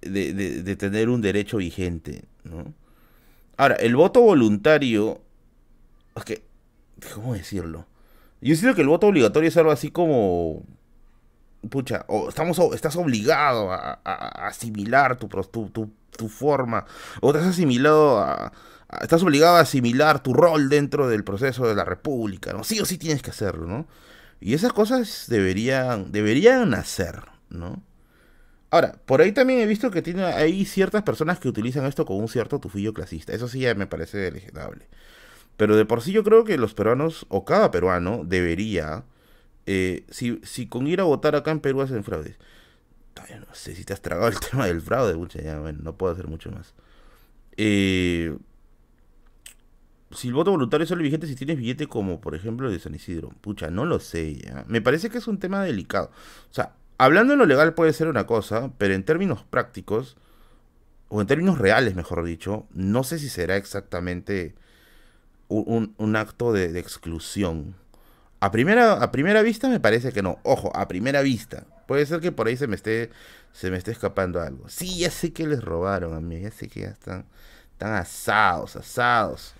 [0.00, 2.72] de, tener un derecho vigente, ¿no?
[3.56, 5.20] Ahora, el voto voluntario.
[7.14, 7.86] ¿Cómo decirlo?
[8.40, 10.62] Yo siento que el voto obligatorio es algo así como.
[11.70, 13.94] Pucha, o estamos, estás obligado a,
[14.46, 16.86] asimilar tu, tu, forma,
[17.20, 18.52] o estás asimilado a,
[19.00, 22.62] Estás obligado a asimilar tu rol dentro del proceso de la república, ¿no?
[22.62, 23.86] Sí o sí tienes que hacerlo, ¿no?
[24.40, 27.82] Y esas cosas deberían, deberían hacer, ¿no?
[28.70, 32.18] Ahora, por ahí también he visto que tiene, hay ciertas personas que utilizan esto con
[32.18, 33.32] un cierto tufillo clasista.
[33.32, 34.88] Eso sí ya me parece legendable.
[35.56, 39.04] Pero de por sí yo creo que los peruanos, o cada peruano, debería,
[39.66, 42.36] eh, si, si con ir a votar acá en Perú hacen fraudes.
[43.40, 46.12] no sé si te has tragado el tema del fraude, mucha, ya, bueno, no puedo
[46.12, 46.74] hacer mucho más.
[47.56, 48.36] Eh,
[50.12, 52.94] si el voto voluntario es solo vigente si tienes billete como por ejemplo de San
[52.94, 53.30] Isidro.
[53.40, 54.64] Pucha, no lo sé ya.
[54.68, 56.10] Me parece que es un tema delicado.
[56.50, 60.16] O sea, hablando en lo legal puede ser una cosa, pero en términos prácticos,
[61.08, 64.54] o en términos reales, mejor dicho, no sé si será exactamente
[65.48, 67.76] un, acto de, exclusión.
[68.40, 70.38] A primera, a primera vista me parece que no.
[70.42, 71.64] Ojo, a primera vista.
[71.86, 73.10] Puede ser que por ahí se me esté,
[73.52, 74.68] se me esté escapando algo.
[74.68, 76.40] Sí, ya sé que les robaron a mí.
[76.40, 77.24] Ya sé que ya están,
[77.72, 79.54] están asados, asados.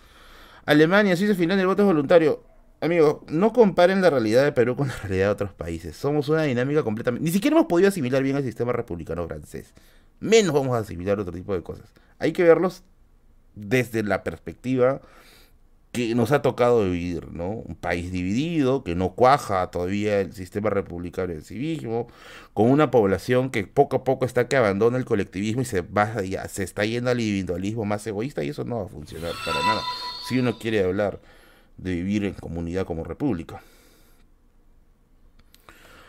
[0.66, 2.42] Alemania, Suiza, Finlandia, el voto es voluntario.
[2.80, 5.96] Amigo, no comparen la realidad de Perú con la realidad de otros países.
[5.96, 7.24] Somos una dinámica completamente...
[7.24, 9.72] Ni siquiera hemos podido asimilar bien el sistema republicano francés.
[10.20, 11.92] Menos vamos a asimilar otro tipo de cosas.
[12.18, 12.82] Hay que verlos
[13.54, 15.00] desde la perspectiva
[15.92, 17.48] que nos ha tocado vivir, ¿no?
[17.48, 22.08] Un país dividido, que no cuaja todavía el sistema republicano del civismo,
[22.52, 26.12] con una población que poco a poco está que abandona el colectivismo y se va
[26.48, 29.80] se está yendo al individualismo más egoísta y eso no va a funcionar para nada.
[30.26, 31.20] Si uno quiere hablar
[31.76, 33.62] de vivir en comunidad como república.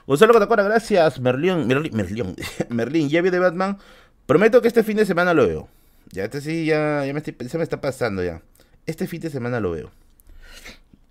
[0.08, 1.20] Gonzalo Catacora, gracias.
[1.20, 2.36] Merlión, Merlín, Merlión,
[2.70, 3.78] Merlín, ya vi de Batman.
[4.26, 5.70] Prometo que este fin de semana lo veo.
[6.12, 8.42] Ya este sí, ya, ya me se me está pasando ya.
[8.86, 9.92] Este fin de semana lo veo.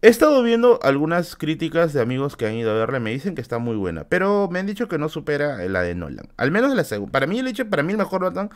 [0.02, 3.00] He estado viendo algunas críticas de amigos que han ido a verla.
[3.00, 4.04] Me dicen que está muy buena.
[4.04, 6.28] Pero me han dicho que no supera la de Nolan.
[6.36, 7.12] Al menos la segunda.
[7.12, 8.50] Para mí el hecho, para mí el mejor Batman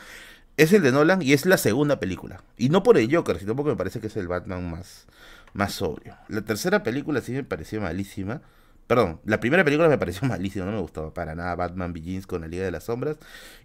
[0.62, 2.42] es el de Nolan y es la segunda película.
[2.58, 5.06] Y no por el Joker, sino porque me parece que es el Batman más,
[5.54, 6.16] más sobrio.
[6.28, 8.42] La tercera película sí me pareció malísima.
[8.86, 12.42] Perdón, la primera película me pareció malísima, no me gustaba para nada Batman Begins con
[12.42, 13.16] la Liga de las Sombras.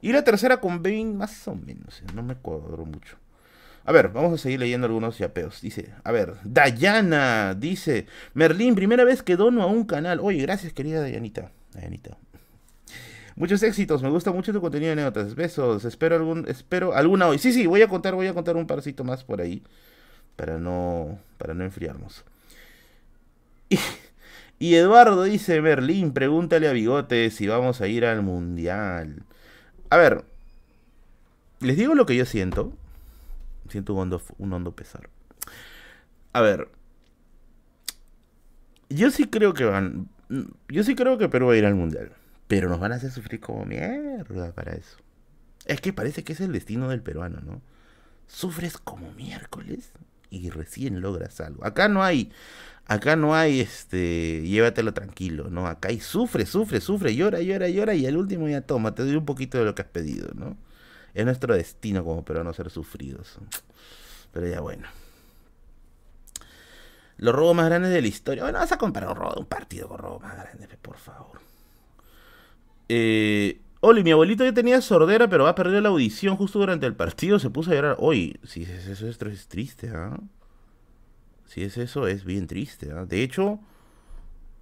[0.01, 3.17] Y la tercera con Bane más o menos, no me cuadró mucho.
[3.83, 5.59] A ver, vamos a seguir leyendo algunos yapeos.
[5.61, 10.19] Dice, a ver, Dayana dice, Merlín, primera vez que dono a un canal.
[10.21, 11.51] Oye, gracias querida Dayanita.
[11.73, 12.17] Dayanita.
[13.35, 15.35] Muchos éxitos, me gusta mucho tu contenido de anécdotas.
[15.35, 17.37] Besos, espero algún, espero alguna hoy.
[17.37, 19.61] Sí, sí, voy a contar, voy a contar un parcito más por ahí.
[20.35, 22.23] Para no, para no enfriarnos.
[24.57, 29.23] Y, Eduardo dice, Merlín, pregúntale a Bigote si vamos a ir al mundial.
[29.89, 30.23] A ver,
[31.59, 32.73] les digo lo que yo siento
[33.69, 35.09] siento un hondo, un hondo pesar.
[36.33, 36.69] A ver.
[38.89, 40.09] Yo sí creo que van.
[40.69, 42.11] Yo sí creo que Perú va a ir al mundial.
[42.47, 44.97] Pero nos van a hacer sufrir como mierda para eso.
[45.65, 47.61] Es que parece que es el destino del peruano, ¿no?
[48.27, 49.91] Sufres como miércoles
[50.29, 51.65] y recién logras algo.
[51.65, 52.31] Acá no hay.
[52.85, 54.41] Acá no hay este.
[54.43, 55.67] Llévatelo tranquilo, ¿no?
[55.67, 57.95] Acá hay sufre, sufre, sufre, llora, llora, llora.
[57.95, 60.57] Y al último ya toma, te doy un poquito de lo que has pedido, ¿no?
[61.15, 63.39] Es nuestro destino como peruanos ser sufridos.
[64.31, 64.87] Pero ya bueno.
[67.17, 68.43] Los robos más grandes de la historia.
[68.43, 71.44] Bueno, vas a comparar un robo un partido con robos más grandes, por favor.
[72.89, 76.85] Eh, Oli, mi abuelito ya tenía sordera, pero va a perder la audición justo durante
[76.85, 77.37] el partido.
[77.37, 77.97] Se puso a llorar.
[77.99, 80.19] Oye, si es eso, es triste, ¿ah?
[81.45, 82.91] Si es eso, es bien triste.
[82.91, 83.05] ¿ah?
[83.05, 83.59] De hecho,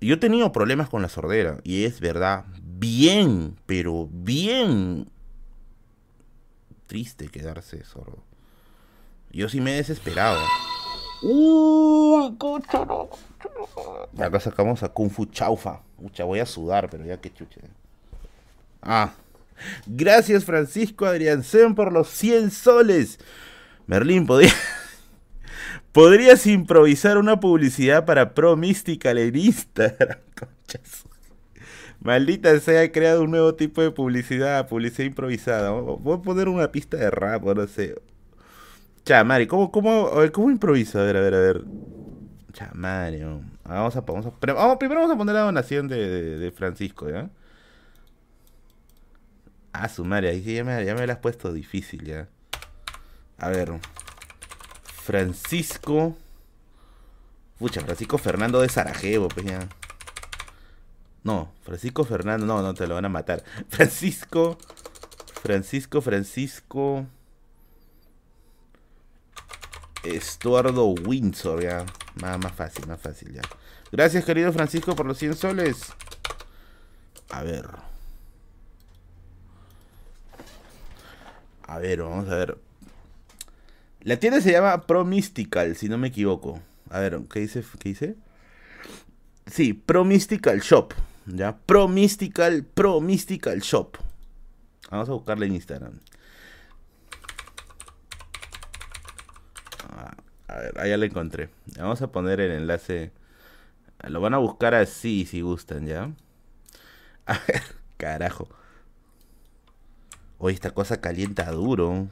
[0.01, 1.59] yo he tenido problemas con la sordera.
[1.63, 5.07] Y es verdad, bien, pero bien
[6.87, 8.23] triste quedarse sordo.
[9.31, 10.41] Yo sí me he desesperado.
[14.13, 15.81] Ya acá sacamos a Kung Fu Chaufa.
[15.97, 17.61] Mucha, voy a sudar, pero ya que chuche.
[18.83, 19.13] Ah.
[19.87, 23.19] Gracias Francisco Adriansen por los 100 soles.
[23.87, 24.53] Merlín, ¿podría...
[25.93, 30.17] ¿podrías improvisar una publicidad para Pro Mystical en Instagram?
[32.01, 35.69] Maldita sea, he creado un nuevo tipo de publicidad, publicidad improvisada.
[35.71, 37.95] Voy a poner una pista de rap, no sé.
[39.05, 40.99] Chamari, ¿cómo, cómo, ¿cómo improviso?
[40.99, 41.63] A ver, a ver, a ver.
[42.51, 43.21] Chamari,
[43.63, 44.31] vamos a, vamos a,
[44.77, 47.29] primero vamos a poner la donación de, de, Francisco, ¿ya?
[49.73, 52.29] Ah, su madre, ahí ya me, ya me la has puesto difícil, ya.
[53.37, 53.79] A ver.
[54.83, 56.15] Francisco.
[57.57, 59.67] Pucha, Francisco Fernando de Sarajevo, pues ya.
[61.23, 63.43] No, Francisco Fernando, no, no te lo van a matar.
[63.69, 64.57] Francisco,
[65.41, 67.05] Francisco, Francisco.
[70.03, 71.85] Estuardo Windsor, ya.
[72.21, 73.41] Más, más fácil, más fácil ya.
[73.91, 75.93] Gracias, querido Francisco, por los 100 soles.
[77.29, 77.92] A ver.
[81.67, 82.57] A ver, vamos a ver.
[84.01, 86.59] La tienda se llama Pro Mystical, si no me equivoco.
[86.89, 87.63] A ver, ¿qué dice?
[87.79, 88.15] ¿Qué dice?
[89.47, 90.93] Sí, Pro Mystical Shop.
[91.25, 91.55] ¿Ya?
[91.57, 93.97] Pro Mystical, Pro Mystical Shop.
[94.91, 95.99] Vamos a buscarle en Instagram.
[99.89, 100.15] Ah,
[100.47, 101.49] a ver, ya la encontré.
[101.77, 103.11] Vamos a poner el enlace.
[104.07, 106.11] Lo van a buscar así si gustan, ¿ya?
[107.25, 107.63] A ver,
[107.95, 108.49] carajo.
[110.45, 112.09] Hoy esta cosa calienta duro.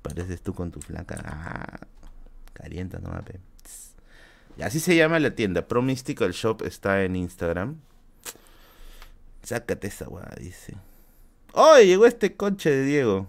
[0.00, 1.20] Pareces tú con tu flaca.
[1.22, 1.86] Ah,
[2.54, 3.94] calienta, no mames.
[4.56, 5.68] Y así se llama la tienda.
[5.68, 7.78] Pro Mystical Shop está en Instagram.
[9.42, 10.76] Sácate esa weá, dice.
[11.52, 11.76] ¡Oh!
[11.76, 13.28] Llegó este coche de Diego.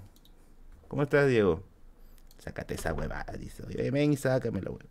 [0.88, 1.62] ¿Cómo estás, Diego?
[2.38, 3.62] Sácate esa huevada, dice.
[3.68, 4.86] Oye, ven, sácame la hueva.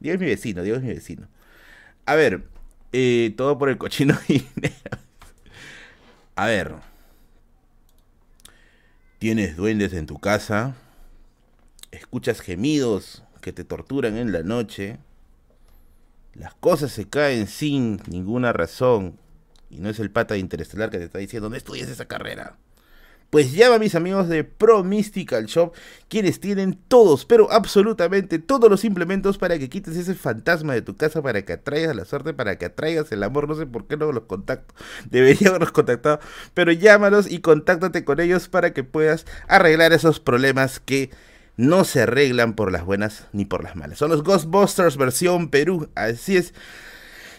[0.00, 1.28] Diego es mi vecino, Diego es mi vecino.
[2.04, 2.44] A ver,
[2.92, 4.18] eh, todo por el cochino.
[6.36, 6.91] A ver.
[9.22, 10.74] Tienes duendes en tu casa.
[11.92, 14.98] Escuchas gemidos que te torturan en la noche.
[16.34, 19.20] Las cosas se caen sin ninguna razón.
[19.70, 22.56] Y no es el pata Interestelar que te está diciendo, no estudies esa carrera.
[23.32, 25.72] Pues llama a mis amigos de Pro Mystical Shop,
[26.08, 30.98] quienes tienen todos, pero absolutamente todos los implementos para que quites ese fantasma de tu
[30.98, 33.48] casa, para que atraigas la suerte, para que atraigas el amor.
[33.48, 34.74] No sé por qué no los contacto.
[35.10, 36.20] Debería haberlos contactado.
[36.52, 41.08] Pero llámalos y contáctate con ellos para que puedas arreglar esos problemas que
[41.56, 43.96] no se arreglan por las buenas ni por las malas.
[43.96, 45.88] Son los Ghostbusters versión Perú.
[45.94, 46.52] Así es.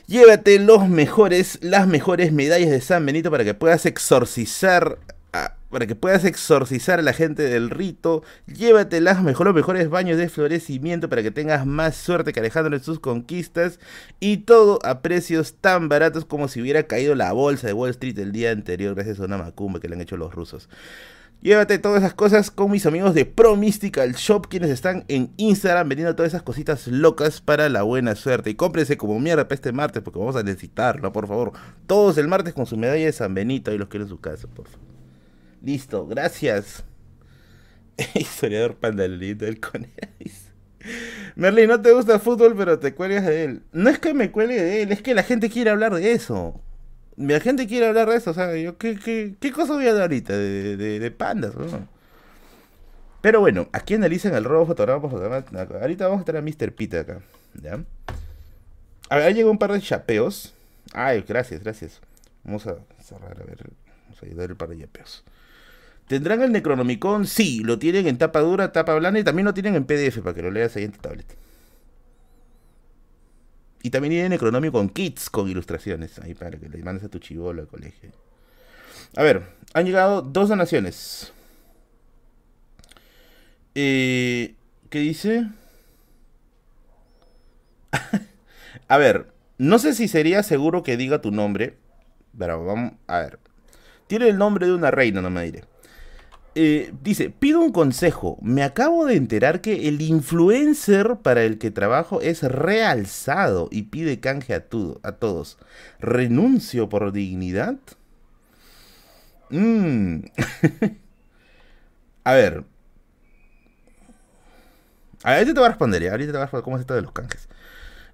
[0.07, 4.97] Llévate los mejores, las mejores medallas de San Benito para que puedas exorcizar
[5.73, 8.23] para que puedas exorcizar a la gente del rito.
[8.47, 12.75] Llévate las mejor, los mejores baños de florecimiento para que tengas más suerte que Alejandro
[12.75, 13.79] en sus conquistas.
[14.21, 18.17] Y todo a precios tan baratos como si hubiera caído la bolsa de Wall Street
[18.19, 20.69] el día anterior gracias a una macumba que le han hecho los rusos.
[21.41, 25.89] Llévate todas esas cosas con mis amigos de Pro Mystical Shop, quienes están en Instagram
[25.89, 28.49] vendiendo todas esas cositas locas para la buena suerte.
[28.49, 31.51] Y cómprense como mierda para este martes, porque vamos a necesitarlo, por favor.
[31.85, 34.47] Todos el martes con su medalla de San Benito y los quiero en su casa,
[34.47, 34.92] por favor.
[35.63, 36.83] Listo, gracias.
[38.15, 39.93] Historiador pandalito del conejo.
[41.35, 43.63] Merlin, no te gusta fútbol, pero te cuelgas de él.
[43.71, 46.59] No es que me cuelgue de él, es que la gente quiere hablar de eso.
[47.15, 49.93] La gente quiere hablar de eso, o sea, yo, ¿qué, qué, qué cosa voy a
[49.93, 50.37] dar ahorita?
[50.37, 51.87] De, de, de pandas, ¿no?
[53.21, 55.45] Pero bueno, aquí analizan el robo fotograma
[55.79, 56.73] Ahorita vamos a estar a Mr.
[56.75, 57.21] Peter acá,
[57.53, 57.81] ¿ya?
[59.09, 60.53] A ver, llegó un par de chapeos.
[60.91, 62.01] Ay, gracias, gracias.
[62.43, 63.69] Vamos a cerrar, a ver,
[64.03, 65.23] vamos a ayudar el par de chapeos.
[66.13, 67.25] ¿Tendrán el Necronomicon?
[67.25, 70.35] Sí, lo tienen en tapa dura, tapa blanda y también lo tienen en PDF para
[70.35, 71.25] que lo leas ahí en tu tablet.
[73.81, 77.63] Y también tiene Necronomicon Kits con ilustraciones ahí para que le mandes a tu chivolo
[77.63, 78.11] al colegio.
[79.15, 79.41] A ver,
[79.73, 81.33] han llegado dos donaciones.
[83.73, 84.53] Eh,
[84.91, 85.47] ¿Qué dice?
[88.87, 91.75] a ver, no sé si sería seguro que diga tu nombre,
[92.37, 93.39] pero vamos a ver.
[94.05, 95.72] Tiene el nombre de una reina, no me diré.
[96.55, 98.37] Eh, dice, pido un consejo.
[98.41, 104.19] Me acabo de enterar que el influencer para el que trabajo es realzado y pide
[104.19, 104.65] canje a,
[105.03, 105.57] a todos.
[105.99, 107.77] ¿Renuncio por dignidad?
[109.49, 110.25] Mm.
[112.23, 112.63] a ver.
[115.23, 117.11] Ahorita te voy a responder, ahorita te voy a responder cómo es esto de los
[117.13, 117.47] canjes.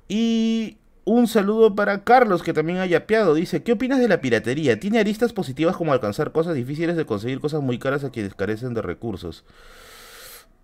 [0.07, 0.78] Y
[1.09, 3.33] un saludo para Carlos, que también ha yapeado.
[3.33, 4.79] Dice, ¿qué opinas de la piratería?
[4.79, 8.75] Tiene aristas positivas como alcanzar cosas difíciles de conseguir cosas muy caras a quienes carecen
[8.75, 9.43] de recursos.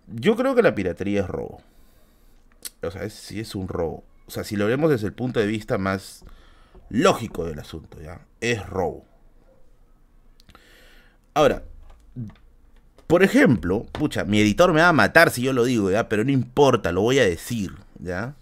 [0.06, 1.60] Yo creo que la piratería es robo.
[2.82, 4.04] O sea, sí es un robo.
[4.28, 6.24] O sea, si lo vemos desde el punto de vista más
[6.90, 8.20] lógico del asunto, ¿ya?
[8.40, 9.04] Es robo.
[11.34, 11.64] Ahora,
[13.08, 16.08] por ejemplo, pucha, mi editor me va a matar si yo lo digo, ¿ya?
[16.08, 18.36] Pero no importa, lo voy a decir, ¿ya?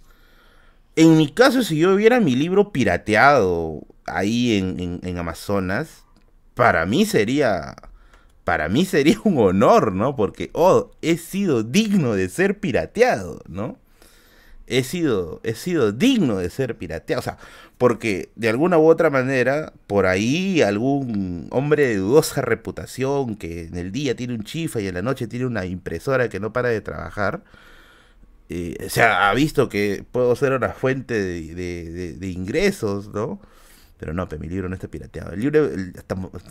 [0.97, 6.05] En mi caso, si yo viera mi libro pirateado ahí en, Amazonas,
[6.55, 7.75] para mí sería.
[8.45, 10.17] Para mí sería un honor, ¿no?
[10.17, 13.79] Porque, oh, he sido digno de ser pirateado, ¿no?
[14.67, 17.21] He sido, he sido digno de ser pirateado.
[17.21, 17.39] O sea,
[17.79, 23.77] porque de alguna u otra manera, por ahí algún hombre de dudosa reputación que en
[23.77, 26.69] el día tiene un chifa y en la noche tiene una impresora que no para
[26.69, 27.43] de trabajar,
[28.49, 33.41] eh, se ha visto que puedo ser una fuente de, ingresos, ¿no?
[33.99, 35.33] Pero no, mi libro no está pirateado.
[35.33, 35.95] El libro, el,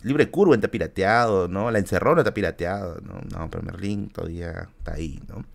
[0.03, 1.69] libre curva está pirateado, ¿no?
[1.69, 3.21] La encerrona está pirateado, ¿no?
[3.29, 5.45] No, pero Merlín todavía está ahí, ¿no?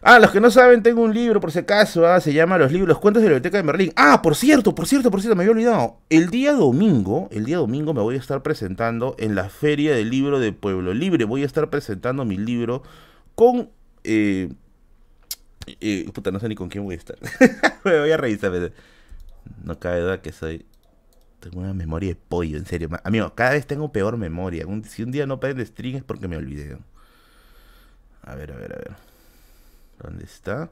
[0.00, 2.70] Ah, los que no saben, tengo un libro, por si acaso, ah, se llama Los
[2.70, 3.92] libros, los cuentos de la biblioteca de Merlín.
[3.96, 5.98] Ah, por cierto, por cierto, por cierto, me había olvidado.
[6.08, 10.10] El día domingo, el día domingo me voy a estar presentando en la Feria del
[10.10, 11.24] Libro de Pueblo Libre.
[11.24, 12.82] Voy a estar presentando mi libro
[13.34, 13.70] con...
[14.04, 14.50] Eh,
[15.80, 17.16] eh, puta, no sé ni con quién voy a estar.
[17.84, 18.72] me voy a revisar.
[19.64, 20.66] No cabe duda que soy...
[21.40, 22.88] Tengo una memoria de pollo, en serio.
[23.04, 24.64] Amigo, cada vez tengo peor memoria.
[24.88, 26.76] si un día no prende string es porque me olvidé.
[28.22, 28.92] A ver, a ver, a ver.
[30.02, 30.70] ¿Dónde está?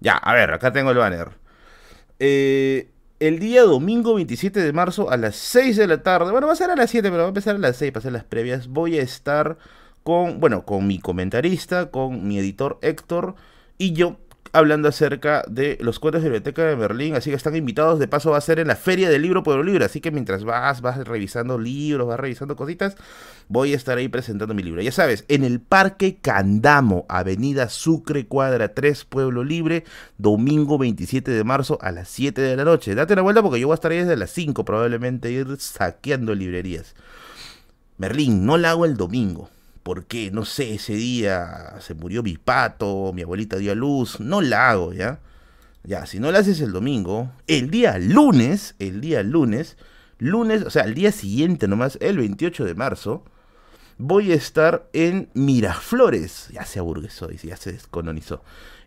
[0.00, 1.30] Ya, a ver, acá tengo el banner.
[2.18, 6.30] Eh, el día domingo 27 de marzo a las 6 de la tarde.
[6.30, 8.00] Bueno, va a ser a las 7, pero va a empezar a las 6 para
[8.00, 8.68] hacer las previas.
[8.68, 9.58] Voy a estar
[10.02, 13.34] con, bueno, con mi comentarista, con mi editor Héctor
[13.78, 14.18] y yo
[14.56, 18.30] hablando acerca de los cuentos de Biblioteca de Berlín, así que están invitados, de paso
[18.30, 20.96] va a ser en la Feria del Libro Pueblo Libre, así que mientras vas, vas
[21.06, 22.96] revisando libros, vas revisando cositas,
[23.48, 24.80] voy a estar ahí presentando mi libro.
[24.80, 29.84] Ya sabes, en el Parque Candamo, Avenida Sucre, cuadra 3, Pueblo Libre,
[30.16, 32.94] domingo 27 de marzo a las 7 de la noche.
[32.94, 36.34] Date una vuelta porque yo voy a estar ahí desde las 5 probablemente, ir saqueando
[36.34, 36.94] librerías.
[37.98, 39.50] Merlín, no la hago el domingo
[39.86, 44.18] por qué, no sé, ese día se murió mi pato, mi abuelita dio a luz,
[44.18, 45.20] no la hago, ¿ya?
[45.84, 49.76] Ya, si no la haces el domingo, el día lunes, el día lunes,
[50.18, 53.22] lunes, o sea, el día siguiente nomás, el 28 de marzo,
[53.96, 58.42] voy a estar en Miraflores, ya se aburguesó, ya se descolonizó,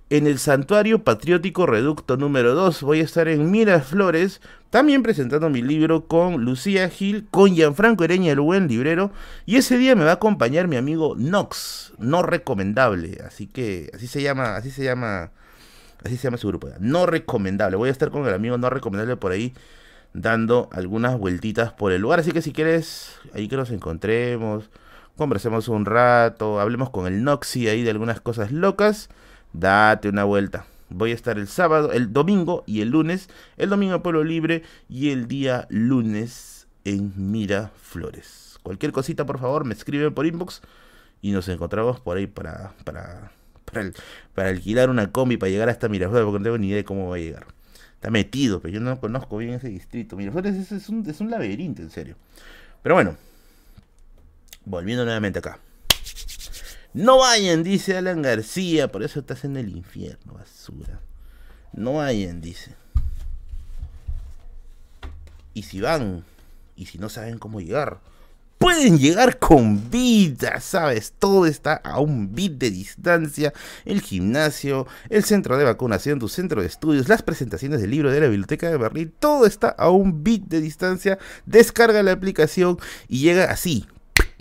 [0.10, 2.82] en el Santuario Patriótico Reducto número 2.
[2.82, 4.42] Voy a estar en Miraflores,
[4.72, 9.12] también presentando mi libro con Lucía Gil, con Gianfranco Ereña, el buen librero.
[9.46, 13.22] Y ese día me va a acompañar mi amigo Nox, no recomendable.
[13.26, 15.32] Así que, así se llama, así se llama,
[16.04, 16.70] así se llama su grupo.
[16.80, 17.78] No recomendable.
[17.78, 19.54] Voy a estar con el amigo no recomendable por ahí,
[20.14, 22.20] dando algunas vueltitas por el lugar.
[22.20, 24.72] Así que si quieres, ahí que nos encontremos,
[25.18, 29.10] conversemos un rato, hablemos con el Noxy ahí de algunas cosas locas
[29.54, 30.66] date una vuelta.
[30.90, 33.30] Voy a estar el sábado, el domingo y el lunes.
[33.58, 38.58] El domingo en Pueblo Libre y el día lunes en Miraflores.
[38.64, 40.62] Cualquier cosita, por favor, me escriben por inbox
[41.22, 43.32] y nos encontramos por ahí para, para,
[43.66, 47.10] para, alquilar una combi para llegar hasta Miraflores, porque no tengo ni idea de cómo
[47.10, 47.46] va a llegar.
[47.94, 50.16] Está metido, pero yo no conozco bien ese distrito.
[50.16, 52.16] Miraflores es, es, un, es un laberinto, en serio.
[52.82, 53.18] Pero bueno,
[54.66, 55.60] volviendo nuevamente acá.
[56.94, 61.00] No vayan, dice Alan García, por eso estás en el infierno, basura.
[61.72, 62.76] No vayan, dice.
[65.54, 66.24] Y si van,
[66.76, 68.00] y si no saben cómo llegar,
[68.58, 71.14] pueden llegar con vida, ¿sabes?
[71.18, 73.54] Todo está a un bit de distancia.
[73.86, 78.20] El gimnasio, el centro de vacunación, tu centro de estudios, las presentaciones del libro de
[78.20, 81.20] la Biblioteca de Berlín, todo está a un bit de distancia.
[81.46, 82.78] Descarga la aplicación
[83.08, 83.86] y llega así,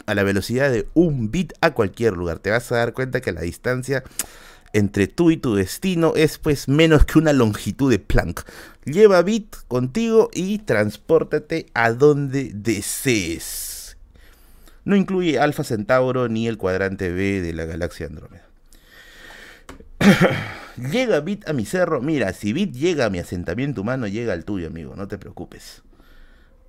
[0.07, 2.39] a la velocidad de un bit a cualquier lugar.
[2.39, 4.03] Te vas a dar cuenta que la distancia
[4.73, 8.45] entre tú y tu destino es pues menos que una longitud de Planck.
[8.85, 13.97] Lleva bit contigo y transpórtate a donde desees.
[14.85, 18.49] No incluye Alfa Centauro ni el cuadrante B de la galaxia Andrómeda.
[20.77, 22.01] llega Bit a mi cerro.
[22.01, 24.97] Mira, si Bit llega a mi asentamiento humano, llega al tuyo, amigo.
[24.97, 25.83] No te preocupes.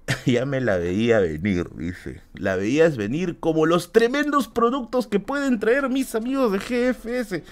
[0.25, 2.21] ya me la veía venir, dice.
[2.33, 7.43] La veías venir como los tremendos productos que pueden traer mis amigos de GFS.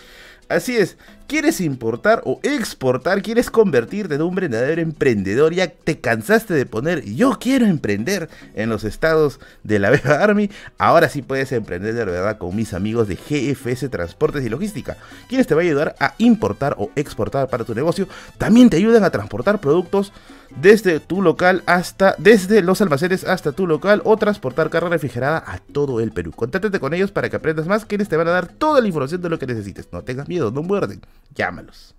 [0.50, 0.98] Así es,
[1.28, 7.04] quieres importar o exportar, quieres convertirte en un verdadero emprendedor, ya te cansaste de poner
[7.04, 12.06] yo quiero emprender en los estados de la Beba Army, ahora sí puedes emprender de
[12.06, 14.96] verdad con mis amigos de GFS Transportes y Logística,
[15.28, 19.04] quienes te van a ayudar a importar o exportar para tu negocio, también te ayudan
[19.04, 20.14] a transportar productos
[20.62, 25.60] desde tu local hasta, desde los almacenes hasta tu local o transportar carga refrigerada a
[25.60, 26.32] todo el Perú.
[26.32, 29.22] Contáctate con ellos para que aprendas más, quienes te van a dar toda la información
[29.22, 29.90] de lo que necesites.
[29.92, 31.02] No tengas miedo, no muerden
[31.36, 31.96] llámalos.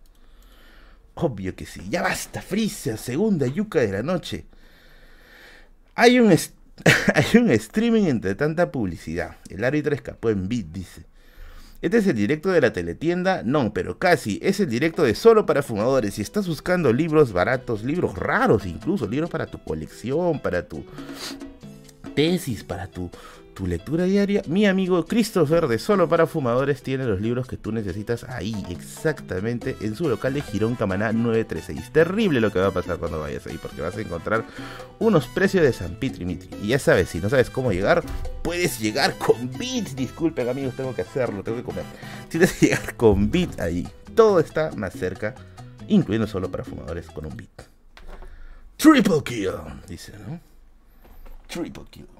[1.14, 1.82] Obvio que sí.
[1.88, 4.46] Ya basta, Frisia, segunda yuca de la noche.
[5.94, 6.30] Hay un,
[7.14, 9.36] hay un streaming entre tanta publicidad.
[9.48, 11.06] El árbitro escapó en beat, dice.
[11.80, 13.42] ¿Este es el directo de la teletienda?
[13.44, 14.40] No, pero casi.
[14.42, 16.14] Es el directo de solo para fumadores.
[16.14, 20.84] Si estás buscando libros baratos, libros raros incluso, libros para tu colección, para tu
[22.16, 23.10] tesis, para tu
[23.58, 27.72] tu lectura diaria, mi amigo Christopher de Solo para Fumadores tiene los libros que tú
[27.72, 31.90] necesitas ahí, exactamente en su local de Girón Camaná 936.
[31.90, 34.44] Terrible lo que va a pasar cuando vayas ahí, porque vas a encontrar
[35.00, 38.04] unos precios de San Pitri Y ya sabes, si no sabes cómo llegar,
[38.44, 39.88] puedes llegar con Bit.
[39.88, 41.84] Disculpen amigos, tengo que hacerlo, tengo que comer.
[42.28, 43.88] Tienes que llegar con Bit ahí.
[44.14, 45.34] Todo está más cerca,
[45.88, 47.62] incluyendo Solo para Fumadores con un Bit.
[48.76, 49.50] Triple kill,
[49.88, 50.38] dice, ¿no?
[51.48, 52.17] Triple kill.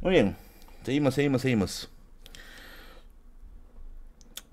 [0.00, 0.36] Muy bien,
[0.84, 1.90] seguimos, seguimos, seguimos.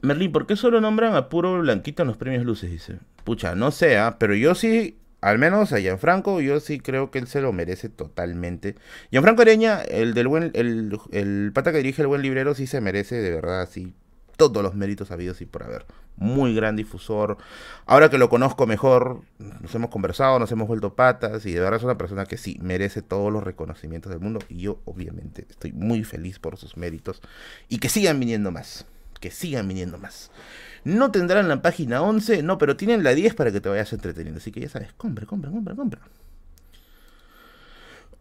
[0.02, 2.72] Merlín, ¿por qué solo nombran a puro blanquito en los premios luces?
[2.72, 3.00] Dice.
[3.24, 4.18] Pucha, no sé, ¿ah?
[4.20, 7.90] pero yo sí, al menos a Gianfranco, yo sí creo que él se lo merece
[7.90, 8.76] totalmente.
[9.12, 12.82] Gianfranco Areña, el del buen, el, el pata que dirige el buen librero, sí se
[12.82, 13.94] merece de verdad, así,
[14.38, 15.86] todos los méritos habidos y por haber.
[16.18, 17.38] Muy gran difusor.
[17.86, 21.78] Ahora que lo conozco mejor, nos hemos conversado, nos hemos vuelto patas y de verdad
[21.78, 25.74] es una persona que sí merece todos los reconocimientos del mundo y yo obviamente estoy
[25.74, 27.22] muy feliz por sus méritos
[27.70, 28.86] y que sigan viniendo más
[29.20, 30.30] que sigan viniendo más.
[30.84, 34.38] No tendrán la página 11, no, pero tienen la 10 para que te vayas entreteniendo.
[34.38, 36.02] Así que ya sabes, compra, compra, compra, compra.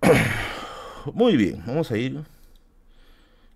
[1.12, 2.22] Muy bien, vamos a ir.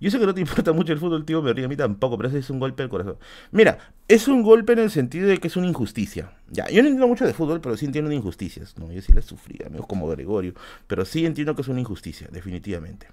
[0.00, 2.28] Yo sé que no te importa mucho el fútbol, tío, ríe a mí tampoco, pero
[2.28, 3.16] ese es un golpe al corazón.
[3.50, 6.32] Mira, es un golpe en el sentido de que es una injusticia.
[6.48, 8.76] Ya, yo no entiendo mucho de fútbol, pero sí entiendo de injusticias.
[8.78, 10.54] No, yo sí las sufrí, amigos como Gregorio.
[10.86, 13.08] Pero sí entiendo que es una injusticia, definitivamente.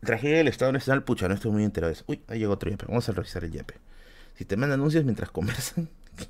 [0.00, 2.04] Tragedia del Estado Nacional, pucha, no estoy muy enterado de eso.
[2.08, 2.86] Uy, ahí llegó otro yape.
[2.86, 3.74] Vamos a revisar el yape.
[4.34, 5.88] Si te mandan anuncios mientras conversan.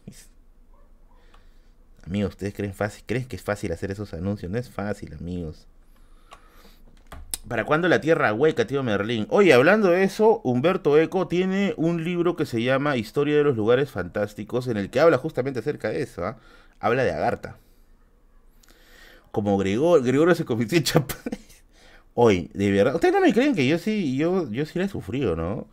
[2.06, 3.04] amigos, ¿ustedes creen fácil?
[3.06, 4.52] ¿Creen que es fácil hacer esos anuncios?
[4.52, 5.66] No es fácil, amigos.
[7.48, 9.26] ¿Para cuándo la Tierra Hueca, tío Merlín?
[9.28, 13.56] Oye, hablando de eso, Humberto Eco tiene un libro que se llama Historia de los
[13.56, 16.24] Lugares Fantásticos, en el que habla justamente acerca de eso.
[16.24, 16.38] ¿ah?
[16.78, 17.58] Habla de Agartha.
[19.32, 21.16] Como Gregorio, Gregorio se convirtió en chapa.
[22.14, 22.94] Hoy, de verdad.
[22.94, 25.66] Ustedes no me creen que yo sí, yo, yo sí la he sufrido, ¿no?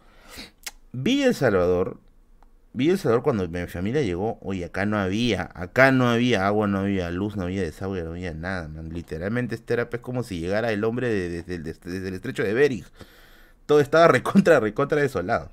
[0.92, 2.00] Vi El Salvador.
[2.72, 4.38] Vi El Salvador cuando mi familia llegó.
[4.42, 8.12] Oye, acá no había, acá no había agua, no había luz, no había desagüe, no
[8.12, 8.90] había nada, man.
[8.94, 12.86] Literalmente este era pues, como si llegara el hombre desde, el estrecho de Bering.
[13.66, 15.50] Todo estaba recontra, recontra desolado.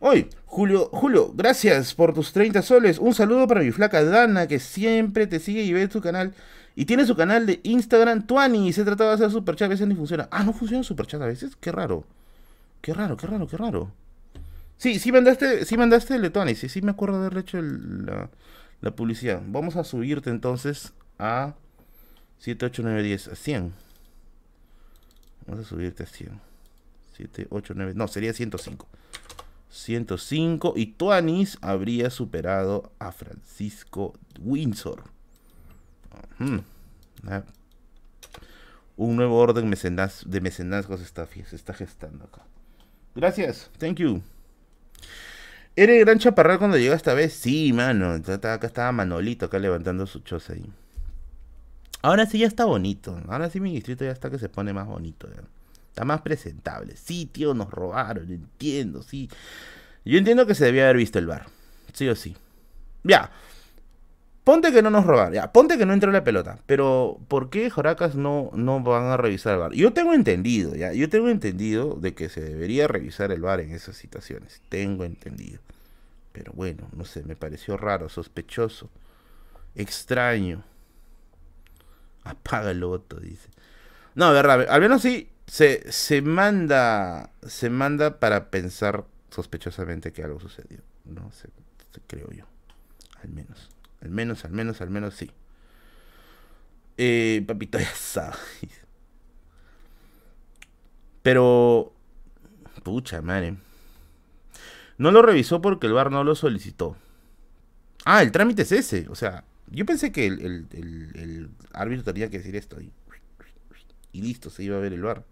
[0.00, 2.98] Hoy, Julio, Julio, gracias por tus 30 soles.
[2.98, 6.34] Un saludo para mi flaca Dana, que siempre te sigue y ve tu canal.
[6.74, 9.88] Y tiene su canal de Instagram, Tuani, y se trataba de hacer superchat, a veces
[9.88, 10.28] ni funciona.
[10.30, 12.04] Ah, no funciona superchat a veces, qué raro.
[12.82, 13.92] Qué raro, qué raro, qué raro.
[14.78, 17.60] Sí, sí mandaste, sí mandaste el de Tuani, sí, sí me acuerdo de haber hecho
[17.60, 18.30] la,
[18.80, 19.42] la publicidad.
[19.46, 21.54] Vamos a subirte entonces a
[22.38, 23.72] 7, 8, 9, 10, a 100.
[25.46, 26.40] Vamos a subirte a 100.
[27.16, 28.86] 7, 8, 9, no, sería 105.
[29.70, 35.04] 105 y Tuanis habría superado a Francisco Windsor.
[36.38, 36.58] Hmm.
[37.26, 37.42] Ah.
[38.96, 42.42] Un nuevo orden de mecenazgos está, se está gestando acá.
[43.14, 44.22] Gracias, thank you.
[45.76, 47.34] ¿Eres gran chaparral cuando llegó esta vez?
[47.34, 48.12] Sí, mano.
[48.12, 50.64] Acá estaba Manolito acá levantando su choza ahí.
[52.02, 53.20] Ahora sí ya está bonito.
[53.28, 55.28] Ahora sí mi distrito ya está que se pone más bonito.
[55.88, 56.96] Está más presentable.
[56.96, 58.30] Sí, tío, nos robaron.
[58.30, 59.28] Entiendo, sí.
[60.04, 61.46] Yo entiendo que se debía haber visto el bar.
[61.92, 62.36] Sí o sí.
[63.02, 63.30] Ya.
[64.46, 67.68] Ponte que no nos robaron, ya, ponte que no entró la pelota, pero ¿por qué
[67.68, 69.72] Joracas no, no van a revisar el bar?
[69.72, 73.72] Yo tengo entendido, ya, yo tengo entendido de que se debería revisar el bar en
[73.72, 75.58] esas situaciones, tengo entendido.
[76.30, 78.88] Pero bueno, no sé, me pareció raro, sospechoso,
[79.74, 80.62] extraño.
[82.22, 83.48] Apaga el voto, dice.
[84.14, 90.38] No, verdad, al menos sí se, se manda se manda para pensar sospechosamente que algo
[90.38, 90.78] sucedió.
[91.04, 91.48] No sé,
[92.06, 92.44] creo yo,
[93.20, 93.70] al menos.
[94.06, 95.28] Al menos, al menos, al menos sí.
[96.96, 98.38] Eh, papito ya sabes.
[101.22, 101.92] Pero,
[102.84, 103.56] pucha madre.
[104.96, 106.96] No lo revisó porque el bar no lo solicitó.
[108.04, 109.08] Ah, el trámite es ese.
[109.10, 112.80] O sea, yo pensé que el, árbitro tenía que decir esto.
[112.80, 112.92] Y,
[114.12, 115.24] y, listo, se iba a ver el bar.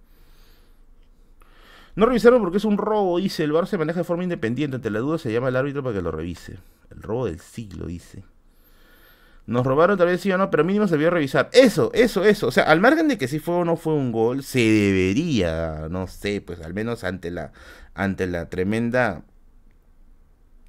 [1.94, 3.44] No revisaron porque es un robo, dice.
[3.44, 4.74] El bar se maneja de forma independiente.
[4.74, 6.58] Ante la duda se llama al árbitro para que lo revise.
[6.90, 8.24] El robo del siglo, dice.
[9.46, 11.50] Nos robaron tal vez sí o no, pero mínimo se debió revisar.
[11.52, 12.46] Eso, eso, eso.
[12.46, 15.88] O sea, al margen de que si fue o no fue un gol, se debería,
[15.90, 17.52] no sé, pues al menos ante la,
[17.94, 19.22] ante la tremenda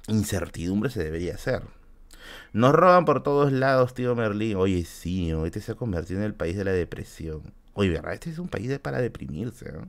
[0.08, 1.62] incertidumbre se debería hacer.
[2.52, 4.56] Nos roban por todos lados, tío Merlín.
[4.56, 7.54] Oye, sí, este se ha convertido en el país de la depresión.
[7.74, 8.14] Oye, ¿verdad?
[8.14, 9.88] Este es un país para deprimirse, ¿no?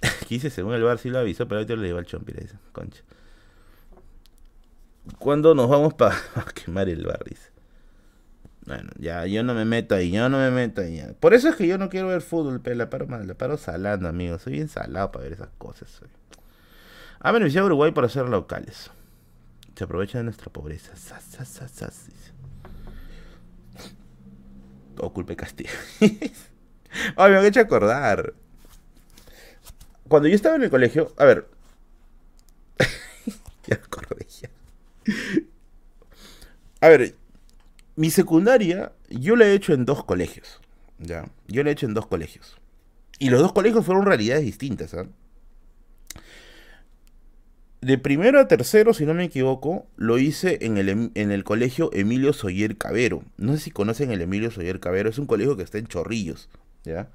[0.28, 2.32] Quise, según el bar, sí lo avisó, pero ahorita le lleva el chompi,
[2.72, 3.02] concha.
[5.18, 6.16] ¿Cuándo nos vamos para
[6.54, 7.24] quemar el bar?
[8.66, 11.00] Bueno, ya, yo no me meto ahí, yo no me meto ahí.
[11.20, 14.08] Por eso es que yo no quiero ver fútbol, pero la paro, la paro salando,
[14.08, 14.42] amigos.
[14.42, 15.88] Soy bien salado para ver esas cosas.
[15.88, 16.08] Soy.
[17.20, 18.90] Ha beneficiado a Uruguay por hacer locales.
[19.76, 20.92] Se aprovecha de nuestra pobreza.
[24.98, 25.70] O culpe castigo.
[27.16, 28.34] Ay, me han hecho acordar.
[30.08, 31.46] Cuando yo estaba en el colegio, a ver.
[33.66, 34.50] ya acordé ya.
[36.80, 37.14] A ver,
[37.96, 40.60] mi secundaria yo la he hecho en dos colegios.
[40.98, 41.28] ¿ya?
[41.48, 42.58] Yo la he hecho en dos colegios.
[43.18, 44.94] Y los dos colegios fueron realidades distintas.
[44.94, 45.06] ¿ah?
[47.86, 51.44] de primero a tercero, si no me equivoco, lo hice en el, em, en el
[51.44, 53.22] colegio Emilio Soyer Cabero.
[53.36, 56.48] No sé si conocen el Emilio Soyer Cabero, es un colegio que está en Chorrillos,
[56.84, 57.10] ¿ya?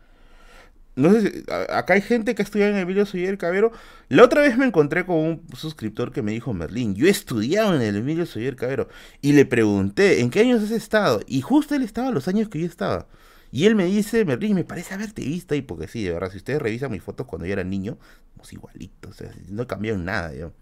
[0.96, 3.72] No sé si, acá hay gente que estudia en el Emilio Soyer Cabero.
[4.10, 7.76] La otra vez me encontré con un suscriptor que me dijo, Merlín, yo he estudiado
[7.76, 8.90] en el Emilio Soyer Cabero.
[9.22, 11.22] Y le pregunté, ¿en qué años has estado?
[11.28, 13.08] Y justo él estaba los años que yo estaba.
[13.52, 16.38] Y él me dice, Merlín, me parece haberte visto ahí, porque sí, de verdad, si
[16.38, 17.98] ustedes revisan mis fotos cuando yo era niño,
[18.34, 20.54] somos igualitos, o sea, no cambiaron nada, yo.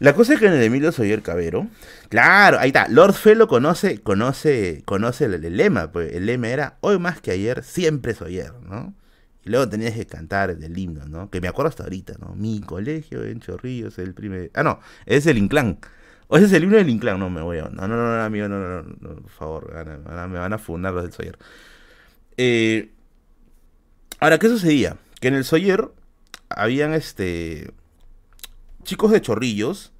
[0.00, 1.68] La cosa es que en el Emilio Soyer Cabero,
[2.08, 6.98] claro, ahí está, Lord Fellow conoce, conoce, conoce el, lema, pues el lema era, hoy
[6.98, 8.94] más que ayer, siempre es ayer, ¿no?
[9.44, 11.30] Y luego tenías que cantar el himno, ¿no?
[11.30, 12.34] Que me acuerdo hasta ahorita, ¿no?
[12.34, 14.50] Mi colegio en Chorrillos, el primer...
[14.54, 15.78] Ah, no, es el Inclán.
[16.28, 17.64] O ese es el himno del Inclán, no me voy a...
[17.64, 19.86] No, no, no, no amigo, no, no, no, por favor,
[20.28, 21.38] me van a funar los del Soyer.
[22.36, 22.92] Eh,
[24.18, 24.96] ahora, ¿qué sucedía?
[25.20, 25.90] Que en el Soyer
[26.48, 27.72] habían este
[28.82, 29.92] chicos de Chorrillos,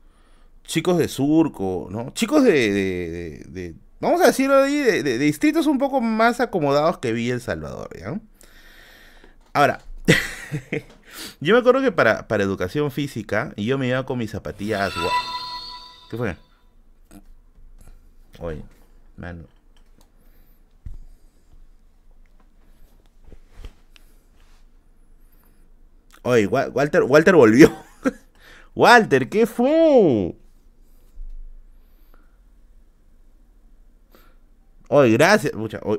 [0.64, 2.11] chicos de Surco, ¿no?
[2.12, 7.34] Chicos de, de, vamos a decirlo ahí, de, distritos un poco más acomodados que Villa
[7.34, 8.20] El Salvador, ¿ya?
[9.53, 9.80] Ahora,
[11.40, 14.92] yo me acuerdo que para, para educación física, yo me iba con mis zapatillas...
[16.11, 16.36] ¿Qué fue?
[18.40, 18.62] Oye,
[19.16, 19.44] mano.
[26.22, 27.72] Oye, Walter, Walter volvió.
[28.74, 30.36] Walter, ¿qué fue?
[34.93, 35.53] Hoy, gracias.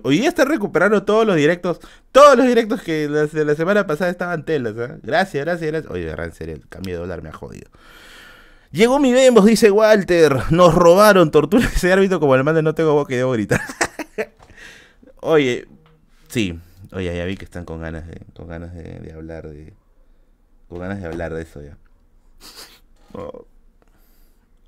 [0.03, 1.79] hoy, día está recuperando todos los directos.
[2.11, 4.73] Todos los directos que la, la semana pasada estaban telas.
[4.75, 4.99] ¿eh?
[5.01, 5.89] Gracias, gracias, gracias.
[5.93, 7.69] Oye, en serio, el cambio de dólar me ha jodido.
[8.71, 10.51] Llegó mi Bembos, dice Walter.
[10.51, 11.31] Nos robaron.
[11.31, 13.61] Tortura ese árbitro como el mal no tengo boca y debo gritar.
[15.21, 15.69] Oye,
[16.27, 16.59] sí.
[16.91, 19.73] Oye, ya vi que están con ganas de, con ganas de, hablar de.
[20.67, 21.77] Con ganas de hablar de eso ya.
[23.13, 23.45] Oh.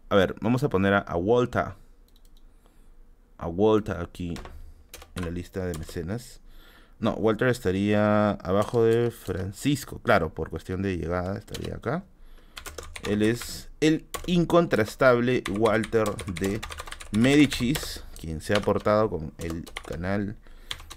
[0.08, 1.83] A ver, vamos a poner a Walter
[3.44, 4.34] a Walter aquí
[5.16, 6.40] en la lista de mecenas.
[7.00, 12.06] No, Walter estaría abajo de Francisco, claro, por cuestión de llegada estaría acá.
[13.08, 16.62] Él es el incontrastable Walter de
[17.12, 20.38] Medicis, quien se ha aportado con el canal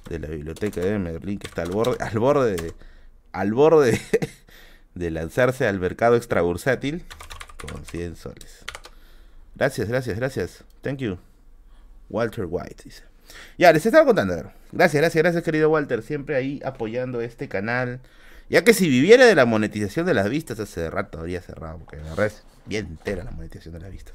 [0.09, 2.75] de la biblioteca de Merlín, que está al borde, al borde,
[3.33, 4.01] al borde
[4.95, 7.05] de lanzarse al mercado extrabursátil
[7.59, 8.65] con 100 soles.
[9.57, 10.65] Gracias, gracias, gracias.
[10.83, 11.26] Thank you.
[12.09, 13.03] Walter White, dice.
[13.59, 14.35] Ya, les estaba contando.
[14.73, 16.03] Gracias, gracias, gracias, querido Walter.
[16.03, 18.01] Siempre ahí apoyando este canal.
[18.49, 21.97] Ya que si viviera de la monetización de las vistas, hace rato habría cerrado, porque
[21.97, 24.15] la verdad es bien entera la monetización de las vistas.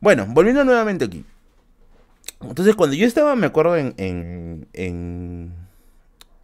[0.00, 1.24] Bueno, volviendo nuevamente aquí.
[2.40, 5.52] Entonces, cuando yo estaba, me acuerdo, en, en, en,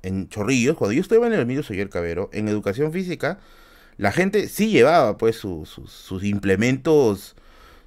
[0.02, 3.38] en Chorrillos, cuando yo estaba en el Emilio Soyer Cabero, en educación física,
[3.96, 7.36] la gente sí llevaba, pues, sus, sus implementos,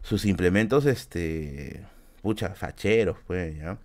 [0.04, 1.86] sus implementos, este
[2.28, 3.78] pucha, facheros, pues, ¿ya?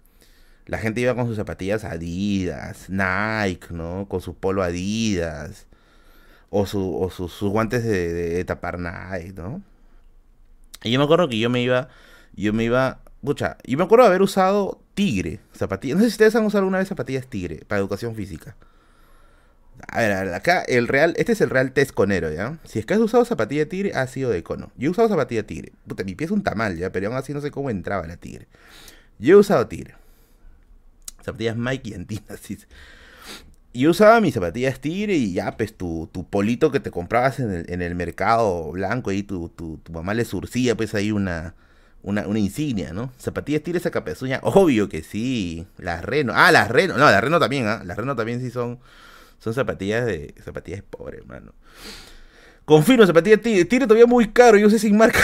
[0.67, 4.09] La gente iba con sus zapatillas Adidas, Nike, ¿no?
[4.09, 5.69] Con su polo Adidas.
[6.51, 9.63] O, su, o sus guantes de, tapar Nike, ¿no?
[10.83, 11.89] Y yo me acuerdo que yo me iba,
[12.35, 15.97] yo me iba, pucha, yo me acuerdo haber usado Tigre, zapatillas.
[15.99, 18.57] No sé si ustedes han usado alguna vez zapatillas Tigre para educación física.
[19.89, 22.59] A ver, a ver, acá el real, este es el real test conero, ¿ya?
[22.65, 24.71] Si es que has usado zapatilla tigre, ha sido de cono.
[24.77, 25.73] Yo he usado zapatilla tigre.
[25.87, 26.93] Puta, mi pie es un tamal, ¿ya?
[26.93, 28.47] Pero aún así no sé cómo entraba la tigre.
[29.19, 29.95] Yo he usado tigre.
[31.23, 32.59] Zapatillas Mike y Antinas, sí.
[33.75, 37.51] Yo usaba mis zapatillas tigre y ya, pues tu, tu polito que te comprabas en
[37.53, 41.55] el, en el mercado blanco, ahí tu, tu, tu mamá le surcía, pues ahí una,
[42.03, 43.13] una, una insignia, ¿no?
[43.19, 45.67] Zapatillas tigre esa capezuña, obvio que sí.
[45.79, 47.83] Las Reno, ah, las Reno, no, las Reno también, ¿ah?
[47.85, 48.79] Las Reno también sí son
[49.43, 50.35] son zapatillas de.
[50.45, 51.53] zapatillas pobres, hermano.
[52.65, 53.41] Confirmo, zapatillas.
[53.41, 55.19] Tigre todavía muy caro, yo sé sin marca.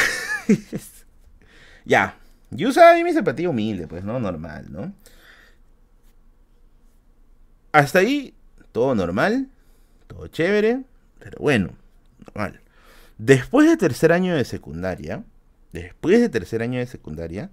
[1.85, 2.19] ya.
[2.51, 4.19] Yo usaba mi zapatilla humilde, pues, ¿no?
[4.19, 4.93] Normal, ¿no?
[7.71, 8.35] Hasta ahí,
[8.73, 9.47] todo normal,
[10.09, 10.83] todo chévere,
[11.21, 11.71] pero bueno,
[12.27, 12.61] normal.
[13.19, 15.23] Después de tercer año de secundaria,
[15.73, 17.51] después de tercer año de secundaria,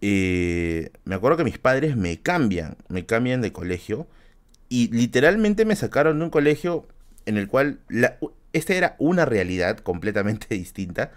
[0.00, 4.06] eh, me acuerdo que mis padres me cambian, me cambian de colegio
[4.70, 6.86] y literalmente me sacaron de un colegio
[7.26, 8.16] en el cual la,
[8.54, 11.10] esta era una realidad completamente distinta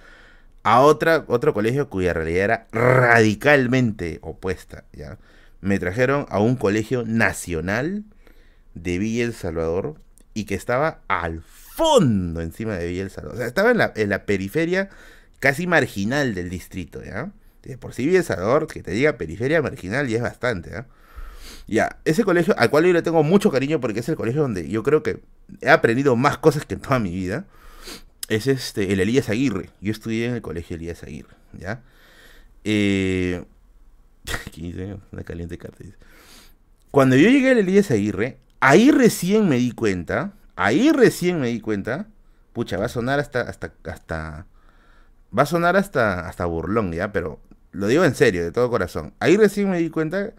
[0.64, 4.86] a otra, otro colegio cuya realidad era radicalmente opuesta.
[4.92, 5.20] ¿ya?
[5.62, 8.04] Me trajeron a un colegio nacional
[8.74, 10.02] de Villa El Salvador
[10.34, 13.36] y que estaba al fondo encima de Villa El Salvador.
[13.36, 14.90] O sea, estaba en la, en la periferia
[15.40, 17.04] casi marginal del distrito.
[17.04, 17.32] ¿ya?
[17.62, 20.72] De por sí Villa El Salvador, que te diga periferia marginal, ya es bastante.
[21.68, 24.68] Ya, ese colegio al cual yo le tengo mucho cariño porque es el colegio donde
[24.68, 25.22] yo creo que
[25.62, 27.46] he aprendido más cosas que en toda mi vida.
[28.30, 29.70] es este, el Elías Aguirre.
[29.82, 31.82] Yo estudié en el colegio Elías Aguirre, ¿ya?
[32.64, 33.44] Eh,
[35.12, 35.84] una caliente carta.
[36.92, 41.60] Cuando yo llegué al Elías Aguirre, ahí recién me di cuenta, ahí recién me di
[41.60, 42.08] cuenta,
[42.54, 44.46] pucha, va a sonar hasta, hasta, hasta,
[45.38, 47.12] va a sonar hasta, hasta burlón, ¿ya?
[47.12, 47.40] Pero
[47.72, 49.14] lo digo en serio, de todo corazón.
[49.20, 50.34] Ahí recién me di cuenta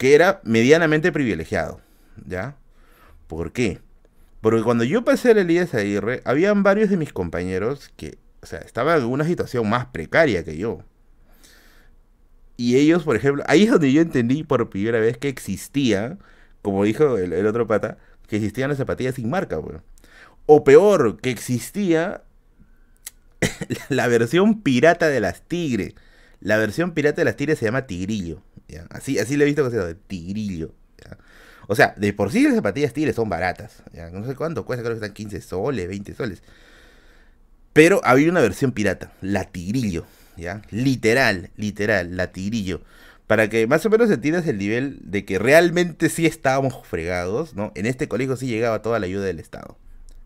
[0.00, 1.78] que era medianamente privilegiado,
[2.26, 2.56] ¿ya?
[3.26, 3.80] ¿Por qué?
[4.40, 8.60] Porque cuando yo pasé al Elías Aguirre, habían varios de mis compañeros que, o sea,
[8.60, 10.82] estaban en una situación más precaria que yo.
[12.56, 16.16] Y ellos, por ejemplo, ahí es donde yo entendí por primera vez que existía,
[16.62, 19.82] como dijo el, otro pata, que existían las zapatillas sin marca, weón.
[20.46, 22.22] O peor, que existía
[23.90, 25.94] la versión pirata de las Tigre.
[26.40, 28.42] La versión pirata de las Tigre se llama Tigrillo.
[28.90, 30.74] Así, así le he visto se llama Tigrillo.
[31.66, 33.82] O sea, de por sí las zapatillas Tigre son baratas.
[34.12, 36.42] No sé cuánto cuesta, creo que están 15 soles, 20 soles.
[37.72, 40.04] Pero había una versión pirata, la Tigrillo.
[40.40, 40.62] ¿ya?
[40.70, 42.82] Literal, literal, la tigrillo.
[43.26, 47.70] Para que más o menos entiendas el nivel de que realmente sí estábamos fregados, ¿no?
[47.76, 49.78] En este colegio sí llegaba toda la ayuda del Estado,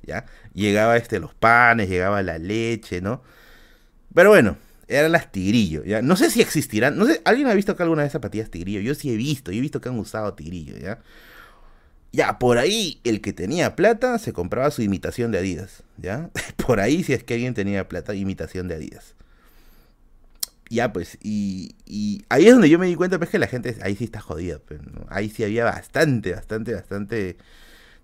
[0.03, 0.25] ¿ya?
[0.55, 3.23] Llegaba este, los panes, llegaba la leche, ¿no?
[4.15, 4.57] Pero bueno,
[4.89, 6.03] eran las tigrillo, ¿ya?
[6.03, 8.81] No sé si existirán, no sé, ¿alguien ha visto acá alguna de zapatillas tigrillo?
[8.81, 11.01] Yo sí he visto, yo he visto que han usado tigrillo, ¿ya?
[12.13, 16.31] Ya, por ahí el que tenía plata se compraba su imitación de Adidas, ¿ya?
[16.65, 19.17] Por ahí si es que alguien tenía plata, imitación de Adidas
[20.71, 21.75] ya pues, y,
[22.29, 24.59] ahí es donde yo me di cuenta, pues que la gente ahí sí está jodida,
[24.59, 27.37] pues, ahí sí había bastante, bastante, bastante...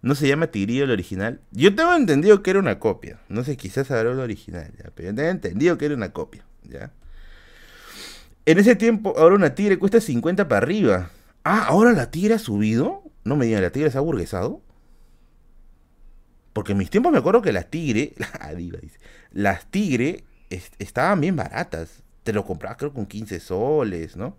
[0.02, 1.40] No se llama Tigrillo el original.
[1.50, 3.20] Yo tengo entendido que era una copia.
[3.28, 4.90] No sé, quizás habrá el original, ¿ya?
[4.94, 6.42] pero yo tengo entendido que era una copia,
[8.46, 11.10] En ese tiempo, ahora una tigre cuesta 50 para arriba.
[11.44, 13.02] Ah, ahora la tigre ha subido.
[13.24, 14.60] No me digan, la tigre se ha burguesado.
[16.52, 18.14] Porque en mis tiempos me acuerdo que las tigre,
[19.32, 20.24] las tigre
[20.78, 24.36] estaban bien baratas te lo comprabas creo con 15 soles, ¿no?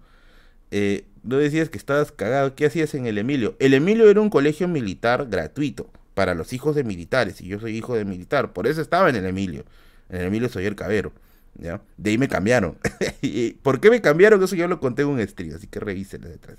[0.72, 3.56] Eh, no decías que estabas cagado, ¿qué hacías en el Emilio?
[3.60, 7.76] El Emilio era un colegio militar gratuito para los hijos de militares, y yo soy
[7.76, 9.66] hijo de militar, por eso estaba en el Emilio.
[10.10, 11.12] En el Emilio soy el cabero,
[11.54, 12.78] De ahí me cambiaron.
[13.62, 14.42] ¿Por qué me cambiaron?
[14.44, 16.58] Eso yo lo conté en un stream, así que revisen detrás.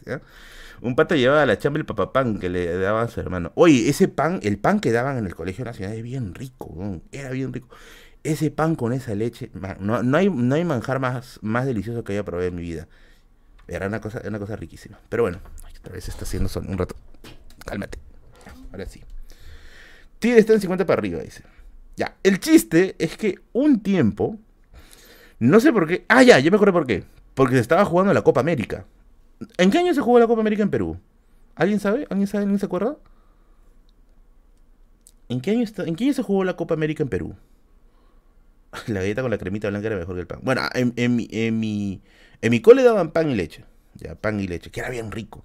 [0.81, 3.53] Un pata llevaba a la chamba el papapán que le daban a su hermano.
[3.55, 7.31] Oye, ese pan, el pan que daban en el Colegio Nacional es bien rico, era
[7.31, 7.69] bien rico
[8.25, 12.13] ese pan con esa leche, no, no, hay, no hay manjar más, más delicioso que
[12.13, 12.89] haya probado en mi vida.
[13.69, 14.99] Era una cosa, una cosa riquísima.
[15.09, 15.41] Pero bueno,
[15.79, 16.95] otra vez está haciendo son un rato.
[17.65, 17.99] Cálmate.
[18.71, 19.03] Ahora sí.
[20.19, 21.43] Tigre está en 50 para arriba, dice.
[21.97, 24.39] Ya, el chiste es que un tiempo,
[25.43, 26.05] no sé por qué.
[26.09, 27.03] Ah, ya, yo me acuerdo por qué.
[27.35, 28.85] Porque se estaba jugando la Copa América.
[29.59, 30.99] ¿En qué año se jugó la Copa América en Perú?
[31.57, 32.07] ¿Alguien sabe?
[32.11, 32.45] ¿Alguien sabe?
[32.45, 32.97] ¿Alguien se acuerda?
[35.29, 35.65] ¿En qué año.
[35.79, 37.35] ¿En qué año se jugó la Copa América en Perú?
[38.87, 40.39] la galleta con la cremita blanca era mejor que el pan.
[40.43, 42.01] Bueno, en, en, mi, en, mi,
[42.41, 43.65] en mi cole daban pan y leche.
[43.95, 45.45] Ya, pan y leche, que era bien rico.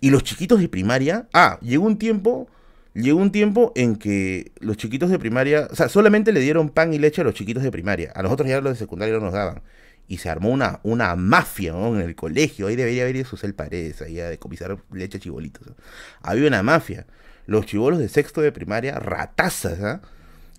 [0.00, 2.46] Y los chiquitos de primaria, ah, llegó un tiempo,
[2.94, 6.94] llegó un tiempo en que los chiquitos de primaria, o sea, solamente le dieron pan
[6.94, 8.12] y leche a los chiquitos de primaria.
[8.14, 9.62] A nosotros ya los de secundaria no nos daban.
[10.06, 12.66] Y se armó una, una mafia en el colegio.
[12.66, 15.66] Ahí debería haber ido el Paredes, ahí a decomisar leche a chibolitos.
[16.22, 17.06] Había una mafia.
[17.46, 20.00] Los chivolos de sexto de primaria, ratazas, ¿ah?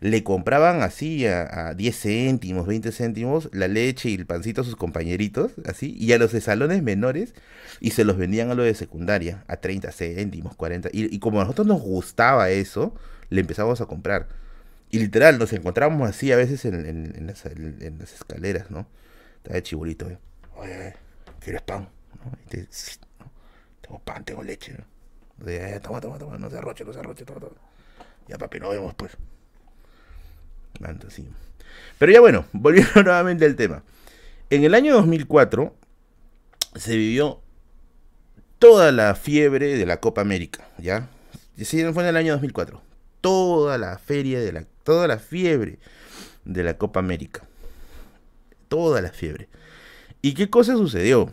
[0.02, 4.76] Le compraban así a, 10 céntimos, 20 céntimos la leche y el pancito a sus
[4.76, 7.34] compañeritos, así, y a los de salones menores,
[7.80, 11.43] y se los vendían a los de secundaria, a 30 céntimos, 40, y, como a
[11.43, 12.93] nosotros nos gustaba eso,
[13.30, 14.28] le empezamos a comprar.
[14.91, 17.46] Y literal, nos encontramos así a veces en, en, las,
[18.14, 18.88] escaleras, ¿no?
[19.38, 20.18] Estaba de chibolito, ¿eh?
[20.56, 20.93] Oye,
[21.39, 21.89] ¿quieres pan?
[23.82, 24.86] Tengo pan, tengo leche, ¿no?
[25.82, 27.55] Toma, toma, toma, no se arroche, no se arroche, toma, toma.
[28.28, 29.17] Ya, papi, nos vemos, pues.
[32.00, 33.84] Pero ya bueno, volviendo nuevamente al tema.
[34.50, 35.76] En el año 2004
[36.76, 37.42] se vivió
[38.60, 41.10] toda la fiebre de la Copa América, ¿ya?
[41.58, 42.82] Sí, fue en el año 2004.
[43.22, 44.66] Toda la feria de la...
[44.84, 45.80] Toda la fiebre
[46.43, 47.43] de la Copa América.
[48.68, 49.50] Toda la fiebre.
[50.22, 51.32] ¿Y qué cosa sucedió?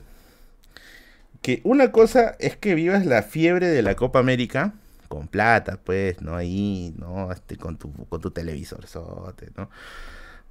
[1.43, 4.75] Que una cosa es que vivas la fiebre de la Copa América
[5.13, 6.37] con plata, pues, ¿no?
[6.37, 7.31] Ahí, ¿no?
[7.31, 8.87] Este, con tu, con tu televisor,
[9.57, 9.69] ¿no?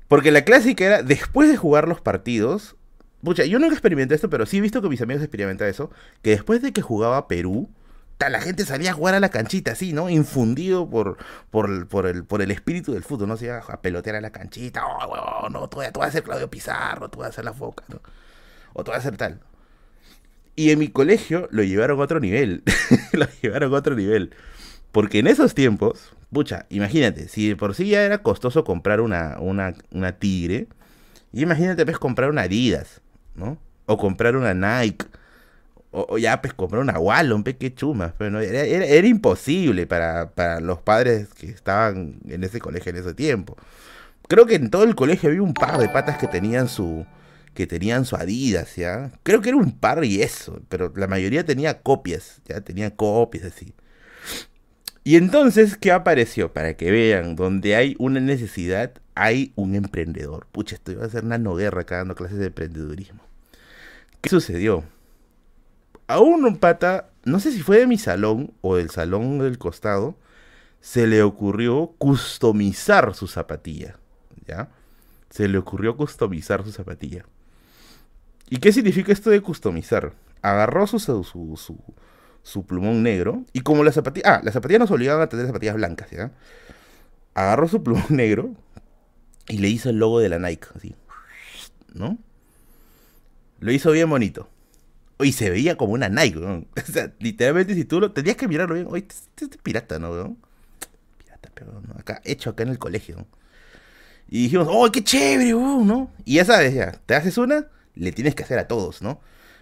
[0.07, 2.75] Porque la clásica era, después de jugar los partidos,
[3.23, 5.89] pucha, yo nunca experimenté esto, pero sí he visto que mis amigos experimentan eso,
[6.21, 7.71] que después de que jugaba Perú,
[8.19, 10.11] la gente salía a jugar a la canchita, así, ¿no?
[10.11, 11.17] Infundido por,
[11.49, 13.37] por, por, el, por el espíritu del fútbol, ¿no?
[13.37, 16.51] Se iba a pelotear a la canchita, oh, no, tú, tú vas a ser Claudio
[16.51, 17.99] Pizarro, tú vas a ser la foca, ¿no?
[18.73, 19.39] O tú vas a ser tal.
[20.55, 22.63] Y en mi colegio lo llevaron a otro nivel.
[23.13, 24.35] lo llevaron a otro nivel.
[24.91, 29.73] Porque en esos tiempos, pucha, imagínate, si por sí ya era costoso comprar una, una,
[29.91, 30.67] una Tigre,
[31.33, 33.01] imagínate pues comprar una Adidas,
[33.35, 33.57] ¿no?
[33.85, 35.05] O comprar una Nike,
[35.91, 40.31] o, ya pues comprar una Wallon, pe, qué chumas, pero pues, era, era, imposible para,
[40.31, 43.57] para los padres que estaban en ese colegio en ese tiempo.
[44.27, 47.05] Creo que en todo el colegio había un par de patas que tenían su
[47.53, 49.11] que tenían su Adidas, ¿ya?
[49.23, 53.43] Creo que era un par y eso, pero la mayoría tenía copias, ya tenía copias
[53.43, 53.73] así.
[55.03, 56.53] Y entonces, ¿qué apareció?
[56.53, 60.47] Para que vean, donde hay una necesidad, hay un emprendedor.
[60.51, 63.21] Pucha, esto iba a ser una guerra acá dando clases de emprendedurismo.
[64.21, 64.83] ¿Qué sucedió?
[66.07, 70.17] A un pata, no sé si fue de mi salón o del salón del costado,
[70.81, 73.97] se le ocurrió customizar su zapatilla.
[74.47, 74.69] ¿Ya?
[75.29, 77.25] Se le ocurrió customizar su zapatilla.
[78.49, 80.13] ¿Y qué significa esto de customizar?
[80.41, 80.97] Agarró su,
[82.43, 83.43] su plumón negro.
[83.53, 84.29] Y como las zapatillas.
[84.29, 86.31] Ah, las zapatillas nos obligaban a tener zapatillas blancas, ¿ya?
[87.33, 88.51] Agarró su plumón negro
[89.47, 90.95] y le hizo el logo de la Nike, así.
[91.93, 92.17] ¿No?
[93.59, 94.49] Lo hizo bien bonito.
[95.19, 96.65] Y se veía como una Nike, ¿no?
[96.89, 98.11] O sea, literalmente, si tú lo.
[98.11, 98.87] Tenías que mirarlo bien.
[98.89, 100.37] Oye, este, es pirata, ¿no, weón?
[101.17, 101.93] Pirata, pero no.
[101.99, 103.27] Acá, hecho acá en el colegio.
[104.29, 105.85] Y dijimos, ¡oh, qué chévere, weón!
[105.85, 106.11] ¿no?
[106.25, 106.93] Y ya sabes, ya.
[107.05, 109.19] Te haces una, le tienes que hacer a todos, ¿no?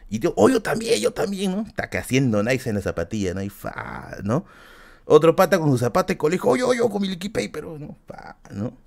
[0.09, 1.61] Y yo, oh, yo también, yo también, ¿no?
[1.61, 3.47] Está que haciendo nice en la zapatilla, ¿no?
[3.49, 4.45] Fa, ¿no?
[5.05, 7.97] Otro pata con su zapato de colegio, oh, yo, yo con mi liquid paper, ¿no?
[8.51, 8.77] ¿no?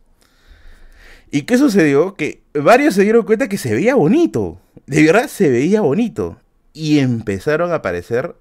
[1.31, 2.15] ¿Y qué sucedió?
[2.15, 4.61] Que varios se dieron cuenta que se veía bonito.
[4.87, 6.39] De verdad se veía bonito.
[6.75, 8.37] Y empezaron a aparecer,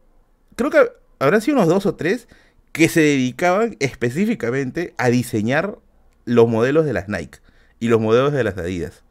[0.55, 2.27] creo que habrán sido unos dos o tres,
[2.71, 5.77] que se dedicaban específicamente a diseñar
[6.25, 7.39] los modelos de las Nike
[7.79, 9.03] y los modelos de las Adidas.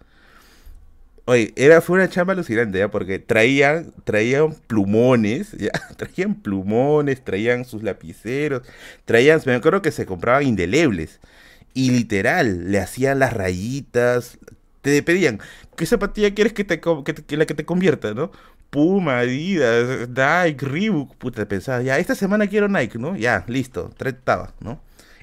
[1.26, 2.90] Oye, era, fue una chamba alucinante, ¿ya?
[2.90, 5.70] Porque traían, traían plumones, ¿ya?
[5.96, 8.62] Traían plumones, traían sus lapiceros,
[9.04, 11.20] traían, me acuerdo que se compraban indelebles.
[11.74, 14.38] Y literal, le hacían las rayitas,
[14.82, 15.40] te pedían,
[15.76, 18.32] ¿qué zapatilla quieres que te, que, la que te convierta, no?
[18.70, 23.16] Puma, Adidas, Nike, Reebok, puta, pensaba, ya, esta semana quiero Nike, ¿no?
[23.16, 24.80] Ya, listo, trataba, ¿no?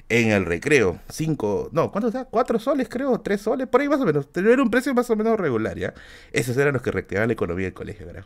[0.08, 1.00] En el recreo.
[1.08, 2.24] Cinco, no, ¿cuánto está?
[2.24, 4.28] Cuatro soles, creo, tres soles, por ahí más o menos.
[4.34, 5.94] Era un precio más o menos regular, ¿ya?
[6.32, 8.24] Esos eran los que reactivaban la economía del colegio, ¿verdad?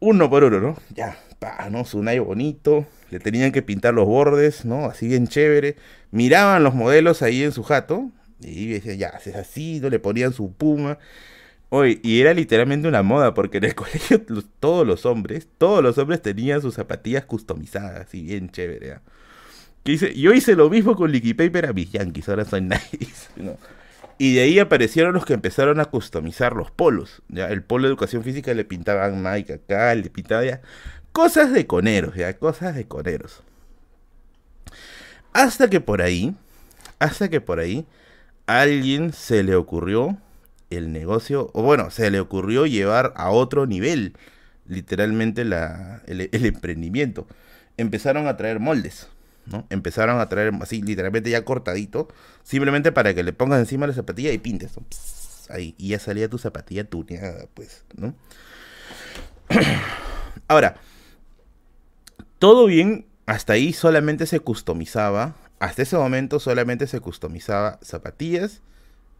[0.00, 0.76] Uno por uno, ¿no?
[0.94, 1.84] Ya, pa, ¿no?
[1.84, 4.86] Su Nike bonito, le tenían que pintar los bordes, ¿no?
[4.86, 5.76] Así bien chévere.
[6.10, 8.10] Miraban los modelos ahí en su jato
[8.40, 9.90] y decían, ya, es así, ¿no?
[9.90, 10.98] Le ponían su puma.
[11.68, 14.22] Oye, y era literalmente una moda, porque en el colegio
[14.58, 19.02] todos los hombres, todos los hombres tenían sus zapatillas customizadas, así bien chévere, ¿ya?
[19.84, 23.28] Yo hice lo mismo con Liquid Paper a mis Yankees, ahora soy nice.
[24.18, 27.22] Y de ahí aparecieron los que empezaron a customizar los polos.
[27.28, 27.48] ¿ya?
[27.48, 30.60] El polo de educación física le pintaban Nike acá, le pintaban ya.
[31.12, 33.42] Cosas de coneros, ya, cosas de coneros.
[35.32, 36.34] Hasta que por ahí,
[36.98, 37.86] hasta que por ahí,
[38.46, 40.18] alguien se le ocurrió
[40.68, 44.16] el negocio, o bueno, se le ocurrió llevar a otro nivel,
[44.66, 47.26] literalmente el emprendimiento.
[47.76, 49.08] Empezaron a traer moldes
[49.68, 52.08] Empezaron a traer así, literalmente ya cortadito,
[52.44, 54.72] simplemente para que le pongas encima la zapatilla y pintes,
[55.48, 58.14] ahí, y ya salía tu zapatilla tuneada, pues, ¿no?
[60.48, 60.76] Ahora,
[62.38, 68.62] todo bien, hasta ahí solamente se customizaba, hasta ese momento solamente se customizaba zapatillas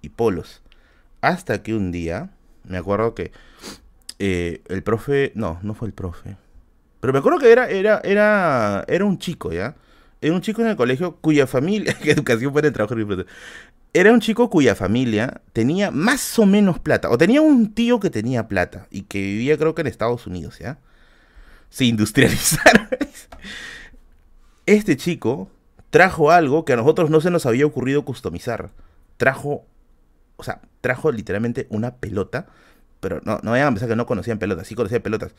[0.02, 0.62] y polos.
[1.20, 2.30] Hasta que un día,
[2.64, 3.32] me acuerdo que
[4.18, 6.36] eh, el profe, no, no fue el profe,
[7.00, 9.74] pero me acuerdo que era, era, era, era un chico, ¿ya?
[10.20, 13.26] Era un chico en el colegio cuya familia, educación para el
[13.92, 18.10] era un chico cuya familia tenía más o menos plata, o tenía un tío que
[18.10, 20.78] tenía plata y que vivía creo que en Estados Unidos, ¿ya?
[21.70, 22.88] Se industrializaron.
[24.66, 25.50] Este chico
[25.90, 28.70] trajo algo que a nosotros no se nos había ocurrido customizar.
[29.16, 29.64] Trajo,
[30.36, 32.46] o sea, trajo literalmente una pelota,
[33.00, 35.34] pero no, no vayan a pensar que no conocían pelotas, sí conocían pelotas,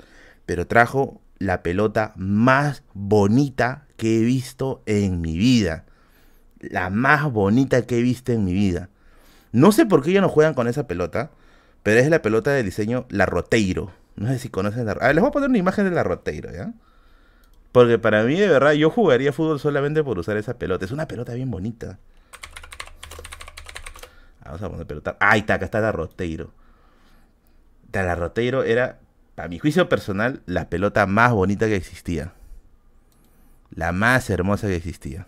[0.45, 5.85] pero trajo la pelota más bonita que he visto en mi vida.
[6.59, 8.89] La más bonita que he visto en mi vida.
[9.51, 11.31] No sé por qué ya no juegan con esa pelota,
[11.83, 13.91] pero es la pelota de diseño La Roteiro.
[14.15, 14.93] No sé si conocen la...
[14.93, 16.73] A ver, les voy a poner una imagen de La Roteiro, ¿ya?
[17.71, 20.85] Porque para mí, de verdad, yo jugaría fútbol solamente por usar esa pelota.
[20.85, 21.99] Es una pelota bien bonita.
[24.43, 25.17] Vamos a poner pelota.
[25.19, 26.51] Ahí está, acá está La Roteiro.
[27.93, 28.99] La Roteiro era,
[29.43, 32.33] a mi juicio personal, la pelota más bonita que existía
[33.71, 35.27] la más hermosa que existía.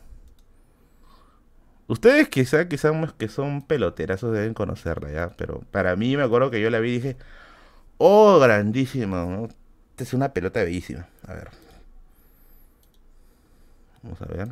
[1.87, 6.61] Ustedes quizá, quizá que son peloterazos deben conocerla ya, pero para mí me acuerdo que
[6.61, 7.17] yo la vi y dije,
[7.97, 9.47] oh, grandísima,
[9.91, 11.07] esta es una pelota bellísima.
[11.27, 11.49] A ver.
[14.01, 14.49] Vamos a ver.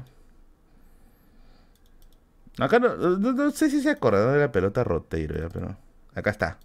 [2.60, 5.78] Acá no, sé si se acuerdan de la pelota Roteiro, ya, pero
[6.14, 6.58] acá está.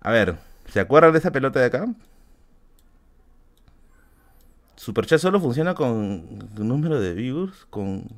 [0.00, 0.36] A ver,
[0.68, 1.86] ¿se acuerdan de esa pelota de acá?
[4.76, 8.08] Superchat solo funciona con número de views, con,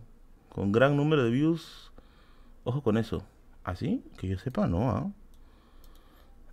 [0.48, 1.92] con gran número de views.
[2.64, 3.24] Ojo con eso.
[3.62, 4.02] ¿Así?
[4.04, 4.90] ¿Ah, que yo sepa, no.
[4.90, 5.10] ¿ah?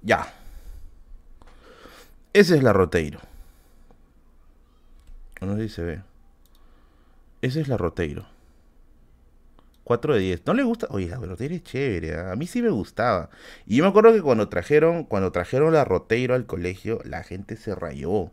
[0.02, 0.34] Ya.
[2.34, 3.20] Esa es la Roteiro.
[5.42, 6.02] No sé si se.
[7.42, 8.26] Esa es la Roteiro.
[9.84, 10.46] 4 de 10.
[10.46, 10.88] ¿No le gusta?
[10.90, 12.16] Oye, la Roteiro es chévere.
[12.16, 12.32] ¿ah?
[12.32, 13.30] A mí sí me gustaba.
[13.66, 17.58] Y yo me acuerdo que cuando trajeron, cuando trajeron la Roteiro al colegio, la gente
[17.58, 18.32] se rayó.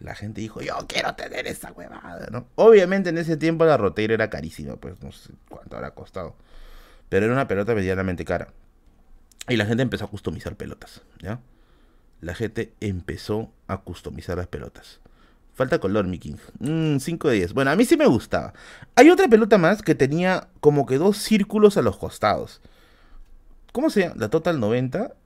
[0.00, 2.46] La gente dijo, yo quiero tener esa huevada, ¿no?
[2.54, 6.36] Obviamente en ese tiempo la Roteiro era carísima, pues no sé cuánto habrá costado.
[7.08, 8.48] Pero era una pelota medianamente cara.
[9.48, 11.40] Y la gente empezó a customizar pelotas, ¿ya?
[12.20, 15.00] La gente empezó a customizar las pelotas.
[15.58, 16.36] Falta color, mi King.
[17.00, 17.52] 5 de 10.
[17.52, 18.52] Bueno, a mí sí me gustaba.
[18.94, 22.62] Hay otra pelota más que tenía como que dos círculos a los costados.
[23.72, 24.14] ¿Cómo se llama?
[24.18, 25.16] La Total 90.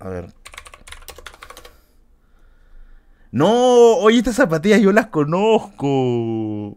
[0.00, 0.32] A ver.
[3.30, 6.76] No, oye, estas zapatillas yo las conozco.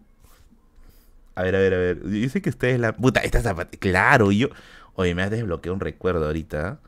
[1.34, 2.30] A ver, a ver, a ver.
[2.30, 2.94] Sé que ustedes la.
[2.96, 3.80] Puta, estas zapatillas.
[3.80, 4.50] Claro, yo.
[4.94, 6.80] Oye, me has desbloqueado un recuerdo ahorita.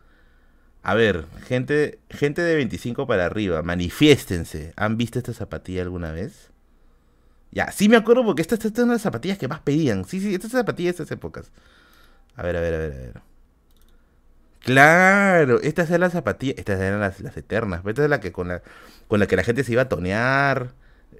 [0.87, 4.71] A ver, gente, gente de 25 para arriba, manifiéstense.
[4.77, 6.49] ¿Han visto esta zapatilla alguna vez?
[7.51, 10.05] Ya, sí me acuerdo porque estas esta, son las zapatillas que más pedían.
[10.05, 11.51] Sí, sí, estas zapatillas de estas épocas.
[12.37, 13.21] A ver, a ver, a ver, a ver.
[14.61, 17.81] Claro, estas eran las zapatillas, estas eran las, eternas.
[17.85, 18.61] Esta es la que con la,
[19.09, 20.73] con que la gente se iba a tonear,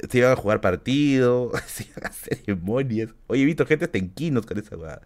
[0.10, 3.10] se iba a jugar partido, se iban a ceremonias.
[3.27, 5.02] Oye, he visto gente tenquinos con esa jugada.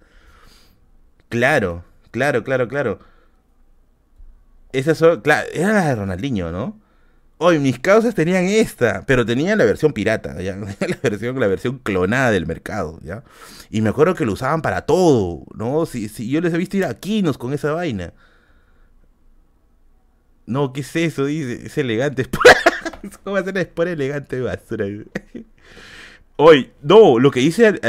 [1.30, 3.11] Claro, claro, claro, claro.
[4.74, 6.80] Esas son, claro, eran las de Ronaldinho, ¿no?
[7.38, 10.56] Hoy mis causas tenían esta, pero tenían la versión pirata, ¿ya?
[10.80, 13.24] la versión, la versión clonada del mercado, ¿ya?
[13.72, 15.86] Y me acuerdo que lo usaban para todo, ¿no?
[15.86, 18.14] Si, si yo les he visto ir a Quinos con esa vaina.
[20.46, 21.28] No, ¿qué es eso?
[21.28, 22.28] Es elegante.
[23.24, 24.86] ¿Cómo va a ser sport elegante basura?
[26.36, 27.80] Hoy, no, lo que dice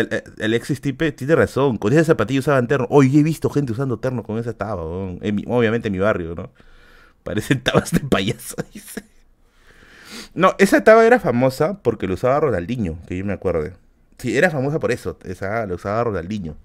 [0.41, 1.79] Alexis Tipe tiene razón.
[1.79, 2.87] Con esa zapatilla usaban terno.
[2.91, 6.51] Hoy he visto gente usando terno con esa taba, obviamente en mi barrio, ¿no?
[7.23, 9.05] Parecen tabas de payaso, dice.
[10.35, 13.75] No, esa taba era famosa porque lo usaba Ronaldinho, que yo me acuerde.
[14.19, 16.57] Sí, era famosa por eso, esa la usaba Ronaldinho.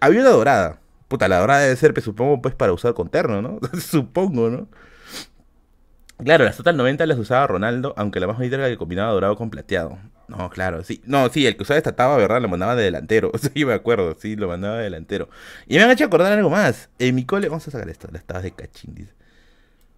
[0.00, 0.80] Había una dorada.
[1.08, 3.60] Puta, la dorada debe ser, pues, supongo, pues para usar con terno, ¿no?
[3.80, 4.68] supongo, ¿no?
[6.22, 9.12] Claro, las Total 90 las usaba Ronaldo, aunque la más bonita era la que combinaba
[9.12, 9.98] dorado con plateado.
[10.28, 11.02] No, claro, sí.
[11.04, 12.40] No, sí, el que usaba esta taba, ¿verdad?
[12.40, 13.30] Lo mandaba de delantero.
[13.54, 15.28] Sí, me acuerdo, sí, lo mandaba de delantero.
[15.66, 16.88] Y me han hecho acordar algo más.
[16.98, 19.08] En mi cole, vamos a sacar esto, las tabas de cachín.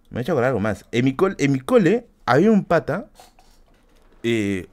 [0.09, 0.85] Me ha hecho acordar algo más.
[0.91, 3.07] En mi cole, había un pata.
[4.23, 4.67] Eh,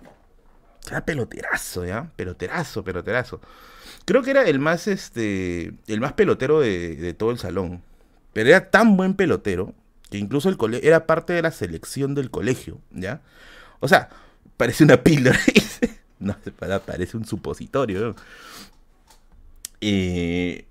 [0.89, 2.11] era peloterazo, ¿ya?
[2.17, 3.41] Peloterazo, peloterazo.
[4.05, 7.83] Creo que era el más, este, el más pelotero de, de todo el salón.
[8.33, 9.75] Pero era tan buen pelotero
[10.11, 13.21] que incluso el colegio era parte de la selección del colegio, ¿ya?
[13.81, 14.09] O sea,
[14.57, 15.39] parece una píldora,
[16.19, 16.37] no,
[16.85, 18.15] parece un supositorio.
[19.81, 20.65] Eh,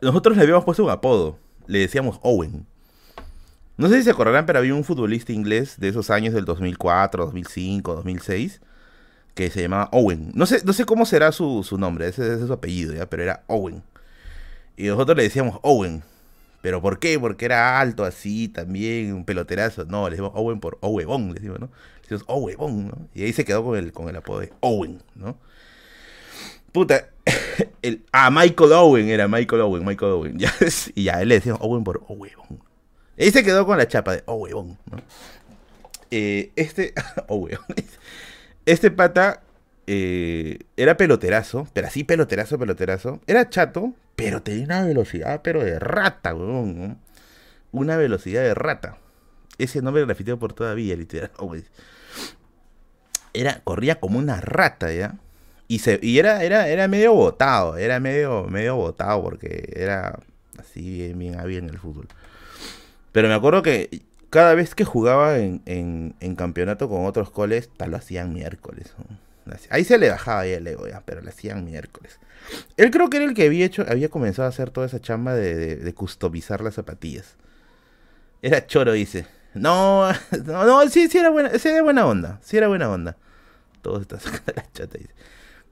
[0.00, 2.66] nosotros le habíamos puesto un apodo, le decíamos Owen.
[3.76, 7.24] No sé si se acordarán, pero había un futbolista inglés de esos años del 2004,
[7.24, 8.60] 2005, 2006,
[9.34, 10.30] que se llamaba Owen.
[10.34, 13.06] No sé, no sé cómo será su, nombre, ese, es su apellido, ¿ya?
[13.10, 13.82] pero era Owen.
[14.76, 16.02] Y nosotros le decíamos Owen.
[16.64, 17.18] ¿Pero por qué?
[17.20, 19.84] Porque era alto así también, un peloterazo.
[19.84, 21.66] No, le decimos Owen por Owebon, le decimos, ¿no?
[21.66, 23.08] Le decimos Owebon, ¿no?
[23.14, 25.36] Y ahí se quedó con el, con el apodo de Owen, ¿no?
[26.72, 27.10] Puta,
[27.82, 30.38] el, ah, Michael Owen era Michael Owen, Michael Owen.
[30.38, 30.54] Ya,
[30.94, 32.63] y ya, él le decíamos Owen por Owebon.
[33.18, 34.98] Ahí se quedó con la chapa de Owebon, ¿no?
[36.10, 36.94] Eh, este,
[37.28, 37.64] Owebon.
[38.66, 39.42] Este pata
[39.86, 43.20] eh, era peloterazo, pero así peloterazo, peloterazo.
[43.26, 46.98] Era chato, pero tenía una velocidad, pero de rata, weón.
[47.72, 48.98] Una velocidad de rata.
[49.58, 51.30] Ese nombre grafiteado por todavía, literal.
[53.32, 55.16] Era, corría como una rata, ¿ya?
[55.66, 60.20] Y, se, y era, era, era medio botado, era medio, medio botado porque era
[60.58, 62.06] así bien, bien en el fútbol.
[63.14, 67.92] Pero me acuerdo que cada vez que jugaba en, en, campeonato con otros coles, tal
[67.92, 68.92] lo hacían miércoles.
[69.70, 72.18] Ahí se le bajaba el ego, ya, pero lo hacían miércoles.
[72.76, 75.36] Él creo que era el que había hecho, había comenzado a hacer toda esa chamba
[75.36, 77.36] de, de, customizar las zapatillas.
[78.42, 79.26] Era choro, dice.
[79.54, 80.10] No,
[80.44, 83.16] no, no, sí, sí era buena, sí era buena onda, sí era buena onda.
[83.80, 85.14] Todos están sacando la chata, dice.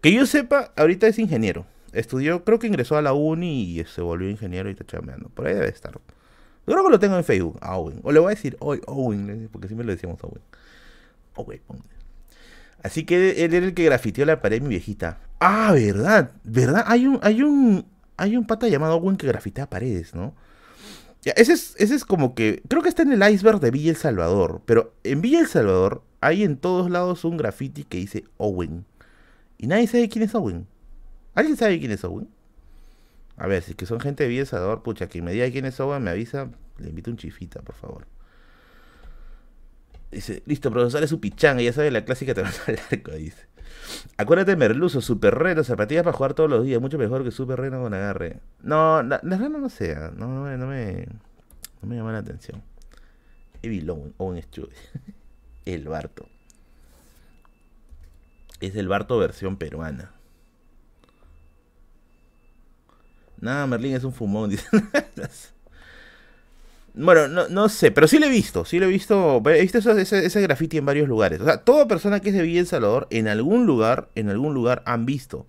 [0.01, 1.67] Que yo sepa, ahorita es ingeniero.
[1.93, 5.29] Estudió, creo que ingresó a la uni y se volvió ingeniero y está chambeando.
[5.29, 5.99] Por ahí debe estar.
[6.67, 8.01] Yo creo que lo tengo en Facebook, Owen.
[8.03, 10.43] O le voy a decir hoy Owen, porque siempre le decíamos Owen.
[11.35, 11.61] Owen,
[12.83, 15.21] Así que él era el que grafiteó la pared mi viejita.
[15.41, 16.85] Ah, verdad, verdad.
[16.87, 17.87] Hay un, hay un,
[18.17, 20.35] hay un pata llamado Owen que grafitea paredes, ¿no?
[21.25, 23.97] Ese es, ese es como que, creo que está en el iceberg de Villa El
[23.97, 28.85] Salvador, pero en Villa El Salvador hay en todos lados un graffiti que dice Owen.
[29.57, 30.67] Y nadie sabe quién es Owen.
[31.35, 32.29] ¿Alguien sabe quién es Owen?
[33.37, 36.03] A ver, si que son gente de Villa pucha, quien me diga quién es Owen
[36.03, 38.07] me avisa, le invito un chifita, por favor.
[40.11, 43.47] Dice, listo, profesor, es su pichanga, ya sabe la clásica te vas al arco, dice.
[44.19, 47.81] Acuérdate, Merluzo, Super Reno, zapatillas para jugar todos los días, mucho mejor que Super Reno
[47.81, 48.41] con agarre.
[48.63, 51.07] No, la, la no sea, no, no, me, no, me,
[51.81, 52.63] no me llama la atención.
[53.63, 54.77] Evil Owen, Owen Studio.
[55.65, 56.27] El Barto.
[58.61, 60.13] Es el Barto versión peruana.
[63.43, 64.57] Nada, Merlín es un fumón.
[66.95, 69.79] Bueno, no, no, sé, pero sí lo he visto, sí lo he visto, he visto
[69.79, 71.41] ese, ese, graffiti en varios lugares.
[71.41, 74.53] O sea, toda persona que es de Villa El Salvador, en algún lugar, en algún
[74.53, 75.47] lugar han visto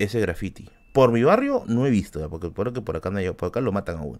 [0.00, 0.70] ese graffiti.
[0.92, 3.70] Por mi barrio no he visto, porque por, que por acá no por acá lo
[3.70, 4.18] matan aún.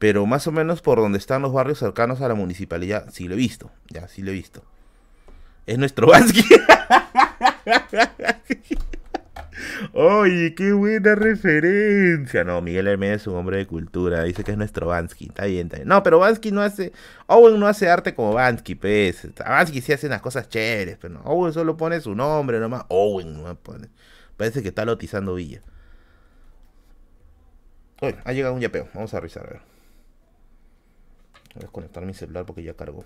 [0.00, 3.34] Pero más o menos por donde están los barrios cercanos a la municipalidad, sí lo
[3.34, 4.64] he visto, ya, sí lo he visto.
[5.64, 6.42] Es nuestro Bansky.
[9.92, 12.44] Oye, qué buena referencia.
[12.44, 14.22] No, Miguel Hermes es un hombre de cultura.
[14.24, 15.26] Dice que es nuestro Bansky.
[15.26, 15.88] Está bien, está bien.
[15.88, 16.92] No, pero Bansky no hace.
[17.26, 19.28] Owen no hace arte como Bansky, pues.
[19.36, 21.20] Bansky sí hace unas cosas chéveres, pero no.
[21.24, 22.84] Owen solo pone su nombre nomás.
[22.88, 23.88] Owen no pone.
[24.36, 25.62] Parece que está lotizando Villa.
[28.00, 28.88] Oye, ha llegado un yapeo.
[28.94, 29.60] Vamos a revisar, a ver.
[31.54, 33.04] Voy a desconectar mi celular porque ya cargó.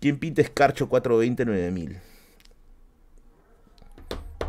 [0.00, 2.09] ¿Quién pinta Escarcho 420 9000?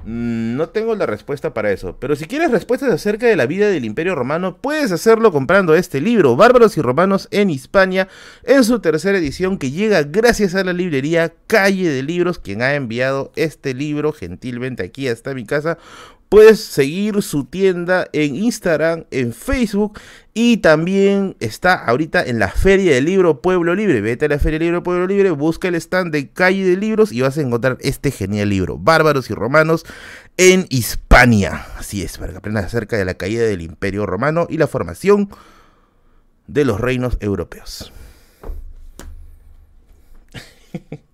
[0.03, 3.69] Mm, no tengo la respuesta para eso, pero si quieres respuestas acerca de la vida
[3.69, 8.07] del Imperio Romano, puedes hacerlo comprando este libro, Bárbaros y Romanos en Hispania,
[8.43, 12.73] en su tercera edición que llega gracias a la librería Calle de Libros, quien ha
[12.73, 15.77] enviado este libro gentilmente aquí hasta mi casa
[16.31, 19.99] Puedes seguir su tienda en Instagram, en Facebook
[20.33, 23.99] y también está ahorita en la Feria del Libro Pueblo Libre.
[23.99, 27.11] Vete a la Feria del Libro Pueblo Libre, busca el stand de Calle de Libros
[27.11, 29.85] y vas a encontrar este genial libro, Bárbaros y Romanos
[30.37, 31.65] en Hispania.
[31.77, 35.29] Así es, para que aprendas acerca de la caída del Imperio Romano y la formación
[36.47, 37.91] de los reinos europeos.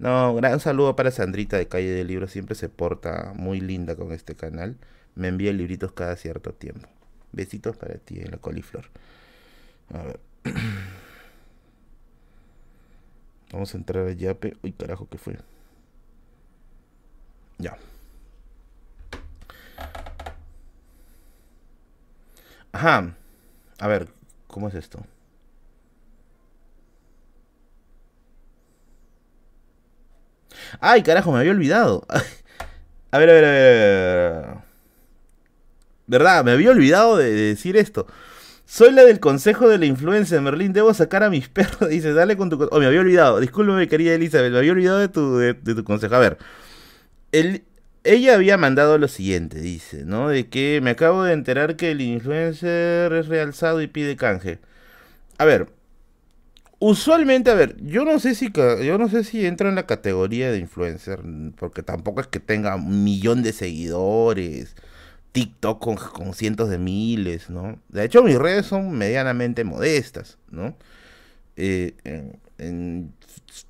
[0.00, 4.12] No, gran saludo para Sandrita de Calle del Libro, siempre se porta muy linda con
[4.12, 4.78] este canal.
[5.14, 6.88] Me envía libritos cada cierto tiempo.
[7.32, 8.86] Besitos para ti en la coliflor.
[9.92, 10.20] A ver.
[13.52, 14.56] Vamos a entrar a Yape.
[14.62, 15.36] Uy, carajo, ¿qué fue?
[17.58, 17.76] Ya.
[22.72, 23.14] Ajá.
[23.78, 24.08] A ver,
[24.46, 25.04] ¿cómo es esto?
[30.80, 32.06] Ay, carajo, me había olvidado.
[33.12, 34.70] A ver, a ver, a ver.
[36.06, 36.44] ¿Verdad?
[36.44, 38.06] Me había olvidado de, decir esto.
[38.66, 40.72] Soy la del consejo de la influencia, Merlín.
[40.72, 41.88] Debo sacar a mis perros.
[41.88, 42.68] Dice, dale con tu.
[42.70, 43.40] Oh, me había olvidado.
[43.40, 44.52] Discúlpeme, querida Elizabeth.
[44.52, 46.14] Me había olvidado de tu, de, tu consejo.
[46.16, 46.38] A ver.
[48.04, 50.28] ella había mandado lo siguiente, dice, ¿no?
[50.28, 54.58] De que me acabo de enterar que el influencer es realzado y pide canje.
[55.38, 55.68] A ver,
[56.82, 60.50] Usualmente, a ver, yo no sé si yo no sé si entra en la categoría
[60.50, 61.20] de influencer,
[61.56, 64.74] porque tampoco es que tenga un millón de seguidores,
[65.32, 65.78] TikTok
[66.12, 67.78] con, cientos de miles, ¿no?
[67.90, 70.74] De hecho, mis redes son medianamente modestas, ¿no?
[71.56, 71.94] Eh,
[72.56, 73.12] en,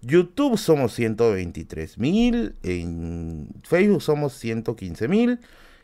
[0.03, 5.41] YouTube somos 123 mil, en Facebook somos 115 mil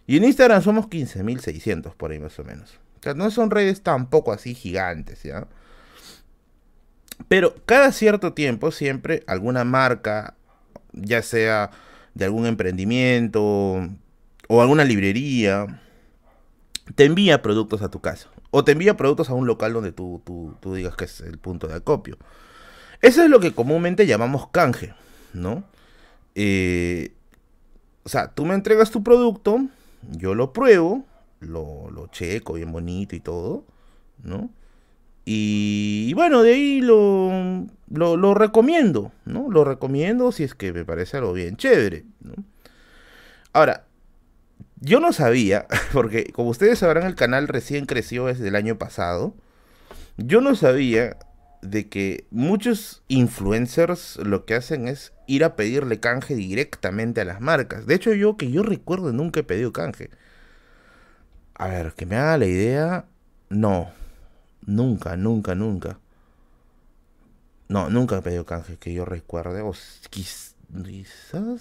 [0.06, 2.78] y en Instagram somos 15 mil 600 por ahí más o menos.
[3.00, 5.48] O sea, no son redes tampoco así gigantes, ¿ya?
[7.28, 10.34] Pero cada cierto tiempo siempre alguna marca,
[10.92, 11.70] ya sea
[12.14, 13.88] de algún emprendimiento
[14.48, 15.80] o alguna librería,
[16.94, 18.28] te envía productos a tu casa.
[18.50, 20.22] O te envía productos a un local donde tú,
[20.60, 22.16] tú, digas que es el punto de acopio.
[23.02, 24.94] Eso es lo que comúnmente llamamos canje,
[25.34, 25.64] ¿no?
[26.34, 27.12] Eh,
[28.04, 29.66] o sea, tú me entregas tu producto,
[30.12, 31.04] yo lo pruebo,
[31.40, 33.64] lo, lo checo bien bonito y todo,
[34.22, 34.50] ¿no?
[35.28, 39.50] Y, bueno, de ahí lo, lo, recomiendo, ¿no?
[39.50, 42.04] Lo recomiendo si es que me parece algo bien chévere.
[43.52, 43.86] Ahora,
[44.80, 49.34] yo no sabía, porque como ustedes sabrán, el canal recién creció desde el año pasado.
[50.16, 51.16] Yo no sabía
[51.60, 57.40] de que muchos influencers lo que hacen es ir a pedirle canje directamente a las
[57.40, 57.86] marcas.
[57.86, 60.08] De hecho, yo que yo recuerdo nunca he pedido canje.
[61.54, 63.06] A ver, que me haga la idea.
[63.48, 63.90] No,
[64.66, 65.98] Nunca, nunca, nunca.
[67.68, 69.62] No, nunca pedido canje que yo recuerde.
[69.62, 69.72] O
[70.10, 71.60] quizás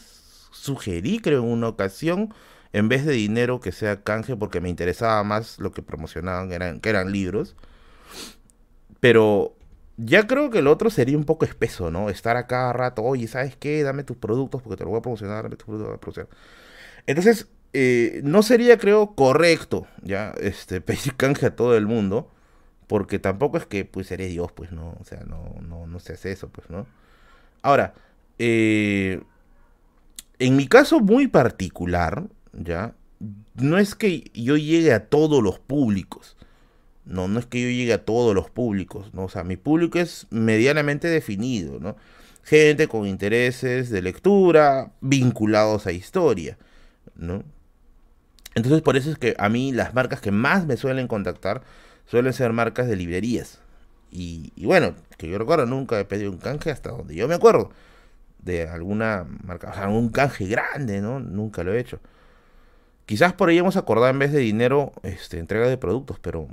[0.52, 2.34] sugerí, creo, en una ocasión,
[2.74, 6.80] en vez de dinero que sea canje, porque me interesaba más lo que promocionaban, eran,
[6.80, 7.56] que eran libros.
[9.00, 9.56] Pero
[9.98, 12.10] ya creo que el otro sería un poco espeso, ¿no?
[12.10, 13.84] Estar a cada rato, oye, ¿sabes qué?
[13.84, 16.28] Dame tus productos porque te los voy a promocionar, dame tus productos.
[17.08, 22.32] Entonces, eh, no sería, creo, correcto, ya, este, pedir canje a todo el mundo,
[22.88, 24.98] porque tampoco es que, pues, seré Dios, pues, ¿no?
[25.00, 26.86] O sea, no, no, no se hace eso, pues, ¿no?
[27.62, 27.94] Ahora,
[28.40, 29.22] eh,
[30.40, 32.94] en mi caso muy particular, ya,
[33.56, 36.36] no es que yo llegue a todos los públicos,
[37.06, 39.26] no, no es que yo llegue a todos los públicos, ¿no?
[39.26, 41.96] O sea, mi público es medianamente definido, ¿no?
[42.44, 46.58] Gente con intereses de lectura vinculados a historia,
[47.16, 47.44] ¿no?
[48.56, 51.62] Entonces por eso es que a mí las marcas que más me suelen contactar
[52.06, 53.60] suelen ser marcas de librerías.
[54.12, 57.72] Y, bueno, que yo recuerdo, nunca he pedido un canje hasta donde yo me acuerdo
[58.40, 61.20] de alguna marca, o sea, un canje grande, ¿no?
[61.20, 62.00] Nunca lo he hecho.
[63.06, 66.48] Quizás por ahí hemos acordado en vez de dinero, este, entrega de productos, pero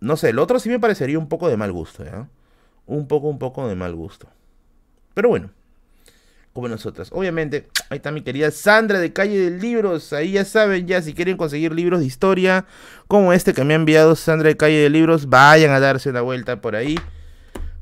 [0.00, 2.28] no sé, el otro sí me parecería un poco de mal gusto, ¿ya?
[2.86, 4.28] Un poco, un poco de mal gusto.
[5.14, 5.50] Pero bueno,
[6.54, 7.10] como nosotras.
[7.12, 10.12] Obviamente, ahí está mi querida Sandra de Calle de Libros.
[10.12, 12.64] Ahí ya saben, ya si quieren conseguir libros de historia,
[13.08, 16.22] como este que me ha enviado Sandra de Calle de Libros, vayan a darse una
[16.22, 16.96] vuelta por ahí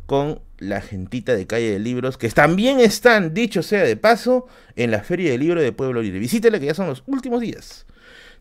[0.06, 4.90] con la gentita de Calle de Libros, que también están, dicho sea de paso, en
[4.90, 6.18] la Feria del Libro de Pueblo Libre.
[6.18, 7.84] Visítela que ya son los últimos días.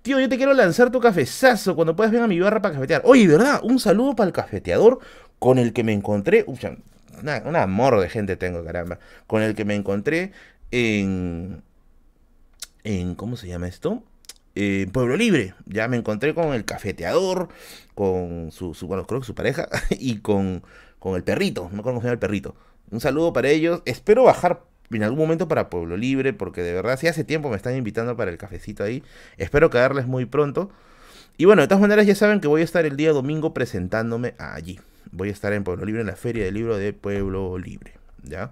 [0.02, 3.02] Tío, yo te quiero lanzar tu cafezazo cuando puedas venir a mi barra para cafetear.
[3.04, 3.60] Oye, ¿verdad?
[3.64, 5.00] Un saludo para el cafeteador
[5.40, 6.46] con el que me encontré.
[7.24, 9.00] Uy, un amor de gente tengo, caramba.
[9.28, 10.32] Con el que me encontré
[10.72, 11.64] en.
[12.84, 14.04] en ¿Cómo se llama esto?
[14.56, 15.54] En Pueblo Libre.
[15.66, 17.50] Ya me encontré con el cafeteador,
[17.96, 20.64] con su, bueno, creo que su pareja, y con,
[21.00, 21.70] con el perrito.
[21.72, 22.56] No llama el perrito.
[22.90, 23.82] Un saludo para ellos.
[23.86, 27.56] Espero bajar en algún momento para Pueblo Libre, porque de verdad, si hace tiempo me
[27.56, 29.04] están invitando para el cafecito ahí.
[29.38, 30.70] Espero caerles muy pronto.
[31.38, 34.36] Y bueno, de todas maneras ya saben que voy a estar el día domingo presentándome
[34.38, 34.80] allí.
[35.12, 37.94] Voy a estar en Pueblo Libre, en la Feria del Libro de Pueblo Libre.
[38.24, 38.52] ¿Ya?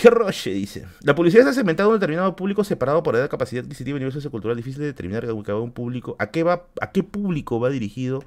[0.00, 0.50] ¿Qué roche?
[0.50, 0.86] Dice.
[1.02, 4.14] La publicidad está segmentada en un determinado público separado por edad, capacidad adquisitiva y nivel
[4.14, 4.56] sociocultural.
[4.56, 6.16] Difícil de determinar a un público.
[6.18, 8.24] ¿A qué, va, ¿A qué público va dirigido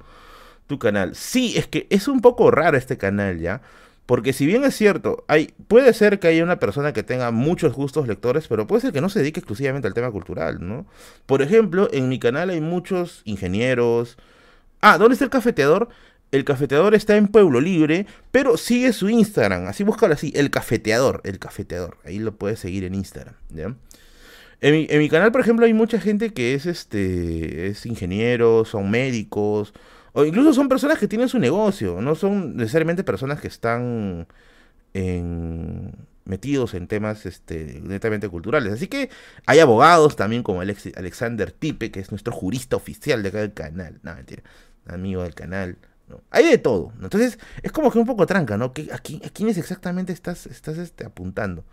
[0.68, 1.16] tu canal?
[1.16, 3.60] Sí, es que es un poco raro este canal, ¿ya?
[4.06, 7.72] Porque si bien es cierto, hay, puede ser que haya una persona que tenga muchos
[7.72, 10.86] gustos lectores, pero puede ser que no se dedique exclusivamente al tema cultural, ¿no?
[11.26, 14.16] Por ejemplo, en mi canal hay muchos ingenieros.
[14.80, 15.88] Ah, ¿dónde está el cafeteador?
[16.34, 19.68] El cafeteador está en Pueblo Libre, pero sigue su Instagram.
[19.68, 21.98] Así búscalo así, el cafeteador, el cafeteador.
[22.04, 23.36] Ahí lo puedes seguir en Instagram.
[24.60, 28.90] En mi, en canal, por ejemplo, hay mucha gente que es este es ingeniero, son
[28.90, 29.74] médicos,
[30.12, 34.26] o incluso son personas que tienen su negocio, no son necesariamente personas que están
[36.24, 38.72] metidos en temas este, netamente culturales.
[38.72, 39.08] Así que
[39.46, 44.00] hay abogados también como Alexander Tipe, que es nuestro jurista oficial de acá del canal.
[44.02, 44.42] No, mentira,
[44.88, 45.78] amigo del canal.
[46.30, 46.92] Hay de todo.
[47.02, 48.72] Entonces es como que un poco tranca, ¿no?
[48.92, 51.64] ¿A, quiénes exactamente estás, estás este, apuntando?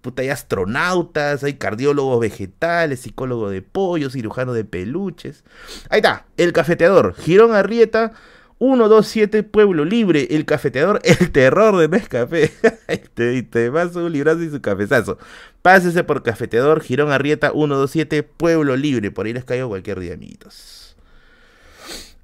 [0.00, 5.44] Puta, hay astronautas, hay cardiólogos vegetales, psicólogo de pollo, cirujano de peluches.
[5.90, 8.12] Ahí está, el cafeteador, Girón Arrieta,
[8.58, 12.52] 127 Pueblo Libre, el cafeteador, el terror de Nescafé.
[13.14, 15.18] te, te vas un librazo y su cafezazo.
[15.62, 19.12] Pásese por cafeteador, Girón Arrieta, 127 Pueblo Libre.
[19.12, 20.81] Por ahí les caigo cualquier día, amiguitos.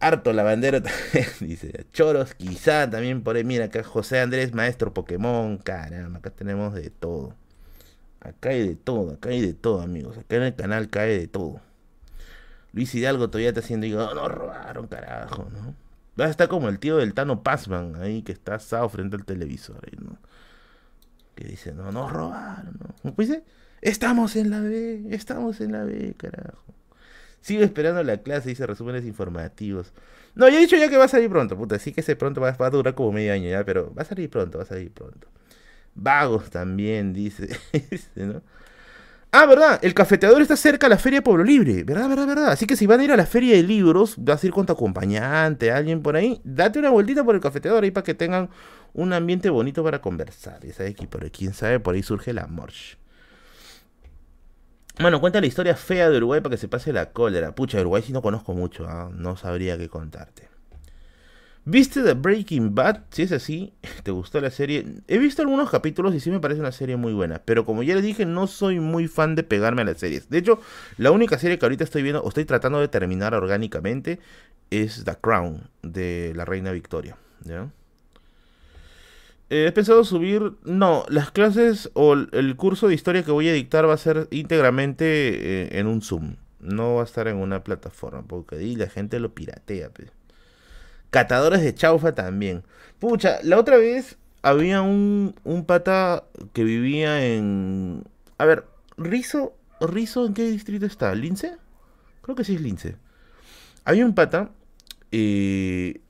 [0.01, 0.81] Harto la bandera
[1.41, 3.45] dice Choros, quizá también por ahí.
[3.45, 5.59] Mira acá José Andrés, maestro Pokémon.
[5.59, 7.35] Caramba, acá tenemos de todo.
[8.21, 10.19] Acá hay de todo, acá hay de todo, amigos.
[10.19, 11.61] Acá en el canal cae de todo.
[12.73, 15.75] Luis Hidalgo todavía está haciendo, digo, no robaron, carajo, ¿no?
[16.21, 19.25] Va a estar como el tío del Tano Passman, ahí que está asado frente al
[19.25, 20.19] televisor, ¿no?
[21.35, 23.15] Que dice, no, no robaron, ¿no?
[23.15, 23.31] Pues
[23.81, 26.68] estamos en la B, estamos en la B, carajo.
[27.41, 29.93] Sigo esperando la clase, dice resúmenes informativos.
[30.35, 32.41] No, ya he dicho ya que va a salir pronto, puta, sí que ese pronto
[32.41, 34.91] va, a durar como medio año ya, pero va a salir pronto, va a salir
[34.91, 35.29] pronto.
[35.95, 37.49] Vagos también, dice.
[38.15, 38.43] ¿no?
[39.31, 42.49] Ah, verdad, el cafeteador está cerca a la Feria de Pueblo Libre, ¿verdad, verdad, verdad?
[42.53, 44.65] Así que si van a ir a la Feria de Libros, vas a ir con
[44.65, 48.49] tu acompañante, alguien por ahí, date una vueltita por el cafeteador ahí para que tengan
[48.95, 50.65] un ambiente bonito para conversar.
[50.65, 52.97] Y sabes que por quién sabe, por ahí surge la morch.
[55.01, 57.55] Bueno, cuenta la historia fea de Uruguay para que se pase la cólera.
[57.55, 59.11] Pucha, Uruguay si no conozco mucho, ¿ah?
[59.15, 60.49] no sabría qué contarte.
[61.65, 63.03] ¿Viste The Breaking Bad?
[63.11, 64.87] Si es así, ¿te gustó la serie?
[65.07, 67.43] He visto algunos capítulos y sí me parece una serie muy buena.
[67.45, 70.29] Pero como ya les dije, no soy muy fan de pegarme a las series.
[70.31, 70.61] De hecho,
[70.97, 74.19] la única serie que ahorita estoy viendo o estoy tratando de terminar orgánicamente
[74.71, 77.17] es The Crown de la Reina Victoria.
[79.51, 83.53] Eh, he pensado subir, no, las clases o el curso de historia que voy a
[83.53, 86.37] dictar va a ser íntegramente eh, en un Zoom.
[86.61, 89.91] No va a estar en una plataforma, porque ahí la gente lo piratea.
[91.11, 92.65] Catadores de chaufa también.
[92.99, 98.05] Pucha, la otra vez había un, un pata que vivía en...
[98.37, 98.67] A ver,
[98.97, 101.15] Rizo, ¿Rizo en qué distrito está?
[101.15, 101.57] ¿Lince?
[102.23, 102.97] Creo que sí es Lince.
[103.85, 104.51] Había un pata
[105.13, 106.01] eh,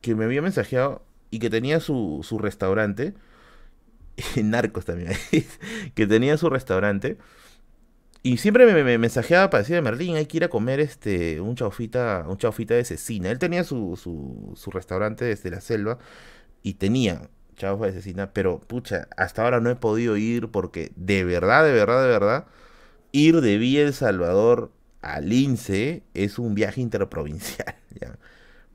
[0.00, 1.02] que me había mensajeado
[1.32, 3.14] y que tenía su, su restaurante.
[4.44, 5.14] Narcos también.
[5.94, 7.16] que tenía su restaurante.
[8.22, 12.24] Y siempre me, mensajeaba para decirle, Merlín, hay que ir a comer este, un chaufita,
[12.28, 13.30] un chaufita de cecina.
[13.30, 15.98] Él tenía su, su, su restaurante desde la selva
[16.62, 21.24] y tenía chaufa de cecina, pero pucha, hasta ahora no he podido ir porque de
[21.24, 22.46] verdad, de verdad, de verdad,
[23.10, 27.74] ir de Villa El Salvador a Lince es un viaje interprovincial.
[28.00, 28.18] ¿ya?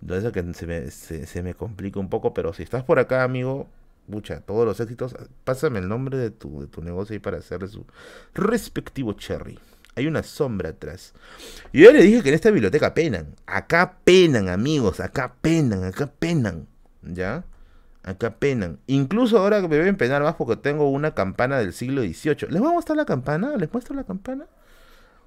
[0.01, 3.67] Entonces que se me, se, me complica un poco, pero si estás por acá, amigo,
[4.09, 7.67] pucha, todos los éxitos, pásame el nombre de tu, de tu negocio ahí para hacerle
[7.67, 7.85] su
[8.33, 9.59] respectivo cherry.
[9.97, 11.13] Hay una sombra atrás.
[11.71, 13.33] Y yo le dije que en esta biblioteca penan.
[13.47, 14.99] Acá penan, amigos.
[14.99, 16.67] Acá penan, acá penan.
[17.01, 17.45] ¿Ya?
[18.03, 18.77] Acá penan.
[18.85, 22.47] Incluso ahora que me deben penar más porque tengo una campana del siglo XVIII.
[22.51, 23.57] ¿Les voy a mostrar la campana?
[23.57, 24.45] ¿Les muestro la campana?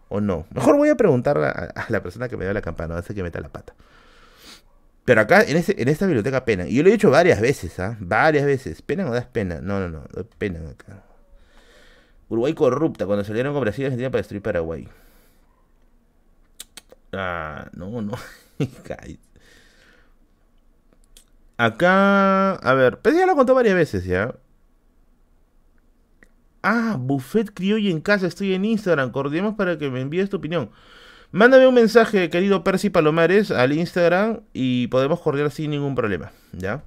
[0.09, 0.47] ¿O no?
[0.55, 3.03] Mejor voy a preguntar a, la persona que me dio la campana.
[3.03, 3.75] Sé que meta la pata.
[5.05, 6.69] Pero acá, en, en esta biblioteca penan.
[6.69, 7.97] Y yo lo he dicho varias veces, ¿ah?
[8.01, 8.83] Varias veces.
[8.83, 9.61] ¿Penan o das pena?
[9.61, 10.05] No, no, no.
[10.39, 11.03] Penan acá.
[12.29, 14.89] Uruguay corrupta cuando salieron con Brasil y Argentina para destruir Paraguay.
[17.13, 18.13] Ah, no, no.
[21.57, 24.35] acá, a ver, pues ya lo contó varias veces ya.
[26.63, 29.11] Ah, Buffet Criollo en casa, estoy en Instagram.
[29.13, 30.71] Coordinemos para que me envíes tu opinión.
[31.33, 36.83] Mándame un mensaje, querido Percy Palomares, al Instagram y podemos coordinar sin ningún problema, ¿ya?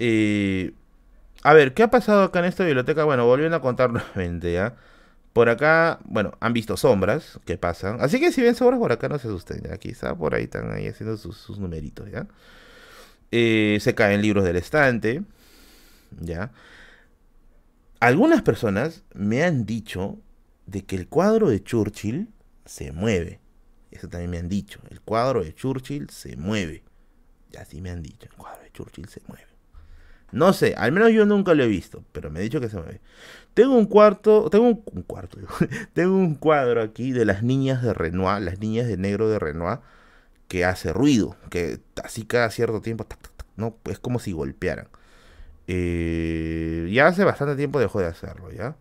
[0.00, 0.72] Eh,
[1.44, 3.04] a ver, ¿qué ha pasado acá en esta biblioteca?
[3.04, 4.74] Bueno, volviendo a contar nuevamente, ¿ya?
[5.32, 7.98] Por acá, bueno, han visto sombras que pasan.
[8.00, 9.78] Así que si ven sombras por acá, no se asusten, ¿ya?
[9.78, 12.26] Quizá por ahí están ahí haciendo sus, numeritos, ¿ya?
[13.30, 15.22] Eh, se caen libros del estante,
[16.20, 16.50] ¿ya?
[18.00, 20.18] Algunas personas me han dicho
[20.66, 22.28] de que el cuadro de Churchill
[22.64, 23.41] se mueve.
[23.92, 24.80] Eso también me han dicho.
[24.90, 26.82] El cuadro de Churchill se mueve.
[27.52, 28.26] Y así me han dicho.
[28.30, 29.52] El cuadro de Churchill se mueve.
[30.32, 32.76] No sé, al menos yo nunca lo he visto, pero me han dicho que se
[32.76, 33.02] mueve.
[33.52, 35.38] Tengo un cuarto, tengo un, cuarto,
[35.92, 39.80] tengo un cuadro aquí de las niñas de Renoir, las niñas de negro de Renoir,
[40.48, 43.06] que hace ruido, que así cada cierto tiempo,
[43.56, 44.88] no, es como si golpearan.
[45.66, 48.76] Eh, ya hace bastante tiempo dejó de hacerlo, ¿ya?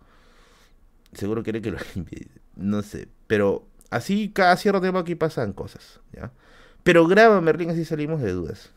[1.13, 5.99] Seguro quiere que lo limpie, no sé, pero Así cada cierto tiempo aquí pasan cosas,
[6.13, 6.31] ¿ya?
[6.84, 8.72] Pero graba Merlin, así salimos de dudas.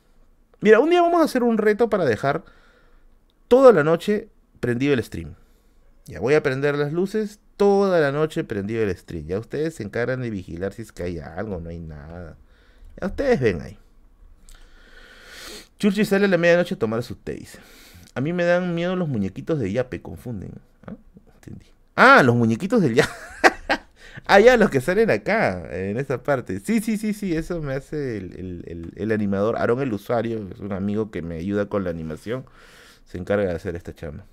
[0.61, 2.45] Mira, un día vamos a hacer un reto para dejar
[3.49, 4.29] toda la noche
[4.61, 5.35] prendido el stream.
[6.07, 9.27] Ya voy a prender las luces toda la noche prendido el stream.
[9.27, 12.37] Ya ustedes se encargan de vigilar si es que hay algo, no hay nada.
[13.01, 13.79] Ya ustedes ven ahí.
[15.79, 17.47] Churchi sale a la medianoche a tomar su té.
[18.15, 20.53] A mí me dan miedo los muñequitos de Yape, confunden.
[20.87, 20.95] ¿Ah?
[21.97, 23.13] ah, los muñequitos del Yape.
[24.27, 26.61] Ah, ya, los que salen acá, en esta parte.
[26.61, 29.57] Sí, sí, sí, sí, eso me hace el, animador.
[29.57, 32.45] Aarón, el usuario, es un amigo que me ayuda con la animación.
[33.05, 34.25] Se encarga de hacer esta chamba.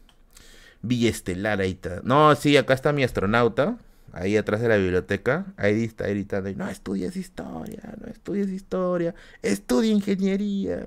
[0.81, 2.01] Villa Estelar, ahí está.
[2.03, 3.77] No, sí, acá está mi astronauta.
[4.13, 5.45] Ahí atrás de la biblioteca.
[5.57, 6.51] Ahí está gritando.
[6.53, 9.15] No estudies historia, no estudies historia.
[9.41, 10.85] Estudia ingeniería.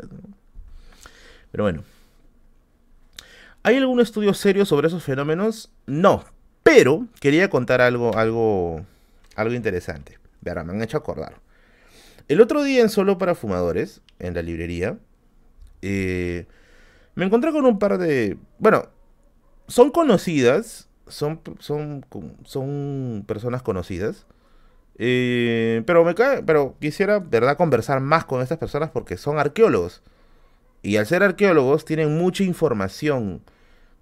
[1.51, 1.85] Pero bueno.
[3.63, 5.71] ¿Hay algún estudio serio sobre esos fenómenos?
[5.87, 6.25] No,
[6.65, 8.85] pero quería contar algo, algo,
[9.37, 10.19] algo interesante.
[10.41, 11.37] Verá, me han hecho acordar.
[12.27, 14.99] El otro día en Solo para Fumadores, en la librería,
[15.83, 16.47] eh,
[17.15, 18.39] me encontré con un par de...
[18.59, 18.89] Bueno,
[19.69, 22.05] son conocidas, son, son,
[22.45, 24.27] son personas conocidas.
[24.97, 30.03] Eh, pero, me cae, pero quisiera, ¿verdad?, conversar más con estas personas porque son arqueólogos.
[30.83, 33.43] Y al ser arqueólogos tienen mucha información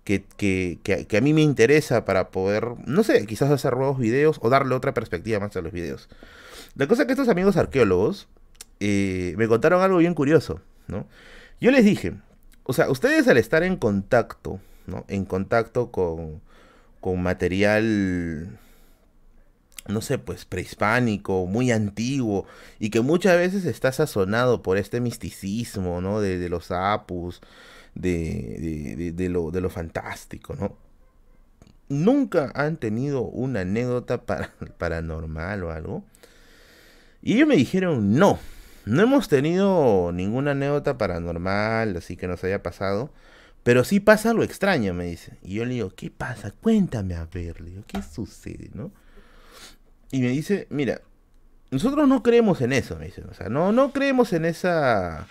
[0.05, 4.39] que, que, que, a mí me interesa para poder, no sé, quizás hacer nuevos videos
[4.43, 6.09] o darle otra perspectiva más a los videos.
[6.75, 8.29] La cosa es que estos amigos arqueólogos
[8.81, 11.07] eh, me contaron algo bien curioso, ¿no?
[11.61, 12.15] Yo les dije,
[12.65, 15.05] o sea, ustedes al estar en contacto, ¿no?
[15.07, 16.41] En contacto con,
[17.01, 18.59] con material,
[19.87, 22.47] no sé, pues prehispánico, muy antiguo,
[22.81, 26.21] y que muchas veces está sazonado por este misticismo, ¿no?
[26.21, 27.41] De, de los apus,
[27.95, 30.77] de, de, lo, de lo fantástico, ¿no?
[31.89, 36.05] Nunca han tenido una anécdota para, paranormal o algo.
[37.23, 38.39] Y ellos me dijeron, no,
[38.85, 43.11] no hemos tenido ninguna anécdota paranormal, así que nos haya pasado.
[43.63, 45.39] Pero sí pasa algo extraño, me dice.
[45.43, 46.51] Y yo le digo, ¿qué pasa?
[46.51, 48.91] Cuéntame a ver, le digo, ¿qué sucede, no?
[50.11, 51.01] Y me dice, mira,
[51.71, 53.23] nosotros no creemos en eso, me dice.
[53.23, 55.27] O sea, no, no creemos en esa.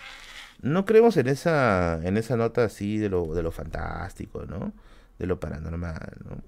[0.62, 2.00] No creemos en esa.
[2.02, 4.72] en esa nota así de lo, de lo fantástico, ¿no?
[5.18, 6.42] De lo paranormal, ¿no?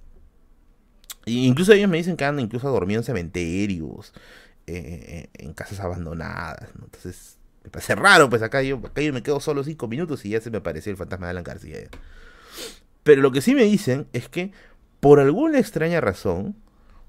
[1.27, 4.13] Incluso ellos me dicen que andan incluso a dormir en cementerios,
[4.67, 6.69] eh, en casas abandonadas.
[6.75, 10.31] Entonces, me parece raro, pues acá yo, acá yo me quedo solo cinco minutos y
[10.31, 11.79] ya se me apareció el fantasma de Alan García.
[13.03, 14.53] Pero lo que sí me dicen es que,
[15.01, 16.57] por alguna extraña razón,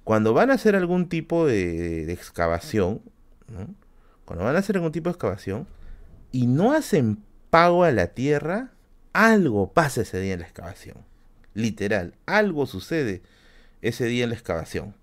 [0.06, 3.02] cuando van a hacer algún tipo de, excavación,
[4.24, 5.68] cuando van a hacer algún tipo de excavación
[6.36, 8.74] y no hacen pago a la tierra,
[9.14, 10.98] algo pasa ese día en la excavación.
[11.54, 13.22] Literal, algo sucede
[13.82, 14.96] ese día en la excavación.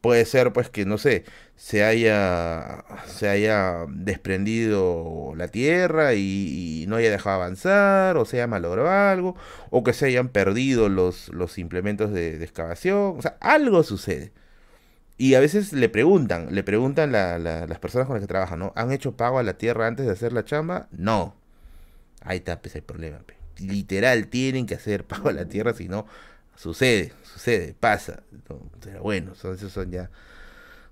[0.00, 1.24] Puede ser pues que, no sé,
[1.54, 8.48] se haya, se haya desprendido la tierra y, no haya dejado avanzar, o se haya
[8.48, 9.36] malogrado algo,
[9.70, 13.14] o que se hayan perdido los, los implementos de, excavación.
[13.16, 14.32] O sea, algo sucede.
[15.20, 18.72] Y a veces le preguntan, le preguntan las personas con las que trabajan, ¿no?
[18.76, 20.86] ¿Han hecho pago a la tierra antes de hacer la chamba?
[20.92, 21.34] No.
[22.22, 23.18] Ahí está pues, el problema.
[23.58, 26.06] Literal, tienen que hacer pago a la tierra, si no,
[26.54, 28.22] sucede, sucede, pasa.
[28.80, 30.08] pero bueno, son, son ya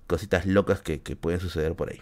[0.07, 2.01] cositas locas que, pueden suceder por ahí.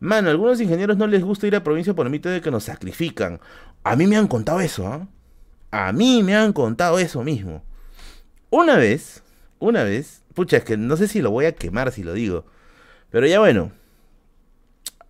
[0.00, 2.64] Mano, algunos ingenieros no les gusta ir a provincia por el mito de que nos
[2.64, 3.40] sacrifican.
[3.84, 5.06] A mí me han contado eso, ¿ah?
[5.70, 7.62] A mí me han contado eso mismo.
[8.50, 9.22] Una vez,
[9.58, 12.44] una vez, pucha, es que no sé si lo voy a quemar si lo digo.
[13.10, 13.72] Pero ya bueno.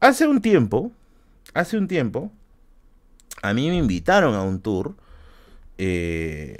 [0.00, 0.92] Hace un tiempo,
[1.54, 2.30] hace un tiempo,
[3.42, 4.94] a mí me invitaron a un tour.
[5.78, 6.58] Eh,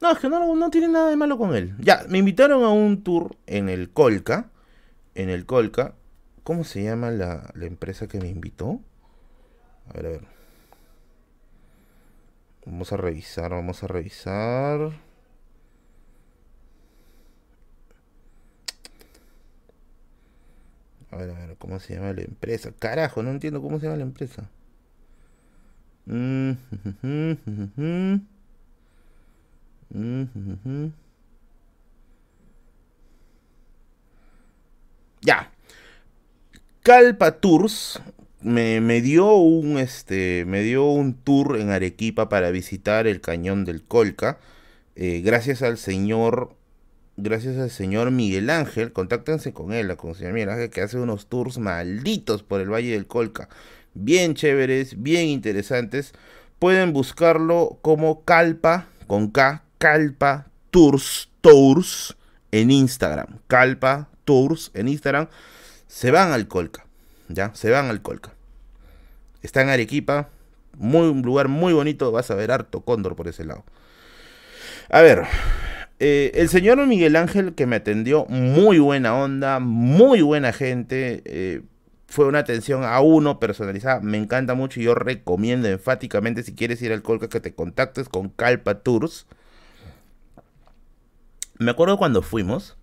[0.00, 1.74] No, es que no, tiene nada de malo con él.
[1.78, 4.48] Ya, me invitaron a un tour en el Colca.
[5.14, 5.94] En el Colca.
[6.42, 8.80] ¿Cómo se llama la, empresa que me invitó?
[9.88, 10.39] A ver, a ver.
[12.70, 14.92] Vamos a revisar, vamos a revisar.
[21.10, 22.70] A ver, a ver, ¿cómo se llama la empresa?
[22.78, 24.48] Carajo, no entiendo cómo se llama la empresa.
[26.06, 26.52] Mm,
[35.22, 35.50] ya.
[36.82, 38.00] Calpa Tours
[38.42, 43.82] me, dio un este me dio un tour en Arequipa para visitar el cañón del
[43.82, 44.38] Colca.
[44.96, 46.56] Eh, gracias al señor
[47.16, 50.98] gracias al señor Miguel Ángel, contáctense con él, con el señor Miguel Ángel, que hace
[50.98, 53.48] unos tours malditos por el Valle del Colca.
[53.94, 56.12] Bien chéveres, bien interesantes.
[56.58, 62.16] Pueden buscarlo como Calpa con K, Calpa Tours, Tours
[62.52, 63.40] en Instagram.
[63.46, 65.28] Calpa Tours en Instagram.
[65.86, 66.89] Se van al Colca.
[67.30, 67.54] ¿Ya?
[67.54, 68.34] Se van al Colca.
[69.42, 70.28] Está en Arequipa.
[70.76, 72.10] Muy, un lugar muy bonito.
[72.12, 73.64] Vas a ver harto cóndor por ese lado.
[74.90, 75.24] A ver.
[76.02, 81.22] Eh, el señor Miguel Ángel que me atendió, muy buena onda, muy buena gente.
[81.26, 81.60] Eh,
[82.06, 84.00] fue una atención a uno personalizada.
[84.00, 88.08] Me encanta mucho y yo recomiendo enfáticamente si quieres ir al Colca que te contactes
[88.08, 89.26] con Calpa Tours.
[91.58, 92.78] Me acuerdo cuando fuimos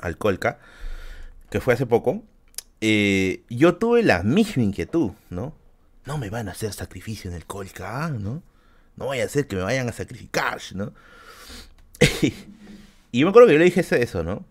[0.00, 0.58] al Colca,
[1.48, 2.24] que fue hace poco,
[2.84, 5.54] eh, yo tuve la misma inquietud, ¿no?
[6.04, 8.42] No me van a hacer sacrificio en el Colca, ¿no?
[8.96, 10.92] No vaya a ser que me vayan a sacrificar, ¿no?
[13.12, 14.44] y yo me acuerdo que yo le dije eso, ¿no?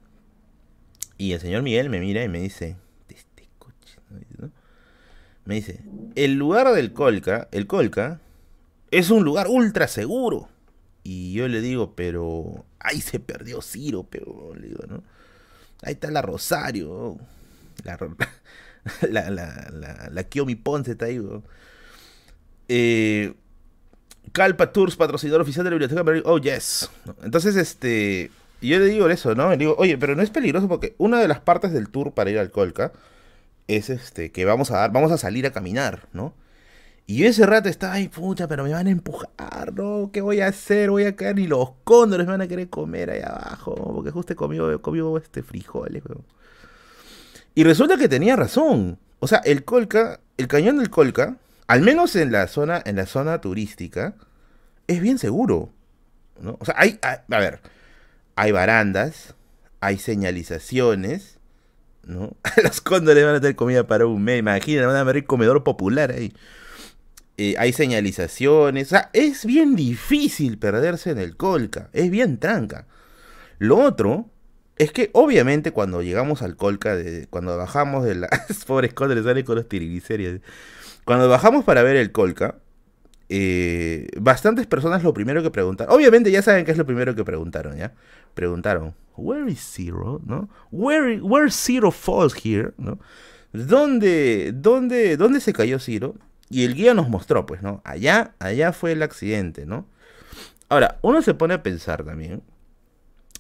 [1.18, 2.78] Y el señor Miguel me mira y me dice,
[3.10, 3.98] este coche,
[4.38, 4.50] ¿no?
[5.44, 5.82] Me dice,
[6.16, 8.22] el lugar del Colca, el Colca,
[8.92, 10.48] es un lugar ultra seguro.
[11.04, 14.54] Y yo le digo, pero ahí se perdió Ciro, pero
[14.88, 15.04] ¿no?
[15.84, 17.18] Ahí está la Rosario,
[19.10, 21.22] la, la, la, la, Kiomi Ponce está ahí,
[22.68, 23.34] eh,
[24.32, 26.30] Calpa Tours, patrocinador oficial de la biblioteca.
[26.30, 26.90] Oh, yes.
[27.24, 28.32] Entonces, este.
[28.62, 29.50] Yo le digo eso, ¿no?
[29.50, 32.30] Le digo, oye, pero no es peligroso porque una de las partes del tour para
[32.30, 32.92] ir al Colca
[33.68, 36.36] es este que vamos a dar, vamos a salir a caminar, ¿no?
[37.08, 40.12] Y ese rato estaba ahí, pucha, pero me van a empujar, ¿no?
[40.14, 40.92] ¿Qué voy a hacer?
[40.92, 43.74] Voy a caer y los cóndores me van a querer comer ahí abajo.
[43.76, 46.04] Porque justo comió, comió este frijoles,
[47.56, 48.98] Y resulta que tenía razón.
[49.20, 51.38] O sea, el Colca, el cañón del Colca,
[51.68, 54.16] al menos en la zona, en la zona turística,
[54.88, 55.72] es bien seguro.
[56.40, 56.58] ¿no?
[56.60, 57.60] O sea, hay, a, ver,
[58.36, 59.36] hay barandas,
[59.80, 61.38] hay señalizaciones,
[62.04, 62.36] ¿no?
[62.64, 66.12] Los cóndores van a tener comida para un mes, imagínate, van a abrir comedor popular
[66.12, 66.34] ahí.
[67.38, 72.86] Eh, hay señalizaciones, o sea, es bien difícil perderse en el Colca, es bien tranca.
[73.58, 74.30] Lo otro
[74.78, 78.30] es que obviamente cuando llegamos al Colca, de, cuando bajamos de las
[78.68, 80.42] pobres le sale con los tiriglicéridos.
[81.06, 82.56] Cuando bajamos para ver el Colca,
[83.30, 87.24] eh, bastantes personas lo primero que preguntaron, obviamente ya saben qué es lo primero que
[87.24, 87.94] preguntaron, ¿ya?
[88.34, 90.50] Preguntaron, where is Zero, ¿no?
[90.72, 93.00] Where, where Zero falls here, ¿no?
[93.54, 96.16] ¿Dónde, dónde, ¿Dónde se cayó Zero?
[96.50, 97.82] Y el guía nos mostró, pues, ¿no?
[97.86, 99.88] Allá, allá fue el accidente, ¿no?
[100.68, 102.44] Ahora, uno se pone a pensar también,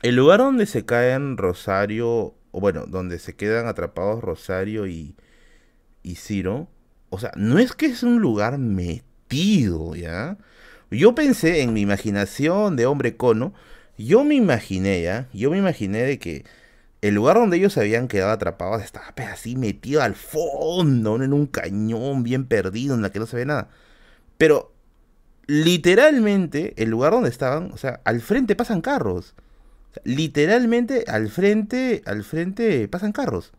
[0.02, 5.16] el lugar donde se caen Rosario, o bueno, donde se quedan atrapados Rosario y,
[6.04, 6.68] y Ciro,
[7.10, 10.38] o sea, no es que es un lugar metido, ¿ya?
[10.90, 13.54] Yo pensé en mi imaginación de hombre cono,
[13.98, 15.30] yo me imaginé, ¿ya?
[15.34, 16.46] Yo me imaginé de que
[17.02, 21.48] el lugar donde ellos se habían quedado atrapados estaba así metido al fondo, en un
[21.48, 23.70] cañón bien perdido en la que no se ve nada.
[24.38, 24.74] Pero
[25.48, 29.36] literalmente el lugar donde estaban, o sea, al frente pasan carros.
[30.04, 33.52] Literalmente al frente, al frente pasan carros.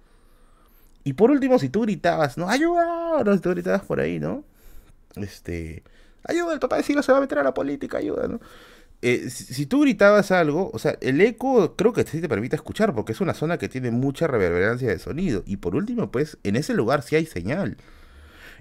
[1.05, 4.45] Y por último, si tú gritabas, no, ayuda, no, si tú gritabas por ahí, ¿no?
[5.17, 5.83] Este,
[6.25, 8.41] ayuda, el papá de Silo se va a meter a la política, ayuda, ¿no?
[9.05, 12.95] Eh, si, tú gritabas algo, o sea, el eco creo que sí te permite escuchar,
[12.95, 15.43] porque es una zona que tiene mucha reverberancia de sonido.
[15.45, 17.77] Y por último, pues, en ese lugar sí hay señal.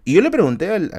[0.04, 0.92] Y yo le pregunté al,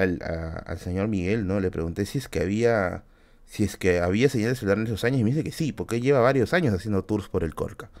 [0.65, 1.59] al, señor Miguel, ¿no?
[1.59, 3.03] Le pregunté si es que había
[3.53, 5.73] si es que había señal de celular en esos años y me dice que sí,
[5.73, 7.91] porque lleva varios años haciendo tours por el Corca,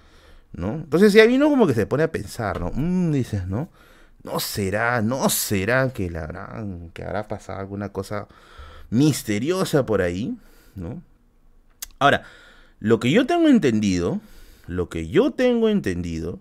[0.51, 0.73] ¿no?
[0.73, 2.71] Entonces ya vino como que se pone a pensar, ¿no?
[2.73, 3.69] Mm, dices, ¿no?
[4.23, 6.65] No será, no será que, la,
[6.95, 8.27] que habrá pasado alguna cosa
[8.89, 10.35] misteriosa por ahí,
[10.73, 11.03] ¿no?
[11.99, 12.23] Ahora,
[12.79, 14.21] lo que yo tengo entendido,
[14.65, 16.39] lo que yo tengo entendido,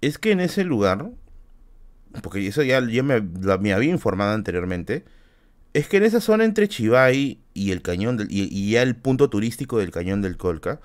[0.00, 1.10] es que en ese lugar,
[2.22, 5.04] porque eso ya, me, había informado anteriormente,
[5.74, 9.78] es que en esa zona entre Chivay y el cañón y, ya el punto turístico
[9.78, 10.80] del cañón del Colca,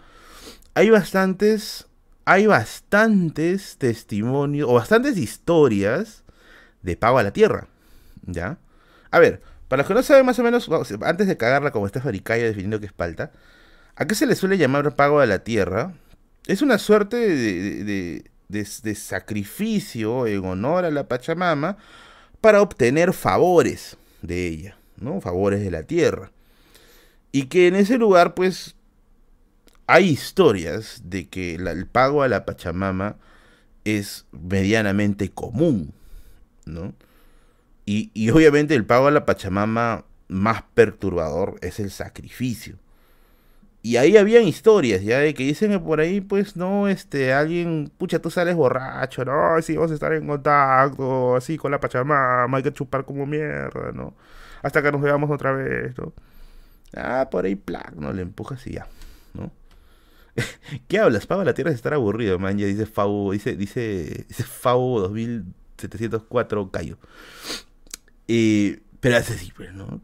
[0.73, 1.87] hay bastantes,
[2.25, 6.23] hay bastantes testimonios o bastantes historias
[6.81, 7.67] de pago a la tierra,
[8.25, 8.57] ¿ya?
[9.11, 10.69] A ver, para los que no saben más o menos,
[11.01, 13.31] antes de cagarla como está Faricaya definiendo que es palta,
[13.99, 15.93] ¿A qué se le suele llamar pago a la tierra?
[16.47, 21.75] Es una suerte de, sacrificio en honor a la Pachamama
[22.39, 25.21] para obtener favores de ella, ¿no?
[25.21, 26.31] Favores de la tierra.
[27.31, 28.75] Y que en ese lugar, pues,
[29.87, 33.17] hay historias de que el pago a la Pachamama
[33.85, 35.93] es medianamente común,
[36.65, 36.93] ¿no?
[37.85, 42.77] Y, y obviamente el pago a la Pachamama más perturbador es el sacrificio.
[43.81, 47.91] Y ahí habían historias, ya de que dicen que por ahí, pues, no, este, alguien,
[47.97, 52.57] pucha, tú sales borracho, no, sí, vamos a estar en contacto, así, con la Pachamama,
[52.57, 54.13] hay que chupar como mierda, ¿no?
[54.61, 56.13] Hasta que nos veamos otra vez, ¿no?
[56.95, 58.87] Ah, por ahí, plac, no, le empujas y ya,
[59.33, 59.51] ¿no?
[60.87, 61.27] ¿Qué hablas?
[61.27, 66.71] Pago la tierra de estar aburrido, man, ya dice Fau, dice, dice, dice Fau 2704
[66.71, 66.97] Cayo.
[68.27, 70.01] Eh, pero hace así, pues, ¿no?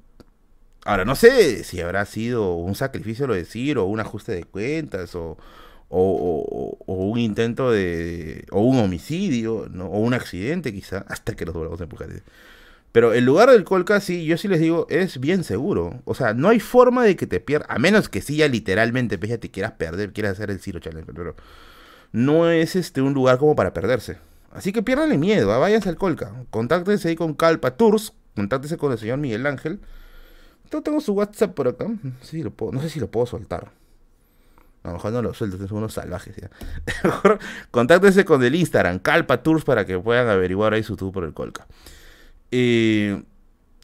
[0.86, 5.16] Ahora, no sé si habrá sido un sacrificio lo decir, o un ajuste de cuentas,
[5.16, 5.38] o,
[5.90, 8.46] o, un intento de.
[8.52, 9.88] o un homicidio, ¿no?
[9.88, 12.10] o un accidente, quizá, hasta que nos volvamos a empujar.
[12.96, 16.00] Pero el lugar del Colca, sí, yo sí les digo, es bien seguro.
[16.06, 19.18] O sea, no hay forma de que te pierdas, a menos que sí ya literalmente,
[19.18, 21.36] pues te quieras perder, quieras hacer el Ciro Challenge, pero
[22.14, 24.18] no es este un lugar como para perderse.
[24.54, 25.58] Así que piérdanle miedo, ¿ah?
[25.58, 29.82] váyanse al Colca, contáctense ahí con Calpa Tours, contáctense con el señor Miguel Ángel.
[30.72, 31.90] Yo tengo su WhatsApp por acá.
[31.90, 33.74] No sé si lo puedo soltar.
[34.84, 36.50] A lo mejor no lo suelto, son unos salvajes ya.
[37.72, 41.34] Contáctense con el Instagram, Calpa Tours, para que puedan averiguar ahí su tour por el
[41.34, 41.68] Colca.
[42.52, 43.24] Eh,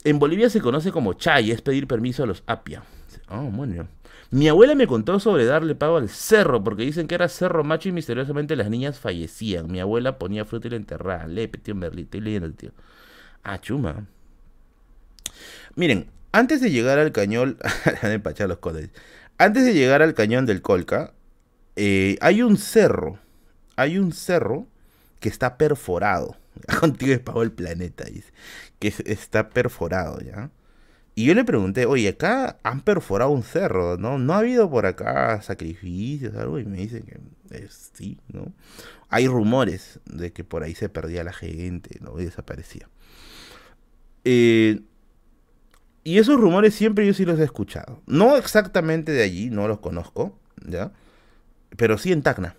[0.04, 2.84] en Bolivia se conoce como chay, es pedir permiso a los apia.
[3.30, 3.88] Oh, bueno.
[4.32, 7.90] Mi abuela me contó sobre darle pago al cerro, porque dicen que era cerro macho
[7.90, 9.70] y misteriosamente las niñas fallecían.
[9.70, 11.28] Mi abuela ponía fruta y la enterraba.
[11.28, 12.72] Lee, tío Merlí, estoy leyendo tío.
[13.44, 14.08] Ah, chuma.
[15.76, 17.58] Miren, antes de llegar al cañón,
[18.02, 18.90] los
[19.38, 21.14] Antes de llegar al cañón del Colca,
[21.76, 23.20] eh, hay un cerro.
[23.76, 24.68] Hay un cerro
[25.20, 26.38] que está perforado.
[26.80, 28.32] Contigo es pago el planeta, dice.
[28.80, 30.52] Que está perforado, ¿ya?
[31.14, 34.18] Y yo le pregunté, oye, acá han perforado un cerro, ¿no?
[34.18, 36.58] ¿No ha habido por acá sacrificios, algo?
[36.58, 38.54] Y me dicen que sí, ¿no?
[39.10, 42.20] Hay rumores de que por ahí se perdía la gente, ¿no?
[42.20, 42.88] Y desaparecía.
[44.24, 44.82] Eh,
[46.04, 48.02] y esos rumores siempre yo sí los he escuchado.
[48.08, 50.92] No exactamente de allí, no los conozco, ¿ya?
[51.76, 52.56] Pero sí en Tacna.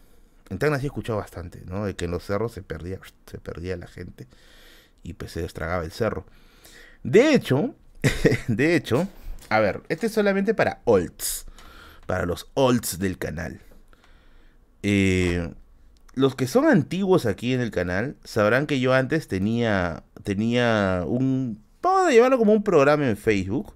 [0.53, 1.87] En Tacna sí he escuchado bastante, ¿no?
[1.87, 4.29] De que en los cerros se perdía, se perdía la gente
[5.03, 6.27] y pues se destragaba el cerro.
[7.03, 7.75] De hecho,
[8.49, 9.09] de hecho,
[9.49, 11.47] a ver, este es solamente para olds,
[12.07, 13.61] para los olds del canal.
[14.83, 15.55] Eh,
[16.15, 21.63] los que son antiguos aquí en el canal sabrán que yo antes tenía, tenía un,
[21.81, 23.75] vamos a llevarlo como un programa en Facebook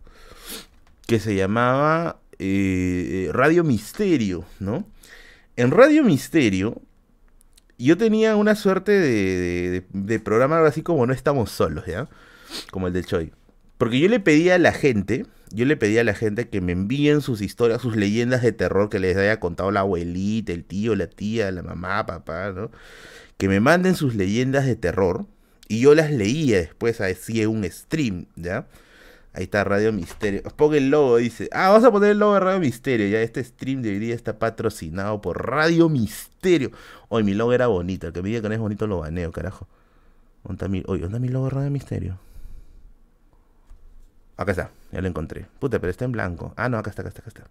[1.07, 4.85] que se llamaba eh, Radio Misterio, ¿no?
[5.57, 6.83] En Radio Misterio
[7.79, 12.09] yo tenía una suerte de, de, programa así como No estamos solos, ¿ya?
[12.71, 13.33] Como el de Choi.
[13.79, 16.73] Porque yo le pedía a la gente, yo le pedía a la gente que me
[16.73, 20.95] envíen sus historias, sus leyendas de terror que les haya contado la abuelita, el tío,
[20.95, 22.71] la tía, la mamá, papá, ¿no?
[23.37, 25.27] Que me manden sus leyendas de terror
[25.69, 28.67] y yo las leía después en un stream, ¿ya?
[29.37, 30.43] Ahí está Radio Misterio.
[30.57, 31.51] Ponga el logo, dice.
[31.53, 33.07] Ah, vamos a poner el logo de Radio Misterio.
[33.07, 36.71] Ya este stream de hoy día está patrocinado por Radio Misterio.
[37.11, 38.07] Hoy mi logo era bonito.
[38.07, 39.69] El que me diga que no es bonito lo baneo, carajo.
[40.43, 42.19] ¿Dónde mi, oye, ¿dónde mi logo de Radio Misterio?
[44.39, 45.45] Acá está, ya lo encontré.
[45.59, 46.55] Puta, pero está en blanco.
[46.57, 47.45] Ah, no, acá está, acá está, acá está.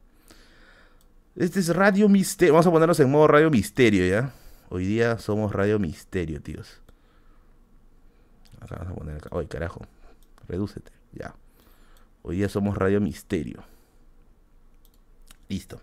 [1.35, 2.55] Este es Radio Misterio.
[2.55, 4.33] Vamos a ponernos en modo Radio Misterio, ¿ya?
[4.69, 6.81] Hoy día somos Radio Misterio, tíos.
[8.59, 9.29] Acá vamos a poner acá.
[9.33, 9.81] Oye, carajo.
[10.47, 11.35] Redúcete, ya.
[12.27, 13.63] Hoy día somos Radio Misterio.
[15.47, 15.79] Listo.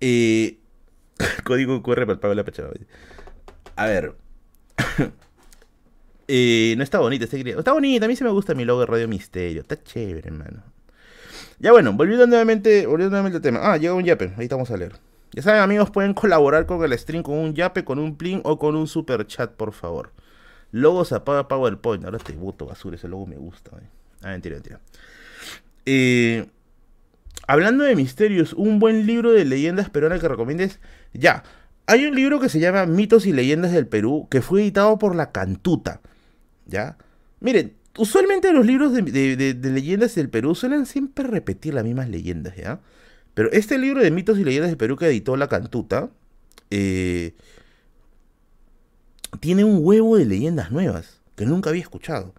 [0.00, 0.60] Eh,
[1.44, 2.70] código QR para el pago de la pechada.
[3.74, 4.14] A ver.
[6.28, 8.86] eh, no está bonito este Está bonito, a mí sí me gusta mi logo de
[8.86, 9.62] Radio Misterio.
[9.62, 10.62] Está chévere, hermano.
[11.58, 13.72] Ya bueno, volviendo nuevamente, volviendo nuevamente al tema.
[13.72, 14.92] Ah, llega un yape, ahí estamos a leer.
[15.32, 18.60] Ya saben, amigos, pueden colaborar con el stream con un yape, con un plin o
[18.60, 20.12] con un super chat, por favor.
[20.70, 22.04] Logos apaga PowerPoint.
[22.04, 23.76] Ahora te voto basura, ese logo me gusta.
[23.76, 24.03] Eh.
[24.24, 24.80] Ah, mentira, mentira.
[25.84, 26.46] Eh,
[27.46, 30.80] hablando de misterios, un buen libro de leyendas peruanas que recomiendes.
[31.12, 31.44] Ya,
[31.86, 35.14] hay un libro que se llama Mitos y Leyendas del Perú, que fue editado por
[35.14, 36.00] la Cantuta.
[36.64, 36.96] ¿Ya?
[37.40, 39.02] Miren, usualmente los libros de,
[39.62, 42.80] leyendas del Perú suelen siempre repetir las mismas leyendas, ¿ya?
[43.34, 46.08] Pero este libro de mitos y leyendas del Perú que editó la Cantuta,
[46.70, 47.34] eh,
[49.40, 52.34] tiene un huevo de leyendas nuevas que nunca había escuchado.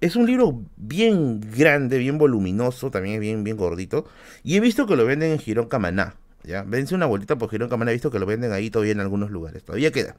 [0.00, 4.06] Es un libro bien grande, bien voluminoso, también es bien, bien gordito.
[4.44, 6.14] Y he visto que lo venden en Girón Camaná.
[6.44, 6.62] ¿ya?
[6.62, 9.30] Vence una vuelta por Girón Camaná, he visto que lo venden ahí todavía en algunos
[9.30, 9.64] lugares.
[9.64, 10.16] Todavía queda.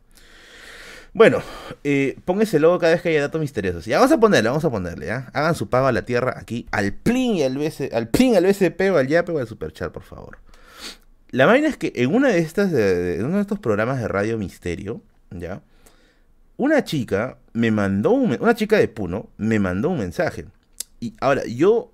[1.14, 1.42] Bueno,
[1.84, 3.86] eh, póngase logo cada vez que haya datos misteriosos.
[3.86, 5.32] Ya vamos a ponerle, vamos a ponerle, ¿ya?
[5.34, 8.46] Hagan su pago a la tierra aquí, al plin y al BC, al plin, al
[8.46, 10.38] o al YAPE o al Superchat, por favor.
[11.32, 14.38] La vaina es que en una de estas, en uno de estos programas de Radio
[14.38, 15.02] Misterio,
[15.32, 15.62] ¿ya?
[16.60, 20.46] Una chica me mandó un, una chica de Puno me mandó un mensaje.
[21.00, 21.94] Y ahora, yo,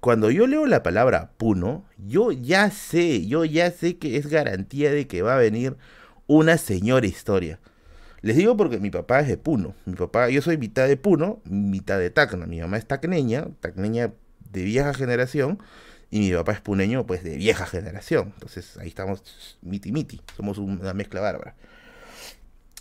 [0.00, 4.90] cuando yo leo la palabra Puno, yo ya sé, yo ya sé que es garantía
[4.90, 5.76] de que va a venir
[6.26, 7.60] una señora historia.
[8.20, 9.76] Les digo porque mi papá es de Puno.
[9.84, 12.46] Mi papá, yo soy mitad de Puno, mitad de Tacna.
[12.46, 14.12] Mi mamá es tacneña, tacneña
[14.50, 15.60] de vieja generación.
[16.10, 18.32] Y mi papá es puneño, pues de vieja generación.
[18.34, 19.22] Entonces ahí estamos
[19.62, 20.20] miti miti.
[20.36, 21.54] Somos una mezcla bárbara.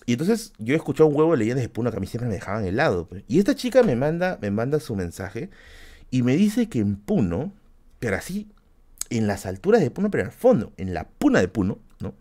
[0.06, 2.28] Y entonces yo he escuchado un huevo de leyendas de Puno que a mí siempre
[2.28, 3.08] me dejaban helado.
[3.08, 3.24] Pues.
[3.28, 5.50] Y esta chica me manda, me manda su mensaje
[6.12, 7.54] y me dice que en Puno,
[8.00, 8.50] pero así,
[9.10, 12.16] en las alturas de Puno, pero al fondo, en la puna de Puno, ¿no?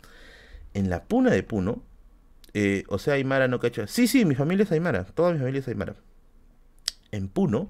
[0.74, 1.82] En la puna de Puno,
[2.54, 3.86] eh, o sea, Aymara no cacho.
[3.86, 5.96] Sí, sí, mi familia es Aymara, toda mi familia es Aymara.
[7.10, 7.68] En Puno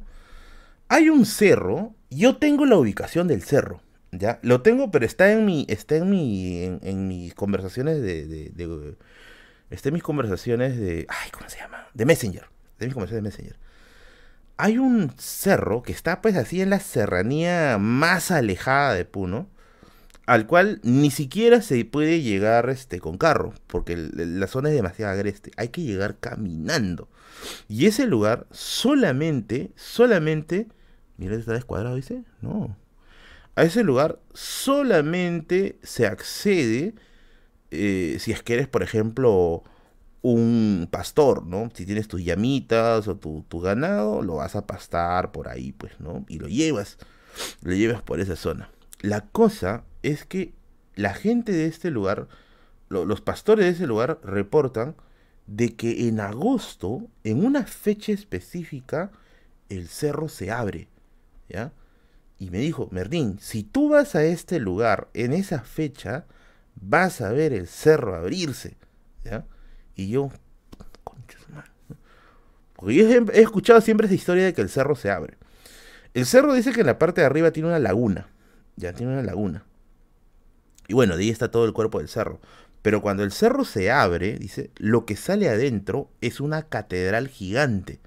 [0.88, 3.80] hay un cerro, yo tengo la ubicación del cerro,
[4.10, 4.38] ¿ya?
[4.42, 8.52] Lo tengo, pero está en mi, está en mi, en, mis conversaciones de
[9.72, 11.06] Está en mis conversaciones de.
[11.08, 11.86] Ay, ¿cómo se llama?
[11.94, 12.44] De Messenger.
[12.78, 13.58] De mis conversaciones de Messenger.
[14.58, 19.48] Hay un cerro que está pues así en la serranía más alejada de Puno,
[20.26, 25.12] al cual ni siquiera se puede llegar este, con carro, porque la zona es demasiado
[25.12, 25.50] agreste.
[25.56, 27.08] Hay que llegar caminando.
[27.66, 30.68] Y ese lugar solamente, solamente.
[31.16, 32.24] Mira, está descuadrado, dice.
[32.42, 32.76] No.
[33.54, 36.94] A ese lugar solamente se accede
[37.72, 39.64] eh, si es que eres, por ejemplo,
[40.20, 41.70] un pastor, ¿no?
[41.74, 46.24] Si tienes tus llamitas o tu, ganado, lo vas a pastar por ahí, pues, ¿no?
[46.28, 46.98] Y lo llevas,
[47.62, 48.70] lo llevas por esa zona.
[49.00, 50.54] La cosa es que
[50.94, 52.28] la gente de este lugar,
[52.88, 54.94] los pastores de ese lugar reportan
[55.46, 59.10] de que en agosto, en una fecha específica,
[59.70, 60.88] el cerro se abre,
[61.48, 61.72] ¿ya?
[62.38, 66.26] Y me dijo, Merdín, si tú vas a este lugar en esa fecha,
[66.74, 68.76] vas a ver el cerro abrirse.
[69.24, 69.44] ¿ya?
[69.94, 70.30] Y yo,
[72.82, 75.36] porque yo he escuchado siempre esa historia de que el cerro se abre.
[76.14, 78.26] El cerro dice que en la parte de arriba tiene una laguna.
[78.74, 79.64] Ya tiene una laguna.
[80.88, 82.40] Y bueno, de ahí está todo el cuerpo del cerro.
[82.82, 88.00] Pero cuando el cerro se abre, dice, lo que sale adentro es una catedral gigante.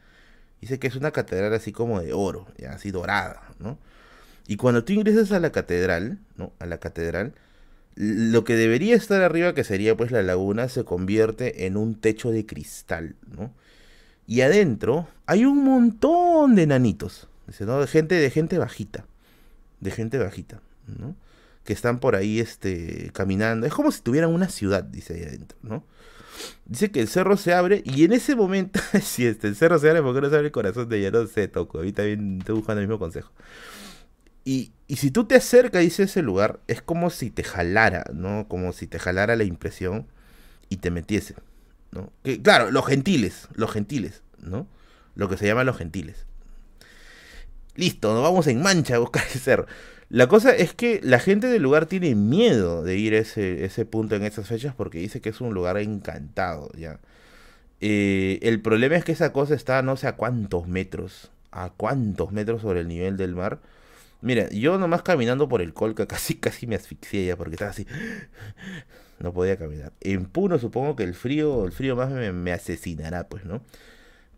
[0.60, 3.80] Dice que es una catedral así como de oro, así dorada, ¿no?
[4.46, 6.52] Y cuando tú ingresas a la catedral, ¿no?
[6.60, 7.34] A la catedral,
[7.96, 12.32] lo que debería estar arriba, que sería pues la laguna, se convierte en un techo
[12.32, 13.54] de cristal, ¿no?
[14.28, 17.28] Y adentro hay un montón de enanitos,
[17.60, 17.80] ¿no?
[17.80, 19.06] De gente, de gente bajita,
[19.80, 21.16] de gente bajita, ¿no?
[21.64, 23.66] Que están por ahí este, caminando.
[23.66, 25.84] Es como si tuvieran una ciudad, dice ahí adentro, ¿no?
[26.66, 29.90] Dice que el cerro se abre y en ese momento, si este, el cerro se
[29.90, 31.12] abre, porque no se abre el corazón de ella?
[31.12, 31.78] No sé, toco.
[31.78, 33.32] Ahorita también estoy buscando el mismo consejo.
[34.46, 38.48] Y, si tú te acercas, dice ese lugar, es como si te jalara, ¿no?
[38.48, 40.06] Como si te jalara la impresión
[40.70, 41.34] y te metiese,
[41.92, 42.12] ¿no?
[42.44, 44.68] Claro, los gentiles, los gentiles, ¿no?
[45.16, 46.28] Lo que se llama los gentiles.
[47.76, 49.66] Listo, nos vamos en mancha a buscar el cerro.
[50.10, 53.86] La cosa es que la gente del lugar tiene miedo de ir a ese, ese
[53.86, 57.00] punto en esas fechas porque dice que es un lugar encantado, ¿ya?
[57.82, 62.32] Eh, el problema es que esa cosa está no sé a cuántos metros, a cuántos
[62.32, 63.60] metros sobre el nivel del mar
[64.26, 67.86] Mira, yo nomás caminando por el Colca casi casi me asfixié ya porque estaba así.
[69.18, 69.94] No podía caminar.
[70.02, 73.62] En Puno supongo que el frío, el frío más me, asesinará, pues, ¿no?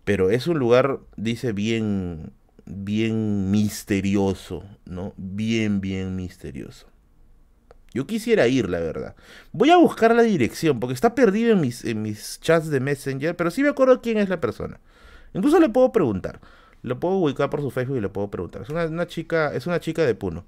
[0.03, 2.31] Pero es un lugar, dice, bien,
[2.67, 5.15] bien misterioso, ¿no?
[5.17, 6.85] Bien, bien misterioso.
[7.91, 9.15] Yo quisiera ir, la verdad.
[9.51, 13.35] Voy a buscar la dirección, porque está perdido en mis, en mis chats de Messenger,
[13.35, 14.79] pero sí me acuerdo quién es la persona.
[15.33, 16.39] Incluso le puedo preguntar.
[16.83, 18.61] Lo puedo ubicar por su Facebook y le puedo preguntar.
[18.61, 20.45] Es una, chica, es una chica de Puno.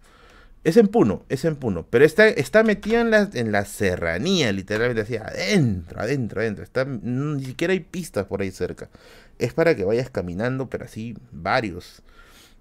[0.63, 1.85] Es en Puno, es en Puno.
[1.89, 6.63] Pero está, está metida en la, en la serranía, literalmente así, adentro, adentro, adentro.
[6.63, 8.89] Está, ni siquiera hay pistas por ahí cerca.
[9.37, 12.01] Es para que vayas caminando, pero así varios,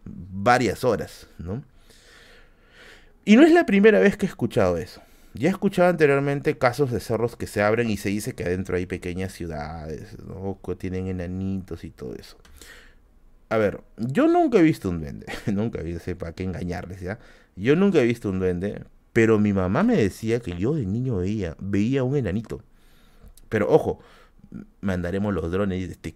[0.04, 1.62] varias horas, ¿no?
[3.24, 5.02] Y no es la primera vez que he escuchado eso.
[5.34, 8.76] Ya he escuchado anteriormente casos de cerros que se abren y se dice que adentro
[8.76, 10.58] hay pequeñas ciudades, ¿no?
[10.78, 12.38] Tienen enanitos y todo eso.
[13.48, 15.26] A ver, yo nunca he visto un duende.
[15.52, 17.18] nunca he visto, para qué engañarles, ¿ya?
[17.56, 21.16] Yo nunca he visto un duende, pero mi mamá me decía que yo de niño
[21.16, 22.62] veía, veía un enanito.
[23.48, 24.00] Pero ojo,
[24.80, 26.14] mandaremos los drones de este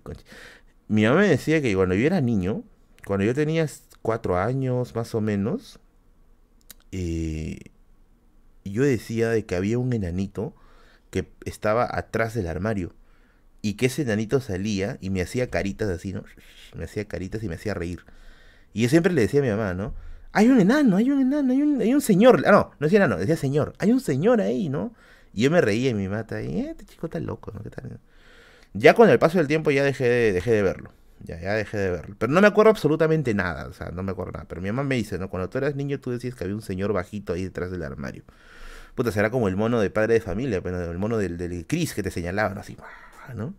[0.88, 2.64] Mi mamá me decía que cuando yo era niño,
[3.06, 3.66] cuando yo tenía
[4.02, 5.80] cuatro años más o menos,
[6.92, 7.58] eh,
[8.64, 10.54] yo decía de que había un enanito
[11.10, 12.94] que estaba atrás del armario
[13.62, 16.24] y que ese enanito salía y me hacía caritas así, ¿no?
[16.74, 18.00] Me hacía caritas y me hacía reír.
[18.72, 19.94] Y yo siempre le decía a mi mamá, ¿no?
[20.32, 22.42] Hay un enano, hay un enano, hay un, hay un señor.
[22.46, 23.74] Ah, no, no decía enano, decía señor.
[23.78, 24.94] Hay un señor ahí, ¿no?
[25.34, 27.62] Y yo me reía y mi mata, y este chico está loco, ¿no?
[27.62, 28.00] ¿Qué tal?
[28.72, 30.92] Ya con el paso del tiempo ya dejé de, dejé de verlo.
[31.20, 32.16] Ya, ya dejé de verlo.
[32.18, 34.46] Pero no me acuerdo absolutamente nada, o sea, no me acuerdo nada.
[34.48, 35.28] Pero mi mamá me dice, ¿no?
[35.28, 38.24] Cuando tú eras niño tú decías que había un señor bajito ahí detrás del armario.
[38.94, 41.92] Puta, será como el mono de padre de familia, pero el mono del, del Cris
[41.92, 42.76] que te señalaban así,
[43.34, 43.54] ¿no?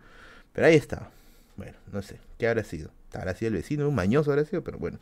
[0.54, 1.10] Pero ahí está.
[1.58, 2.90] Bueno, no sé, ¿qué habrá sido?
[3.14, 5.00] Habrá sido el vecino, un mañoso habrá sido, pero bueno.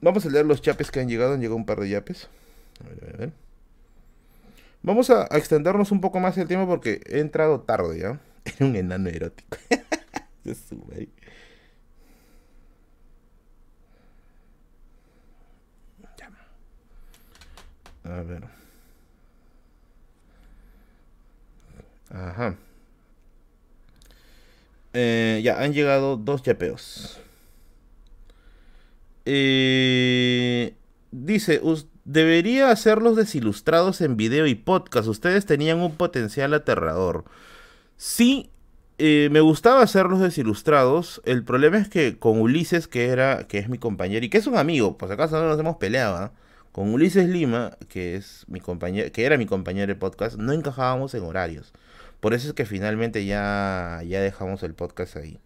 [0.00, 1.34] Vamos a leer los chapes que han llegado.
[1.34, 2.28] Han llegado un par de yapes.
[2.84, 3.32] A ver, a ver.
[4.82, 8.20] Vamos a, extendernos un poco más el tiempo porque he entrado tarde ya.
[8.44, 9.56] Era un enano erótico.
[10.44, 11.08] Se sube ahí.
[18.04, 18.44] A ver.
[22.10, 22.56] Ajá.
[24.94, 27.18] Eh, ya, han llegado dos yapeos.
[29.26, 30.74] Eh,
[31.10, 31.60] dice,
[32.04, 35.08] debería hacerlos desilustrados en video y podcast.
[35.08, 37.24] Ustedes tenían un potencial aterrador.
[37.96, 38.50] Sí,
[38.98, 41.20] eh, me gustaba hacerlos desilustrados.
[41.24, 44.46] El problema es que con Ulises, que era, que es mi compañero y que es
[44.46, 46.32] un amigo, por si acaso no nos hemos peleado, ¿ah?
[46.72, 51.14] con Ulises Lima, que es mi compañero, que era mi compañero de podcast, no encajábamos
[51.14, 51.72] en horarios.
[52.24, 55.38] Por eso es que finalmente ya, ya dejamos el podcast ahí.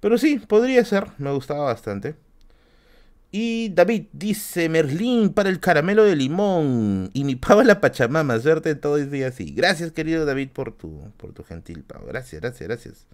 [0.00, 2.16] Pero sí, podría ser, me gustaba bastante.
[3.30, 8.74] Y David dice, Merlín para el caramelo de limón y mi pavo la pachamama, suerte
[8.74, 9.52] todo ese día así.
[9.52, 12.06] Gracias querido David por tu, por tu gentil pavo.
[12.08, 13.06] Gracias, gracias, gracias.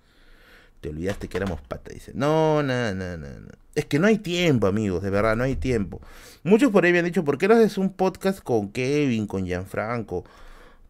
[0.81, 2.13] Te olvidaste que éramos pata, dice.
[2.15, 3.49] No, no, no, no, no.
[3.75, 6.01] Es que no hay tiempo, amigos, de verdad, no hay tiempo.
[6.43, 9.45] Muchos por ahí me han dicho, ¿por qué no haces un podcast con Kevin, con
[9.45, 10.25] Gianfranco?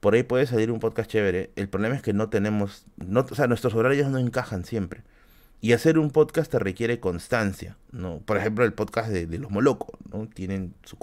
[0.05, 1.51] Por ahí puede salir un podcast chévere.
[1.57, 5.03] El problema es que no tenemos, no, o sea, nuestros horarios no encajan siempre.
[5.63, 8.19] Y hacer un podcast te requiere constancia, ¿no?
[8.19, 10.29] Por ejemplo, el podcast de, los Molocos, ¿no?
[10.29, 10.99] Tienen su...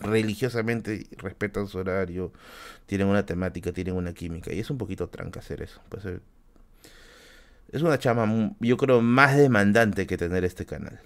[0.00, 2.34] religiosamente respetan su horario,
[2.84, 4.52] tienen una temática, tienen una química.
[4.52, 5.80] Y es un poquito tranca hacer eso.
[5.88, 6.20] Pues, eh,
[7.70, 11.00] es una chama, yo creo, más demandante que tener este canal.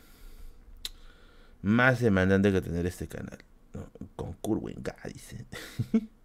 [1.63, 3.39] Más demandante que tener este canal.
[4.17, 5.47] Con Kurwen dice.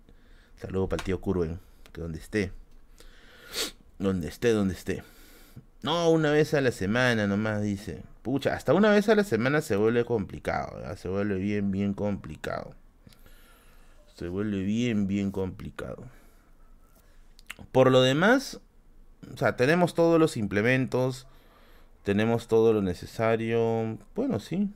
[0.61, 1.59] Saludo para el tío Curwen,
[1.91, 2.51] que donde esté.
[3.97, 5.01] Donde esté, donde esté.
[5.81, 8.03] No, una vez a la semana nomás, dice.
[8.21, 12.75] Pucha, hasta una vez a la semana se vuelve complicado, se vuelve bien, bien complicado.
[14.13, 16.03] Se vuelve bien, bien complicado.
[17.71, 18.59] Por lo demás,
[19.33, 21.25] o sea, tenemos todos los implementos,
[22.03, 23.97] tenemos todo lo necesario.
[24.13, 24.69] Bueno, sí.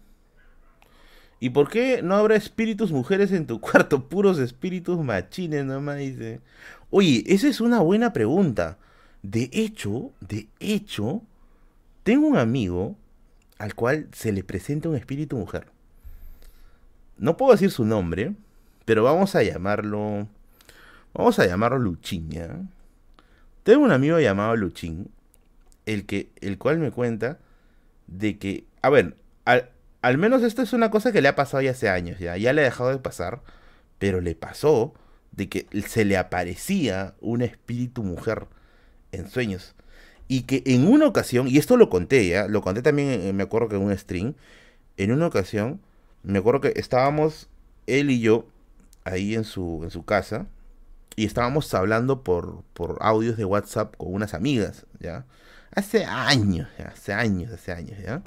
[1.39, 4.07] ¿Y por qué no habrá espíritus mujeres en tu cuarto?
[4.07, 6.41] Puros espíritus machines, nomás dice.
[6.89, 8.77] Oye, esa es una buena pregunta.
[9.21, 11.21] De hecho, de hecho,
[12.03, 12.95] tengo un amigo
[13.57, 15.67] al cual se le presenta un espíritu mujer.
[17.17, 18.33] No puedo decir su nombre,
[18.85, 20.27] pero vamos a llamarlo.
[21.13, 22.59] Vamos a llamarlo Luchín, ¿ya?
[23.63, 25.09] Tengo un amigo llamado Luchín,
[25.85, 27.39] el, que, el cual me cuenta
[28.07, 28.65] de que.
[28.81, 29.69] A ver, al,
[30.05, 32.37] al menos esto es una cosa que le ha pasado ya hace años, ya.
[32.37, 33.41] Ya le ha dejado de pasar,
[33.97, 34.93] pero le pasó
[35.31, 38.45] de que se le aparecía un espíritu mujer
[39.11, 39.73] en sueños.
[40.27, 43.41] Y que en una ocasión, y esto lo conté ya, lo conté también, eh, me
[43.41, 44.35] acuerdo que en un stream,
[44.97, 45.81] en una ocasión,
[46.21, 47.49] me acuerdo que estábamos
[47.87, 48.47] él y yo
[49.05, 50.45] ahí en su, en su casa
[51.15, 55.25] y estábamos hablando por, por audios de WhatsApp con unas amigas, ¿ya?
[55.71, 58.21] Hace años, hace años, hace años, ¿ya?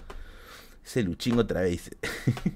[0.89, 1.91] Ese luchín otra vez.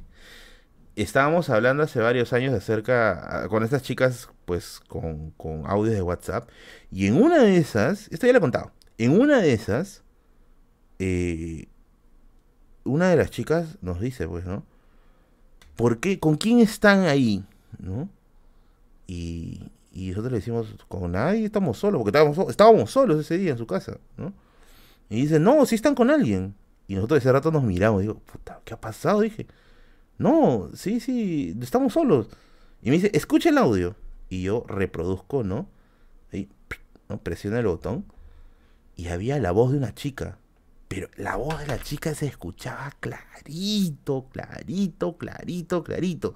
[0.96, 6.48] estábamos hablando hace varios años acerca, con estas chicas, pues, con, con audios de WhatsApp.
[6.90, 10.02] Y en una de esas, esto ya lo he contado, en una de esas,
[10.98, 11.66] eh,
[12.84, 14.64] una de las chicas nos dice, pues, ¿no?
[15.76, 16.18] ¿Por qué?
[16.18, 17.44] ¿Con quién están ahí?
[17.78, 18.08] ¿No?
[19.06, 23.52] Y, y nosotros le decimos, con nadie estamos solos, porque estábamos, estábamos solos ese día
[23.52, 24.32] en su casa, ¿no?
[25.10, 26.54] Y dice, no, sí están con alguien.
[26.88, 29.20] Y nosotros ese rato nos miramos, digo, puta, ¿qué ha pasado?
[29.20, 29.46] Dije,
[30.18, 32.28] no, sí, sí, estamos solos.
[32.82, 33.96] Y me dice, escucha el audio.
[34.28, 35.68] Y yo reproduzco, ¿no?
[36.32, 36.48] Y,
[37.08, 37.18] ¿no?
[37.18, 38.04] Presiona el botón.
[38.96, 40.38] Y había la voz de una chica.
[40.88, 46.34] Pero la voz de la chica se escuchaba clarito, clarito, clarito, clarito.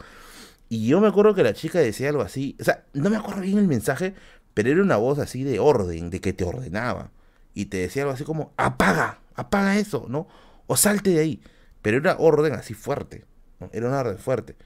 [0.69, 2.57] Y yo me acuerdo que la chica decía algo así.
[2.61, 4.15] O sea, no me acuerdo bien el mensaje,
[4.55, 7.11] pero era una voz así de orden, de que te ordenaba.
[7.55, 10.29] Y te decía algo así como, apaga, apaga eso, ¿no?
[10.67, 11.41] O salte de ahí.
[11.83, 13.25] Pero era orden así fuerte.
[13.73, 14.57] Era una orden fuerte.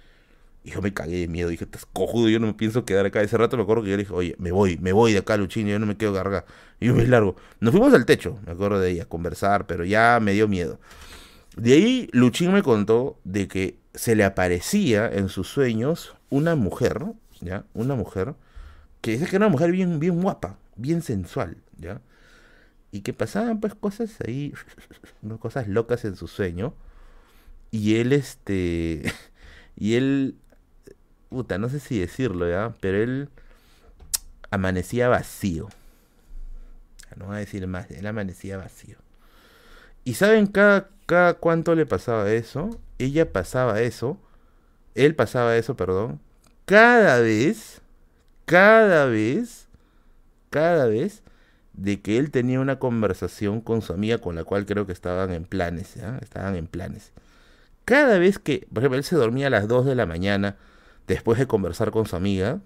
[0.62, 3.22] Y yo me cagué de miedo, dije, estás cojudo, yo no me pienso quedar acá.
[3.22, 5.36] Ese rato me acuerdo que yo le dije, oye, me voy, me voy de acá,
[5.36, 6.44] Luchín, yo no me quedo cargado.
[6.80, 7.36] Y yo me largo.
[7.60, 10.78] Nos fuimos al techo, me acuerdo de ella, a conversar, pero ya me dio miedo.
[11.56, 17.04] De ahí Luchín me contó de que se le aparecía en sus sueños una mujer,
[17.40, 17.64] ¿ya?
[17.72, 18.34] Una mujer
[19.00, 22.00] que dice que era una mujer bien, bien guapa, bien sensual, ¿ya?
[22.92, 24.52] Y que pasaban pues cosas ahí,
[25.40, 26.74] cosas locas en su sueño.
[27.70, 29.12] Y él, este,
[29.76, 30.36] y él,
[31.28, 32.74] puta, no sé si decirlo, ¿ya?
[32.80, 33.28] Pero él
[34.50, 35.68] amanecía vacío.
[37.16, 38.96] No voy a decir más, él amanecía vacío.
[40.04, 42.80] ¿Y saben cada, cada cuánto le pasaba eso?
[42.98, 44.18] Ella pasaba eso,
[44.94, 46.20] él pasaba eso, perdón,
[46.64, 47.80] cada vez,
[48.44, 49.66] cada vez,
[50.50, 51.22] cada vez
[51.80, 55.32] de que él tenía una conversación con su amiga con la cual creo que estaban
[55.32, 57.12] en planes, estaban en planes.
[57.86, 60.56] Cada vez que, por ejemplo, él se dormía a las 2 de la mañana
[61.06, 62.60] después de conversar con su amiga,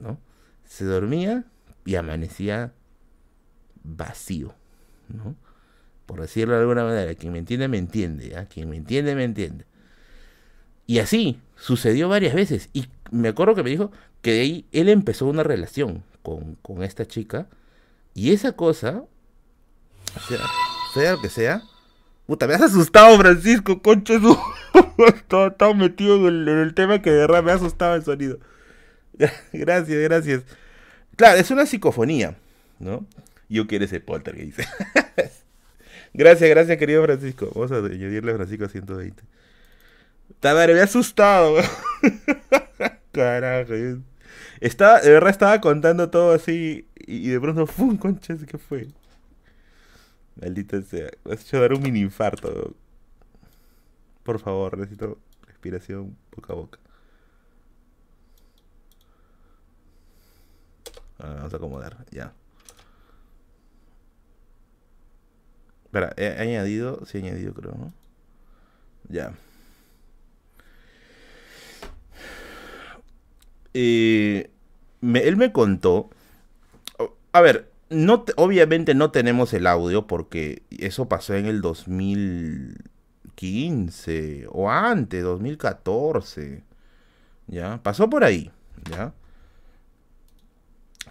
[0.00, 0.20] ¿no?
[0.64, 1.44] Se dormía
[1.84, 2.72] y amanecía
[3.82, 4.54] vacío,
[5.08, 5.34] ¿no?
[6.06, 8.46] Por decirlo de alguna manera, quien me entiende, me entiende, ¿ya?
[8.46, 9.66] Quien me entiende, me entiende.
[10.86, 12.70] Y así sucedió varias veces.
[12.72, 13.90] Y me acuerdo que me dijo
[14.20, 17.48] que de ahí él empezó una relación con, con esta chica
[18.14, 19.04] y esa cosa,
[20.28, 20.38] sea,
[20.94, 21.62] sea lo que sea,
[22.26, 24.38] puta, me has asustado, Francisco, concha su.
[25.06, 28.38] estaba, metido en el, tema que de verdad me ha asustado el sonido.
[29.52, 30.42] gracias, gracias.
[31.16, 32.36] Claro, es una psicofonía,
[32.78, 33.06] ¿no?
[33.48, 34.66] Yo quiero ese polter que dice.
[36.12, 37.50] gracias, gracias, querido Francisco.
[37.54, 39.22] Vamos a añadirle a Francisco a 120.
[40.42, 41.56] Madre, me ha asustado.
[43.12, 43.74] Carajo.
[44.60, 46.86] Estaba, de verdad estaba contando todo así
[47.16, 47.96] y, de pronto, ¡fum!
[47.96, 48.88] Conchas, ¿qué fue?
[50.40, 51.10] Maldita sea.
[51.24, 52.74] Me has hecho dar un mini infarto.
[54.22, 56.78] Por favor, necesito respiración boca a boca.
[61.18, 62.32] Vamos a acomodar, ya.
[65.84, 67.92] Espera, he añadido, sí he añadido creo, ¿no?
[69.08, 69.34] Ya.
[73.74, 74.50] Eh,
[75.02, 76.10] él me contó,
[77.32, 84.70] a ver, no, obviamente no tenemos el audio porque eso pasó en el 2015 o
[84.70, 86.62] antes, 2014,
[87.46, 87.82] ¿ya?
[87.82, 88.50] Pasó por ahí,
[88.90, 89.14] ¿ya?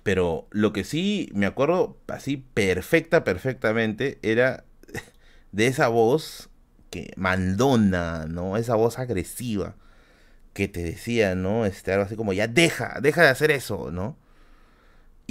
[0.04, 4.64] Pero lo que sí me acuerdo así perfecta, perfectamente, era
[5.52, 6.50] de esa voz
[6.90, 8.58] que mandona, ¿no?
[8.58, 9.76] Esa voz agresiva
[10.54, 11.66] que te decía, ¿no?
[11.66, 14.18] Este, algo así como, ya deja, deja de hacer eso, ¿no?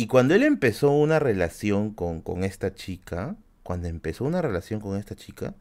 [0.00, 4.96] Y cuando él empezó una relación con, con esta chica, cuando empezó una relación con
[4.96, 5.54] esta chica,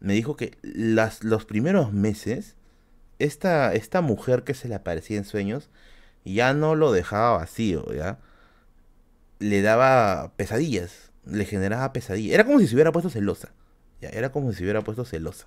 [0.00, 2.56] me dijo que las, los primeros meses,
[3.20, 5.70] esta, esta mujer que se le aparecía en sueños,
[6.24, 8.18] ya no lo dejaba vacío, ¿ya?
[9.38, 12.34] Le daba pesadillas, le generaba pesadillas.
[12.34, 13.52] Era como si se hubiera puesto celosa,
[14.00, 14.08] ¿ya?
[14.08, 15.46] Era como si se hubiera puesto celosa.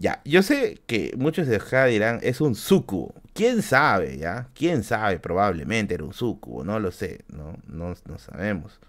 [0.00, 3.12] Ya, yo sé que muchos de acá dirán, es un sucubo.
[3.34, 4.48] ¿Quién sabe, ya?
[4.54, 5.18] ¿Quién sabe?
[5.18, 8.80] Probablemente era un sucubo, no lo sé, no, no, no sabemos.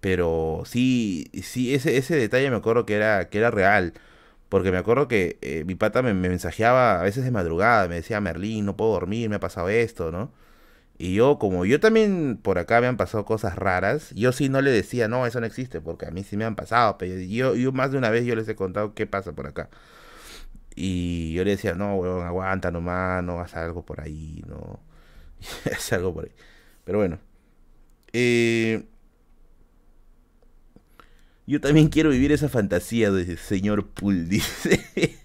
[0.00, 3.94] Pero sí, sí, ese, ese detalle me acuerdo que era, que era real.
[4.50, 7.96] Porque me acuerdo que eh, mi pata me, me, mensajeaba a veces de madrugada, me
[7.96, 10.32] decía, Merlín, no puedo dormir, me ha pasado esto, ¿no?
[10.98, 14.60] Y yo, como yo también por acá me han pasado cosas raras, yo sí no
[14.62, 17.56] le decía, no, eso no existe, porque a mí sí me han pasado, pero yo,
[17.56, 19.70] yo más de una vez yo les he contado qué pasa por acá.
[20.74, 24.80] Y yo le decía, no, weón, aguanta nomás, no hagas algo por ahí, no.
[25.64, 26.32] es algo por ahí.
[26.84, 27.18] Pero bueno.
[28.12, 28.84] Eh,
[31.46, 35.18] yo también quiero vivir esa fantasía de señor Pool, dice.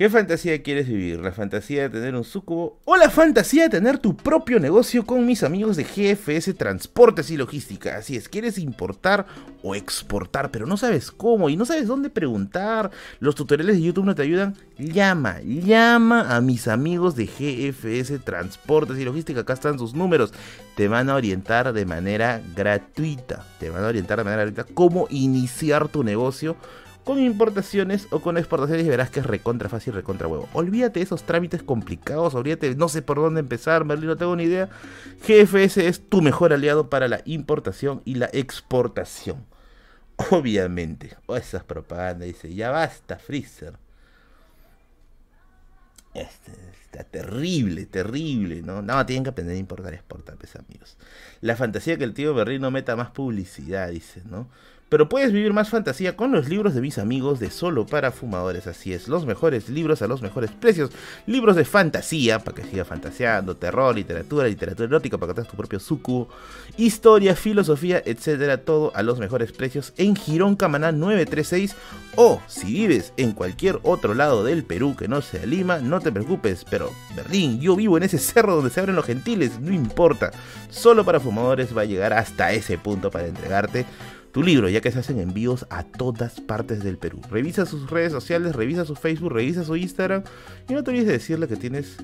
[0.00, 1.20] ¿Qué fantasía quieres vivir?
[1.20, 5.26] ¿La fantasía de tener un sucubo o la fantasía de tener tu propio negocio con
[5.26, 7.98] mis amigos de GFS Transportes y Logística?
[7.98, 9.26] Así es, quieres importar
[9.62, 12.90] o exportar, pero no sabes cómo y no sabes dónde preguntar.
[13.18, 14.56] Los tutoriales de YouTube no te ayudan.
[14.78, 19.40] Llama, llama a mis amigos de GFS Transportes y Logística.
[19.40, 20.32] Acá están sus números.
[20.76, 23.44] Te van a orientar de manera gratuita.
[23.58, 26.56] Te van a orientar de manera gratuita cómo iniciar tu negocio
[27.04, 30.48] con importaciones o con exportaciones y verás que es recontra fácil, recontra huevo.
[30.52, 34.44] Olvídate de esos trámites complicados, olvídate, no sé por dónde empezar, Merlin, no tengo ni
[34.44, 34.68] idea.
[35.26, 39.44] GFS es tu mejor aliado para la importación y la exportación.
[40.30, 41.16] Obviamente.
[41.26, 43.74] O oh, esas propagandas, dice, ya basta, Freezer.
[46.12, 46.52] Este,
[46.82, 48.82] está terrible, terrible, ¿no?
[48.82, 50.96] No, tienen que aprender a importar y exportar, pues amigos.
[51.40, 54.48] La fantasía que el tío Berlín no meta más publicidad, dice, ¿no?
[54.90, 58.66] Pero puedes vivir más fantasía con los libros de mis amigos de Solo para Fumadores.
[58.66, 60.90] Así es, los mejores libros a los mejores precios.
[61.26, 65.56] Libros de fantasía, para que sigas fantaseando, terror, literatura, literatura erótica, para que tengas tu
[65.56, 66.26] propio suku,
[66.76, 68.64] historia, filosofía, etcétera.
[68.64, 71.76] Todo a los mejores precios en Girón Camaná 936.
[72.16, 76.10] O si vives en cualquier otro lado del Perú que no sea Lima, no te
[76.10, 76.66] preocupes.
[76.68, 80.32] Pero Berlín, yo vivo en ese cerro donde se abren los gentiles, no importa.
[80.68, 83.86] Solo para Fumadores va a llegar hasta ese punto para entregarte
[84.32, 87.20] tu libro, ya que se hacen envíos a todas partes del Perú.
[87.30, 90.22] Revisa sus redes sociales, revisa su Facebook, revisa su Instagram
[90.68, 91.96] y no te olvides de decirle que tienes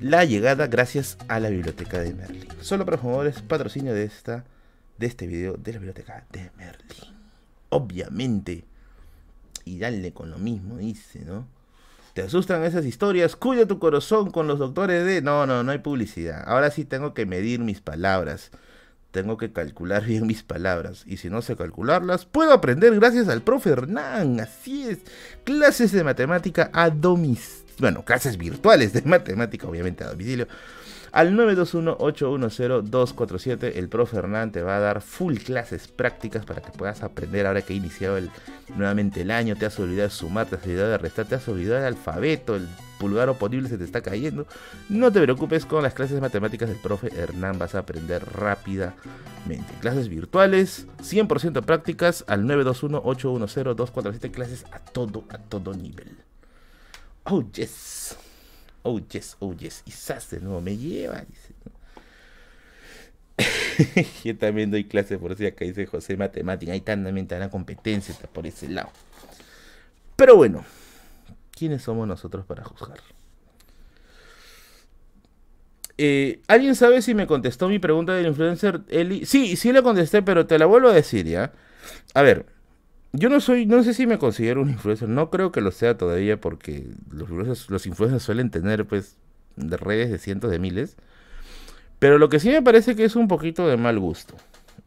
[0.00, 2.48] la llegada gracias a la biblioteca de Merlin.
[2.60, 4.44] Solo para favores, patrocinio de esta
[4.98, 7.14] de este video de la biblioteca de Merlin.
[7.68, 8.64] Obviamente.
[9.64, 11.46] Y dale con lo mismo, dice, ¿no?
[12.14, 13.36] ¿Te asustan esas historias?
[13.36, 15.20] Cuida tu corazón con los doctores de...
[15.20, 16.44] No, no, no hay publicidad.
[16.46, 18.52] Ahora sí tengo que medir mis palabras
[19.16, 21.04] tengo que calcular bien mis palabras.
[21.06, 24.40] Y si no sé calcularlas, puedo aprender gracias al profe Hernán.
[24.40, 24.98] Así es.
[25.42, 27.64] Clases de matemática a domicilio.
[27.78, 30.48] Bueno, clases virtuales de matemática, obviamente a domicilio.
[31.16, 37.02] Al 921-810-247, el profe Hernán te va a dar full clases prácticas para que puedas
[37.02, 38.30] aprender ahora que ha iniciado el,
[38.76, 39.56] nuevamente el año.
[39.56, 42.56] Te has olvidado de sumar, te has olvidado de restar, te has olvidado del alfabeto,
[42.56, 42.68] el
[42.98, 44.46] pulgar oponible se te está cayendo.
[44.90, 49.72] No te preocupes, con las clases de matemáticas del profe Hernán vas a aprender rápidamente.
[49.80, 56.18] Clases virtuales, 100% prácticas, al 921-810-247, clases a todo, a todo nivel.
[57.24, 58.18] Oh, yes.
[58.86, 59.82] Oh, yes, oh, yes.
[59.84, 61.24] Y Sas de nuevo me lleva.
[64.24, 66.72] Yo también doy clases por si acá dice José Matemática.
[66.72, 68.90] Ahí también está la competencia, por ese lado.
[70.14, 70.64] Pero bueno,
[71.50, 73.00] ¿quiénes somos nosotros para juzgar?
[75.98, 79.26] Eh, ¿Alguien sabe si me contestó mi pregunta del influencer Eli?
[79.26, 81.52] Sí, sí le contesté, pero te la vuelvo a decir ya.
[82.14, 82.46] A ver,
[83.16, 85.96] yo no soy, no sé si me considero un influencer, no creo que lo sea
[85.96, 89.16] todavía porque los influencers, los influencers suelen tener pues
[89.56, 90.96] de redes de cientos de miles.
[91.98, 94.34] Pero lo que sí me parece que es un poquito de mal gusto.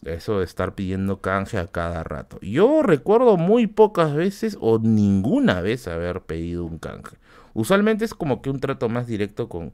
[0.06, 2.39] Eso de estar pidiendo canje a cada rato.
[2.41, 7.18] Yo recuerdo muy pocas veces o ninguna vez haber pedido un canje.
[7.53, 9.73] Usualmente es como que un trato más directo con,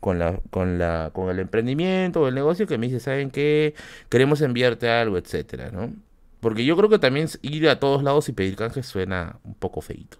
[0.00, 3.74] con, la, con, la, con el emprendimiento o el negocio que me dice, ¿saben qué?
[4.08, 5.92] Queremos enviarte algo, etcétera, ¿no?
[6.40, 9.80] Porque yo creo que también ir a todos lados y pedir canje suena un poco
[9.80, 10.18] feito.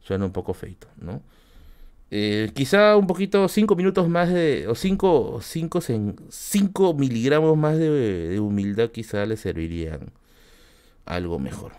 [0.00, 1.22] Suena un poco feito, ¿no?
[2.10, 8.38] Eh, quizá un poquito, 5 minutos más de, o 5 cinco, cinco, miligramos más de,
[8.40, 10.12] humildad quizá le servirían
[11.06, 11.72] algo mejor.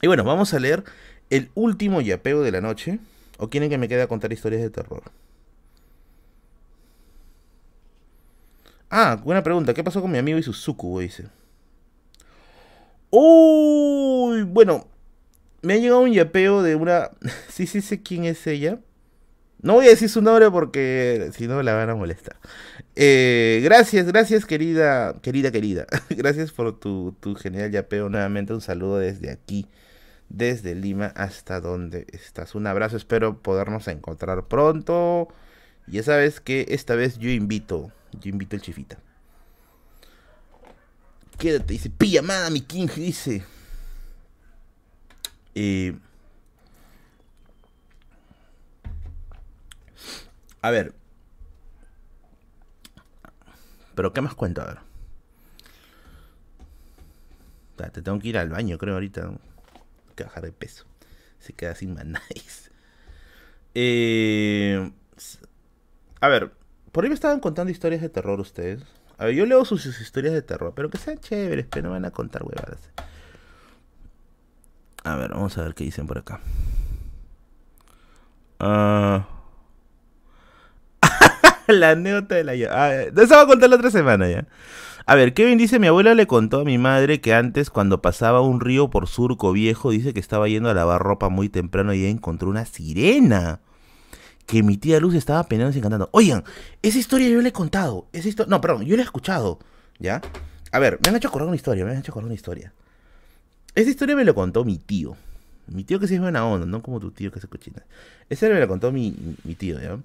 [0.00, 0.84] Y bueno, vamos a leer
[1.30, 2.98] el último yapeo de la noche.
[3.38, 5.02] ¿O quieren que me quede a contar historias de terror?
[8.90, 9.74] Ah, buena pregunta.
[9.74, 11.00] ¿Qué pasó con mi amigo Isuzuku?
[11.00, 11.41] Dice.
[13.12, 14.88] Uy, bueno.
[15.62, 17.10] Me ha llegado un yapeo de una...
[17.48, 18.80] sí, sí sé quién es ella.
[19.60, 22.36] No voy a decir su nombre porque si no la van a molestar.
[22.96, 25.86] Eh, gracias, gracias querida, querida, querida.
[26.10, 28.08] gracias por tu, tu genial yapeo.
[28.08, 29.66] Nuevamente un saludo desde aquí,
[30.30, 32.54] desde Lima hasta donde estás.
[32.54, 35.28] Un abrazo, espero podernos encontrar pronto.
[35.86, 38.98] Ya sabes que esta vez yo invito, yo invito el chifita.
[41.42, 43.42] Quédate, dice, pijamada mi king, dice.
[45.56, 45.92] Eh,
[50.60, 50.94] A ver.
[53.96, 54.62] Pero ¿qué más cuento?
[54.62, 54.78] A ver.
[57.90, 59.22] Te tengo que ir al baño, creo, ahorita.
[59.22, 59.40] Tengo
[60.14, 60.84] que bajar de peso.
[61.40, 62.70] Se queda sin manáis.
[63.74, 64.92] Eh,
[66.20, 66.52] a ver,
[66.92, 68.82] por ahí me estaban contando historias de terror ustedes.
[69.18, 72.04] A ver, yo leo sus, historias de terror, pero que sean chéveres, pero no van
[72.04, 72.90] a contar huevadas.
[75.04, 76.40] A ver, vamos a ver qué dicen por acá.
[78.60, 79.26] Ah.
[81.66, 84.46] la anécdota de la ah, Eso va a contar la otra semana ya.
[85.04, 88.40] A ver, Kevin dice, mi abuela le contó a mi madre que antes cuando pasaba
[88.40, 92.06] un río por Surco Viejo, dice que estaba yendo a lavar ropa muy temprano y
[92.06, 93.60] encontró una sirena.
[94.52, 96.10] Que mi tía Luz estaba peleando y cantando.
[96.12, 96.44] Oigan,
[96.82, 98.06] esa historia yo le he contado.
[98.12, 99.58] Esa no, perdón, yo la he escuchado.
[99.98, 100.20] ¿Ya?
[100.70, 102.74] A ver, me han hecho acordar una historia, me han hecho acordar una historia.
[103.74, 105.16] Esa historia me lo contó mi tío.
[105.68, 107.82] Mi tío que sí es buena onda, no como tu tío que se cochina.
[108.28, 109.98] Esa me la contó mi, mi tío, ¿ya?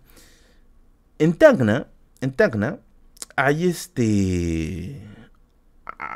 [1.20, 1.88] En Tacna,
[2.22, 2.80] en Tacna,
[3.36, 5.02] hay este.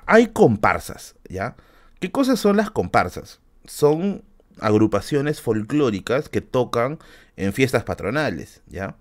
[0.05, 1.57] Hay comparsas, ¿ya?
[1.99, 3.41] ¿Qué cosas son las comparsas?
[3.65, 4.23] Son
[4.61, 6.99] agrupaciones folclóricas que tocan
[7.35, 8.95] en fiestas patronales, ¿ya?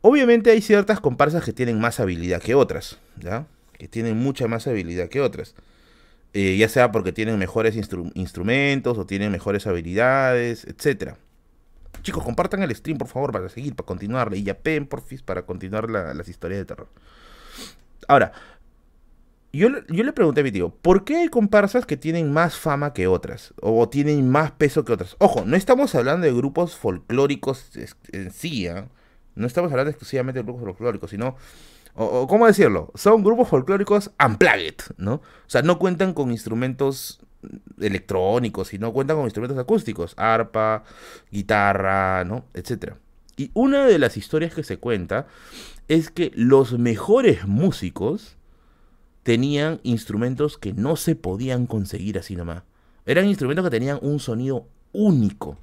[0.00, 3.46] Obviamente hay ciertas comparsas que tienen más habilidad que otras, ¿ya?
[3.78, 5.54] Que tienen mucha más habilidad que otras.
[6.32, 11.16] Eh, ya sea porque tienen mejores instrumentos o tienen mejores habilidades, etcétera.
[12.02, 14.34] Chicos, compartan el stream, por favor, para seguir, para continuar.
[14.34, 14.58] Y ya
[14.88, 16.88] porfis, para continuar las historias de terror.
[18.08, 18.32] Ahora,
[19.58, 22.92] yo, yo, le pregunté a mi tío, ¿por qué hay comparsas que tienen más fama
[22.92, 23.54] que otras?
[23.60, 25.16] O tienen más peso que otras.
[25.18, 27.70] Ojo, no estamos hablando de grupos folclóricos
[28.12, 28.84] en sí, ¿eh?
[29.34, 31.36] No estamos hablando exclusivamente de grupos folclóricos, sino...
[31.96, 32.90] O, ¿Cómo decirlo?
[32.96, 35.14] Son grupos folclóricos unplugged, ¿no?
[35.14, 37.20] O sea, no cuentan con instrumentos
[37.80, 40.84] electrónicos, y no cuentan con instrumentos acústicos, arpa,
[41.30, 42.46] guitarra, ¿no?
[42.54, 42.98] Etcétera.
[43.36, 45.26] Y una de las historias que se cuenta
[45.88, 48.36] es que los mejores músicos
[49.24, 52.62] tenían instrumentos que no se podían conseguir así nomás.
[53.06, 55.58] Eran instrumentos que tenían un sonido único.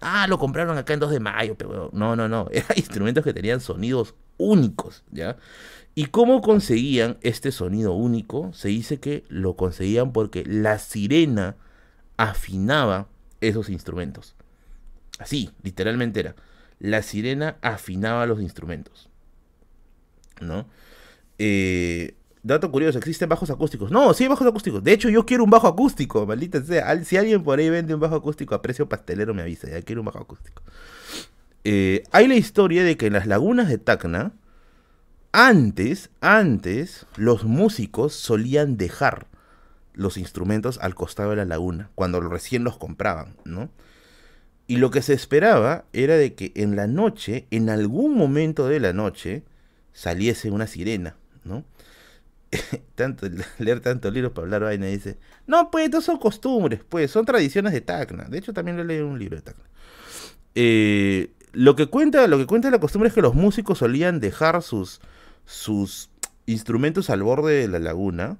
[0.00, 2.48] Ah, lo compraron acá en 2 de mayo, pero no, no, no.
[2.52, 5.36] Eran instrumentos que tenían sonidos únicos, ¿ya?
[5.94, 8.52] ¿Y cómo conseguían este sonido único?
[8.52, 11.56] Se dice que lo conseguían porque la sirena
[12.16, 13.08] afinaba
[13.40, 14.34] esos instrumentos.
[15.18, 16.34] Así, literalmente era.
[16.78, 19.08] La sirena afinaba los instrumentos.
[20.40, 20.66] ¿No?
[21.38, 23.90] Eh, dato curioso, ¿existen bajos acústicos?
[23.90, 24.82] No, sí hay bajos acústicos.
[24.82, 27.02] De hecho, yo quiero un bajo acústico, maldita sea.
[27.04, 29.68] Si alguien por ahí vende un bajo acústico a precio pastelero, me avisa.
[29.68, 30.62] Ya quiero un bajo acústico.
[31.64, 34.32] Eh, hay la historia de que en las lagunas de Tacna,
[35.30, 39.28] antes, antes, los músicos solían dejar
[39.94, 43.70] los instrumentos al costado de la laguna, cuando recién los compraban, ¿no?
[44.66, 48.80] Y lo que se esperaba era de que en la noche, en algún momento de
[48.80, 49.42] la noche,
[49.92, 51.64] saliese una sirena, ¿no?
[53.58, 57.72] leer tanto libros para hablar vaina dice, no, pues, no son costumbres, pues, son tradiciones
[57.72, 58.24] de Tacna.
[58.24, 59.64] De hecho, también le leí un libro de Tacna.
[60.54, 64.62] Eh, lo que cuenta, lo que cuenta la costumbre es que los músicos solían dejar
[64.62, 65.00] sus,
[65.46, 66.10] sus
[66.46, 68.38] instrumentos al borde de la laguna.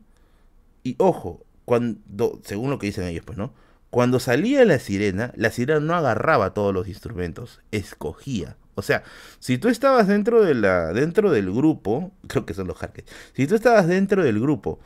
[0.82, 3.54] Y ojo, cuando, según lo que dicen ellos, pues, ¿no?
[3.90, 8.56] Cuando salía la sirena, la sirena no agarraba todos los instrumentos, escogía.
[8.74, 9.02] O sea,
[9.38, 13.04] si tú estabas dentro de la dentro del grupo, creo que son los jarques.
[13.34, 14.80] Si tú estabas dentro del grupo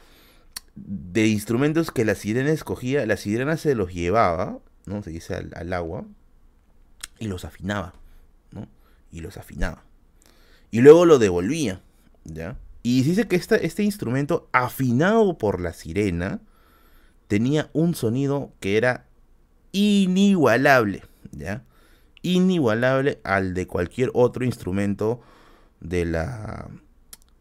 [0.74, 5.02] de instrumentos que la sirena escogía, la sirena se los llevaba, ¿no?
[5.02, 6.04] Se dice al, agua
[7.18, 7.94] y los afinaba,
[8.50, 8.68] ¿no?
[9.10, 9.82] Y los afinaba.
[10.70, 11.80] Y luego lo devolvía.
[12.82, 16.40] Y dice que este instrumento, afinado por la sirena,
[17.28, 19.06] tenía un sonido que era
[19.72, 21.02] inigualable,
[21.32, 21.62] ¿ya?
[22.26, 25.20] Inigualable al de cualquier otro instrumento
[25.80, 26.68] de la,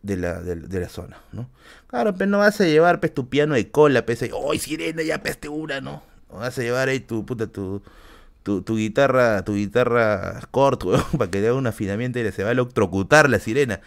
[0.03, 1.49] de la, de, la zona, ¿no?
[1.88, 5.24] Claro, pero no vas a llevar pues, tu piano de cola, pues, ¡ay, sirena, ya
[5.24, 6.03] peste una, no!
[6.30, 7.82] vas a llevar ahí tu, puta, tu,
[8.44, 12.53] tu, guitarra, tu guitarra corto, para que le haga un afinamiento y se va a
[12.53, 13.82] electrocutar la sirena.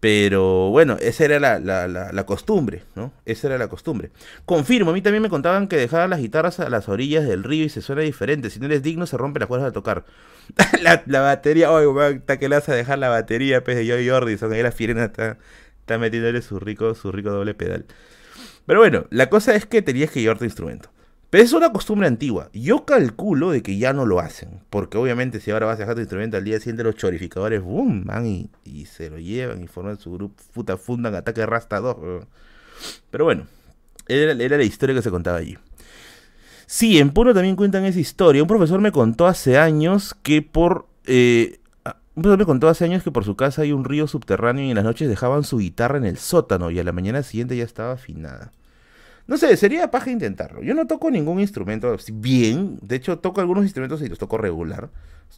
[0.00, 3.12] Pero bueno, esa era la, la, la, costumbre, ¿no?
[3.26, 4.10] Esa era la costumbre.
[4.46, 7.66] Confirmo, a mí también me contaban que dejaban las guitarras a las orillas del río
[7.66, 8.48] y se suena diferente.
[8.48, 10.06] Si no eres digno, se rompe las cuerdas al tocar.
[10.82, 14.62] la, batería, oye, está que le a dejar la batería, pues de Joy Jordison, ahí
[14.62, 15.36] la firena está,
[15.80, 17.84] está metiéndole su rico, su rico doble pedal.
[18.64, 20.90] Pero bueno, la cosa es que tenías que llevar tu instrumento.
[21.30, 22.50] Pero es una costumbre antigua.
[22.52, 24.60] Yo calculo de que ya no lo hacen.
[24.68, 28.04] Porque obviamente si ahora vas a dejar tu instrumento al día siguiente, los chorificadores, boom,
[28.04, 28.50] van y,
[28.86, 32.26] se lo llevan y forman su grupo, puta, fundan ataque rasta 2.
[33.12, 33.46] Pero bueno,
[34.08, 35.56] era, la historia que se contaba allí.
[36.66, 38.42] Sí, en Puno también cuentan esa historia.
[38.42, 40.86] Un profesor me contó hace años que por...
[41.06, 41.58] Eh,
[42.16, 44.70] un profesor me contó hace años que por su casa hay un río subterráneo y
[44.70, 47.64] en las noches dejaban su guitarra en el sótano y a la mañana siguiente ya
[47.64, 48.50] estaba afinada.
[49.26, 50.62] No sé, sería paja intentarlo.
[50.62, 52.78] Yo no toco ningún instrumento bien.
[52.82, 54.90] De hecho, toco algunos instrumentos y los toco regular.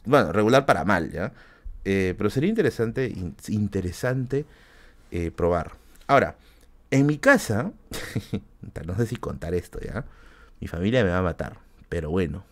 [0.05, 1.31] Bueno, regular para mal, ¿ya?
[1.85, 3.13] Eh, pero sería interesante,
[3.49, 4.45] interesante
[5.11, 5.73] eh, probar.
[6.07, 6.35] Ahora,
[6.91, 7.71] en mi casa,
[8.85, 10.05] no sé si contar esto, ¿ya?
[10.59, 11.57] Mi familia me va a matar,
[11.89, 12.45] pero bueno.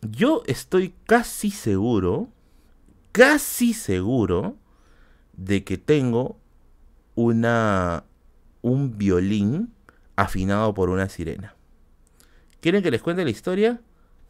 [0.00, 2.28] Yo estoy casi seguro,
[3.12, 4.56] casi seguro
[5.34, 6.36] de que tengo
[7.14, 8.04] una
[8.62, 9.72] un violín
[10.16, 11.54] afinado por una sirena.
[12.60, 13.80] ¿Quieren que les cuente la historia?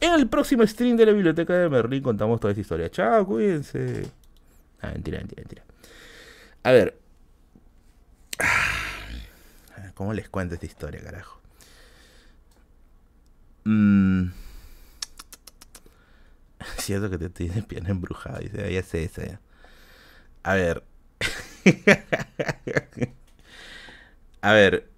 [0.00, 2.90] En el próximo stream de la biblioteca de Merlín contamos toda esta historia.
[2.90, 4.06] Chao, cuídense.
[4.80, 5.64] Ah, mentira, mentira, mentira.
[6.64, 6.98] A ver.
[9.94, 11.40] ¿Cómo les cuento esta historia, carajo?
[13.64, 14.30] Mm.
[16.78, 18.40] Cierto que te tienes pierna embrujada.
[18.40, 19.40] Dice, ya sé esa.
[20.42, 20.82] A ver.
[24.43, 24.89] A ver,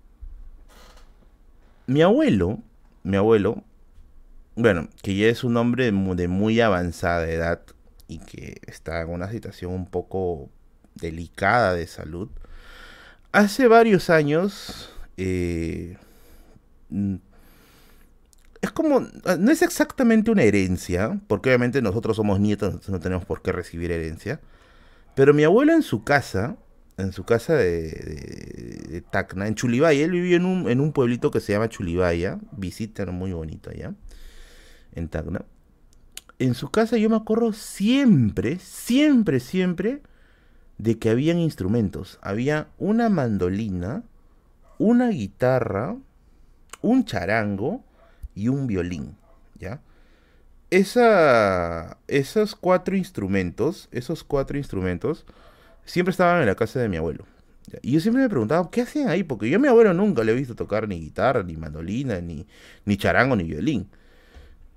[1.86, 2.62] mi abuelo,
[3.02, 3.62] mi abuelo,
[4.56, 7.60] bueno, que ya es un hombre de muy avanzada edad
[8.08, 10.48] y que está en una situación un poco
[10.94, 12.30] delicada de salud,
[13.32, 15.98] hace varios años, eh,
[16.88, 17.16] mm,
[18.62, 23.42] es como, no es exactamente una herencia, porque obviamente nosotros somos nietos, no tenemos por
[23.42, 24.40] qué recibir herencia,
[25.14, 26.56] pero mi abuelo en su casa
[26.96, 30.04] en su casa de, Tacna, en Chulibaya.
[30.04, 32.38] Él vivía en un, en un pueblito que se llama Chulibaya.
[32.52, 33.94] Visita muy bonito allá,
[34.94, 35.44] en Tacna.
[36.38, 40.02] En su casa yo me acuerdo siempre, siempre, siempre
[40.78, 42.18] de que habían instrumentos.
[42.22, 44.02] Había una mandolina,
[44.78, 45.96] una guitarra,
[46.82, 47.84] un charango
[48.34, 49.16] y un violín,
[49.58, 49.80] ¿ya?
[50.70, 55.24] Esos cuatro instrumentos, esos cuatro instrumentos
[55.84, 57.26] siempre estaban en la casa de mi abuelo.
[57.82, 59.24] Y yo siempre me preguntaba, ¿qué hacían ahí?
[59.24, 62.46] Porque yo a mi abuelo nunca le he visto tocar ni guitarra, ni mandolina, ni,
[62.84, 63.88] ni charango, ni violín.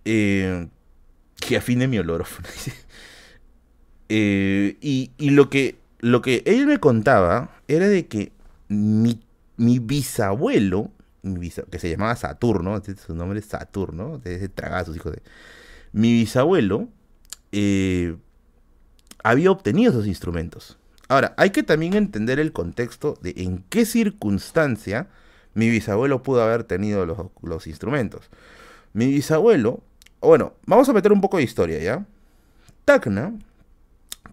[0.05, 0.67] Eh,
[1.35, 2.47] que afine mi olorofono.
[4.09, 8.31] eh, y, lo, que, lo que él me contaba era de que
[8.69, 9.21] mi,
[9.57, 10.91] mi bisabuelo,
[11.69, 15.21] que se llamaba Saturno, su nombre es Saturno, de ese tragazo, hijo de...
[15.91, 16.87] Mi bisabuelo
[17.51, 18.15] eh,
[19.23, 20.77] había obtenido esos instrumentos.
[21.07, 25.07] Ahora, hay que también entender el contexto de en qué circunstancia
[25.53, 27.05] mi bisabuelo pudo haber tenido
[27.41, 28.29] los, instrumentos.
[28.93, 29.81] Mi bisabuelo,
[30.21, 32.05] bueno, vamos a meter un poco de historia, ¿ya?
[32.85, 33.33] Tacna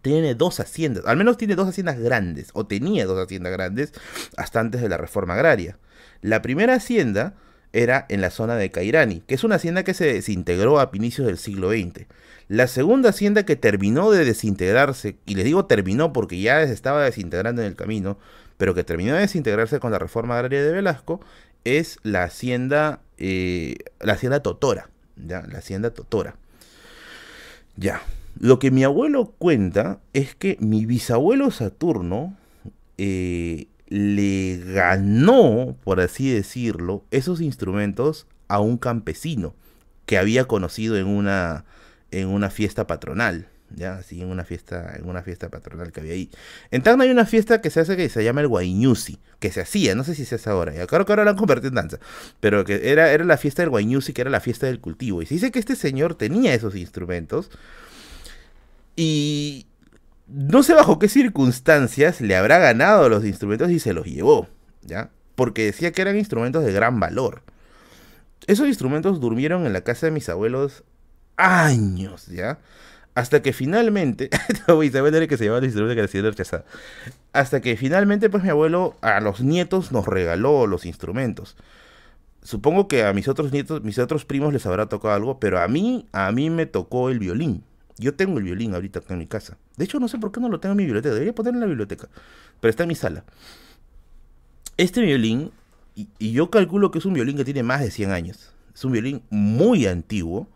[0.02, 3.92] tiene dos haciendas, al menos tiene dos haciendas grandes, o tenía dos haciendas grandes
[4.36, 5.78] hasta antes de la reforma agraria.
[6.20, 7.34] La primera hacienda
[7.74, 11.26] era en la zona de Cairani, que es una hacienda que se desintegró a inicios
[11.26, 12.06] del siglo XX.
[12.48, 17.04] La segunda hacienda que terminó de desintegrarse, y les digo terminó porque ya se estaba
[17.04, 18.16] desintegrando en el camino,
[18.58, 21.20] pero que terminó de desintegrarse con la reforma agraria de Velasco,
[21.64, 26.36] es la hacienda, eh, la hacienda Totora, ya, la hacienda Totora.
[27.76, 28.02] Ya,
[28.38, 32.36] lo que mi abuelo cuenta es que mi bisabuelo Saturno
[32.98, 39.54] eh, le ganó, por así decirlo, esos instrumentos a un campesino
[40.06, 41.64] que había conocido en una
[42.10, 46.12] en una fiesta patronal, ya, así en una fiesta, en una fiesta patronal que había
[46.12, 46.30] ahí.
[46.70, 49.60] En Tacna hay una fiesta que se hace que se llama el Guayñusi, que se
[49.60, 51.74] hacía, no sé si se hace ahora, ya creo que ahora la han convertido en
[51.74, 51.98] danza,
[52.40, 55.22] pero que era, era la fiesta del Guayñusi, que era la fiesta del cultivo.
[55.22, 57.50] Y se dice que este señor tenía esos instrumentos
[58.96, 59.66] y
[60.26, 64.48] no sé bajo qué circunstancias le habrá ganado los instrumentos y se los llevó,
[64.82, 65.10] ¿ya?
[65.34, 67.42] Porque decía que eran instrumentos de gran valor.
[68.46, 70.84] Esos instrumentos durmieron en la casa de mis abuelos
[71.36, 72.58] años, ¿ya?
[73.14, 74.28] Hasta que finalmente,
[74.82, 76.64] Isabel que se llevaba el instrumento que.
[77.32, 81.56] Hasta que finalmente, pues mi abuelo a los nietos nos regaló los instrumentos.
[82.42, 85.68] supongo que a mis otros nietos, mis otros primos les habrá tocado algo, pero a
[85.68, 87.64] mí, a mí me tocó el violín.
[87.96, 89.56] Yo tengo el violín ahorita acá en mi casa.
[89.76, 91.14] De hecho, no sé por qué no lo tengo en mi biblioteca.
[91.14, 92.08] Debería ponerlo en la biblioteca.
[92.60, 93.24] Pero está en mi sala.
[94.76, 95.52] Este violín,
[95.94, 98.52] y, yo calculo que es un violín que tiene más de 100 años.
[98.74, 100.48] Es un violín muy antiguo.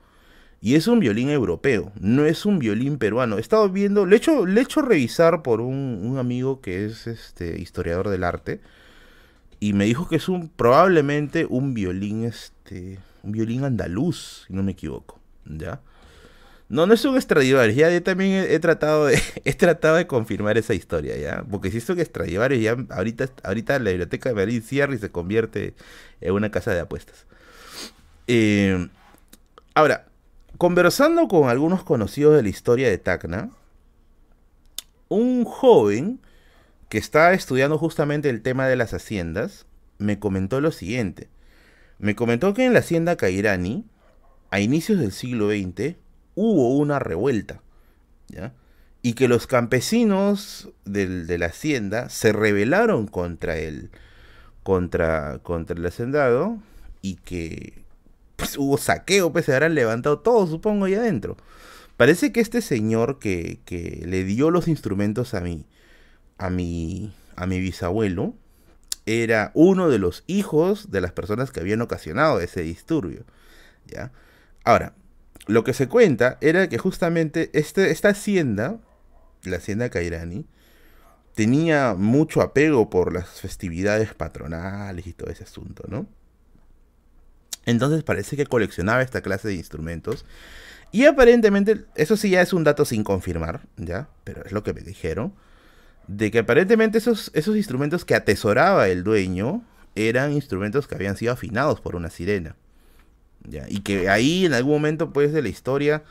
[0.61, 3.39] Y es un violín europeo, no es un violín peruano.
[3.39, 8.09] He estado viendo, le he hecho, revisar por un, un amigo que es este historiador
[8.09, 8.61] del arte
[9.61, 14.63] y me dijo que es un probablemente un violín este un violín andaluz si no
[14.63, 15.81] me equivoco ya
[16.69, 20.75] no no es un Stradivarius ya también he, tratado de he tratado de confirmar esa
[20.75, 24.95] historia ya porque si es un Stradivarius ya ahorita ahorita la biblioteca de Madrid cierra
[24.95, 25.75] y se convierte
[26.21, 27.27] en una casa de apuestas
[28.27, 28.89] Eh,
[29.75, 30.07] ahora
[30.59, 33.51] conversando con algunos conocidos de la historia de Tacna
[35.09, 36.21] un joven
[36.89, 39.67] que está estudiando justamente el tema de las haciendas,
[39.99, 41.29] me comentó lo siguiente.
[41.99, 43.85] Me comentó que en la hacienda Cairani,
[44.51, 45.97] a inicios del siglo XX,
[46.41, 47.61] hubo una revuelta,
[48.29, 48.53] ¿ya?
[49.03, 53.91] Y que los campesinos del- de la hacienda se rebelaron contra el,
[54.63, 56.59] contra, contra el hacendado
[57.03, 57.85] y que
[58.37, 61.37] pues, hubo saqueo, pues se habrán levantado todos, supongo, ahí adentro.
[61.97, 65.67] Parece que este señor que, que le dio los instrumentos a mí,
[66.39, 68.35] a mi, a mi bisabuelo
[69.07, 73.25] era uno de los hijos de las personas que habían ocasionado ese disturbio.
[73.87, 74.13] ¿ya?
[74.65, 74.95] Ahora,
[75.49, 78.79] lo que se cuenta era que justamente este, esta hacienda,
[79.43, 80.47] la hacienda Cairani,
[81.35, 86.07] tenía mucho apego por las festividades patronales y todo ese asunto, ¿no?
[87.65, 90.25] Entonces parece que coleccionaba esta clase de instrumentos.
[90.91, 94.09] Y aparentemente, eso sí ya es un dato sin confirmar, ¿ya?
[94.25, 95.35] Pero es lo que me dijeron
[96.09, 99.63] de que aparentemente esos, esos instrumentos que atesoraba el dueño
[99.95, 102.57] eran instrumentos que habían sido afinados por una sirena.
[103.69, 106.03] Y que ahí en algún momento pues de la historia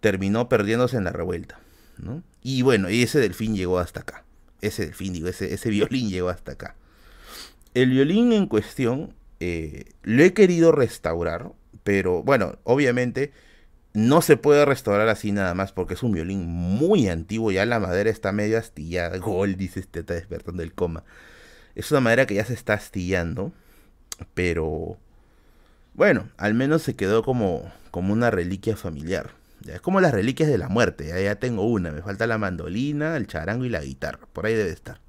[0.00, 1.58] terminó perdiéndose en la revuelta.
[1.98, 2.22] ¿no?
[2.42, 4.24] Y bueno, ese delfín llegó hasta acá.
[4.60, 6.76] Ese delfín, digo, ese, ese violín llegó hasta acá.
[7.74, 11.52] El violín en cuestión eh, lo he querido restaurar,
[11.84, 13.32] pero bueno, obviamente
[13.92, 17.80] no se puede restaurar así nada más porque es un violín muy antiguo, ya la
[17.80, 19.16] madera está medio astillada.
[19.18, 21.04] Gol, dice este, está despertando el coma.
[21.74, 23.52] Es una madera que ya se está astillando,
[24.34, 24.98] pero
[25.96, 29.30] bueno, al menos se quedó como, como una reliquia familiar.
[29.62, 32.38] Ya, es como las reliquias de la muerte, ya, ya tengo una, me falta la
[32.38, 35.00] mandolina, el charango y la guitarra, por ahí debe estar.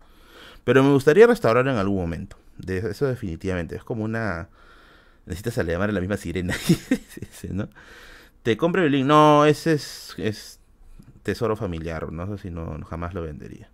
[0.64, 4.50] Pero me gustaría restaurar en algún momento, de eso definitivamente, es como una...
[5.26, 6.56] Necesitas llamar a la misma sirena,
[7.50, 7.68] ¿no?
[8.44, 9.06] Te compre el link.
[9.06, 10.62] No, ese es, es
[11.24, 12.14] tesoro familiar.
[12.14, 13.70] No sé si no jamás lo vendería.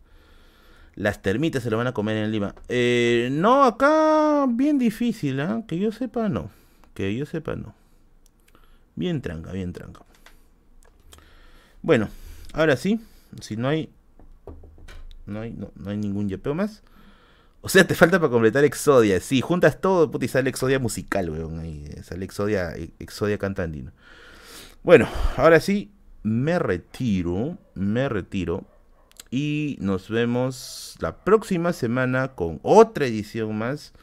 [0.95, 2.55] Las termitas se lo van a comer en Lima.
[2.69, 5.63] Eh, no, acá bien difícil, ¿ah?
[5.67, 6.49] Que yo sepa, no.
[6.93, 7.75] Que yo sepa, no.
[8.95, 10.01] Bien tranca, bien tranca.
[11.81, 12.09] Bueno,
[12.53, 12.99] ahora sí.
[13.41, 13.89] Si no hay.
[15.25, 16.83] No hay, no, hay ningún yapeo más.
[17.61, 19.19] O sea, te falta para completar Exodia.
[19.19, 21.59] Sí, juntas todo, puta, y sale Exodia musical, weón.
[21.59, 23.91] Ahí sale Exodia, Exodia cantandino.
[24.83, 25.07] Bueno,
[25.37, 25.91] ahora sí,
[26.23, 28.65] me retiro, me retiro.
[29.31, 33.93] Y nos vemos la próxima semana con otra edición más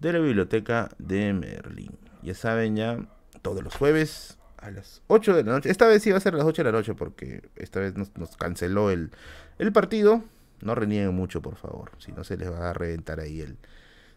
[0.00, 2.05] de la biblioteca de Merlín.
[2.26, 2.98] Ya saben, ya
[3.40, 5.70] todos los jueves a las 8 de la noche.
[5.70, 7.94] Esta vez sí va a ser a las 8 de la noche porque esta vez
[7.96, 9.12] nos, canceló el,
[9.60, 10.24] el partido.
[10.60, 11.92] No renieguen mucho, por favor.
[11.98, 13.58] Si no, se les va a reventar ahí el.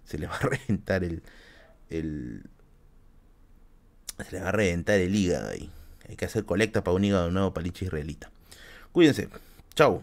[0.05, 1.21] Se les va a reventar el.
[1.91, 2.49] el
[4.17, 5.71] se les va a reventar el hígado ahí.
[6.07, 8.31] Hay que hacer colecta para un hígado nuevo para el israelita.
[8.91, 9.29] Cuídense.
[9.75, 10.01] Chao.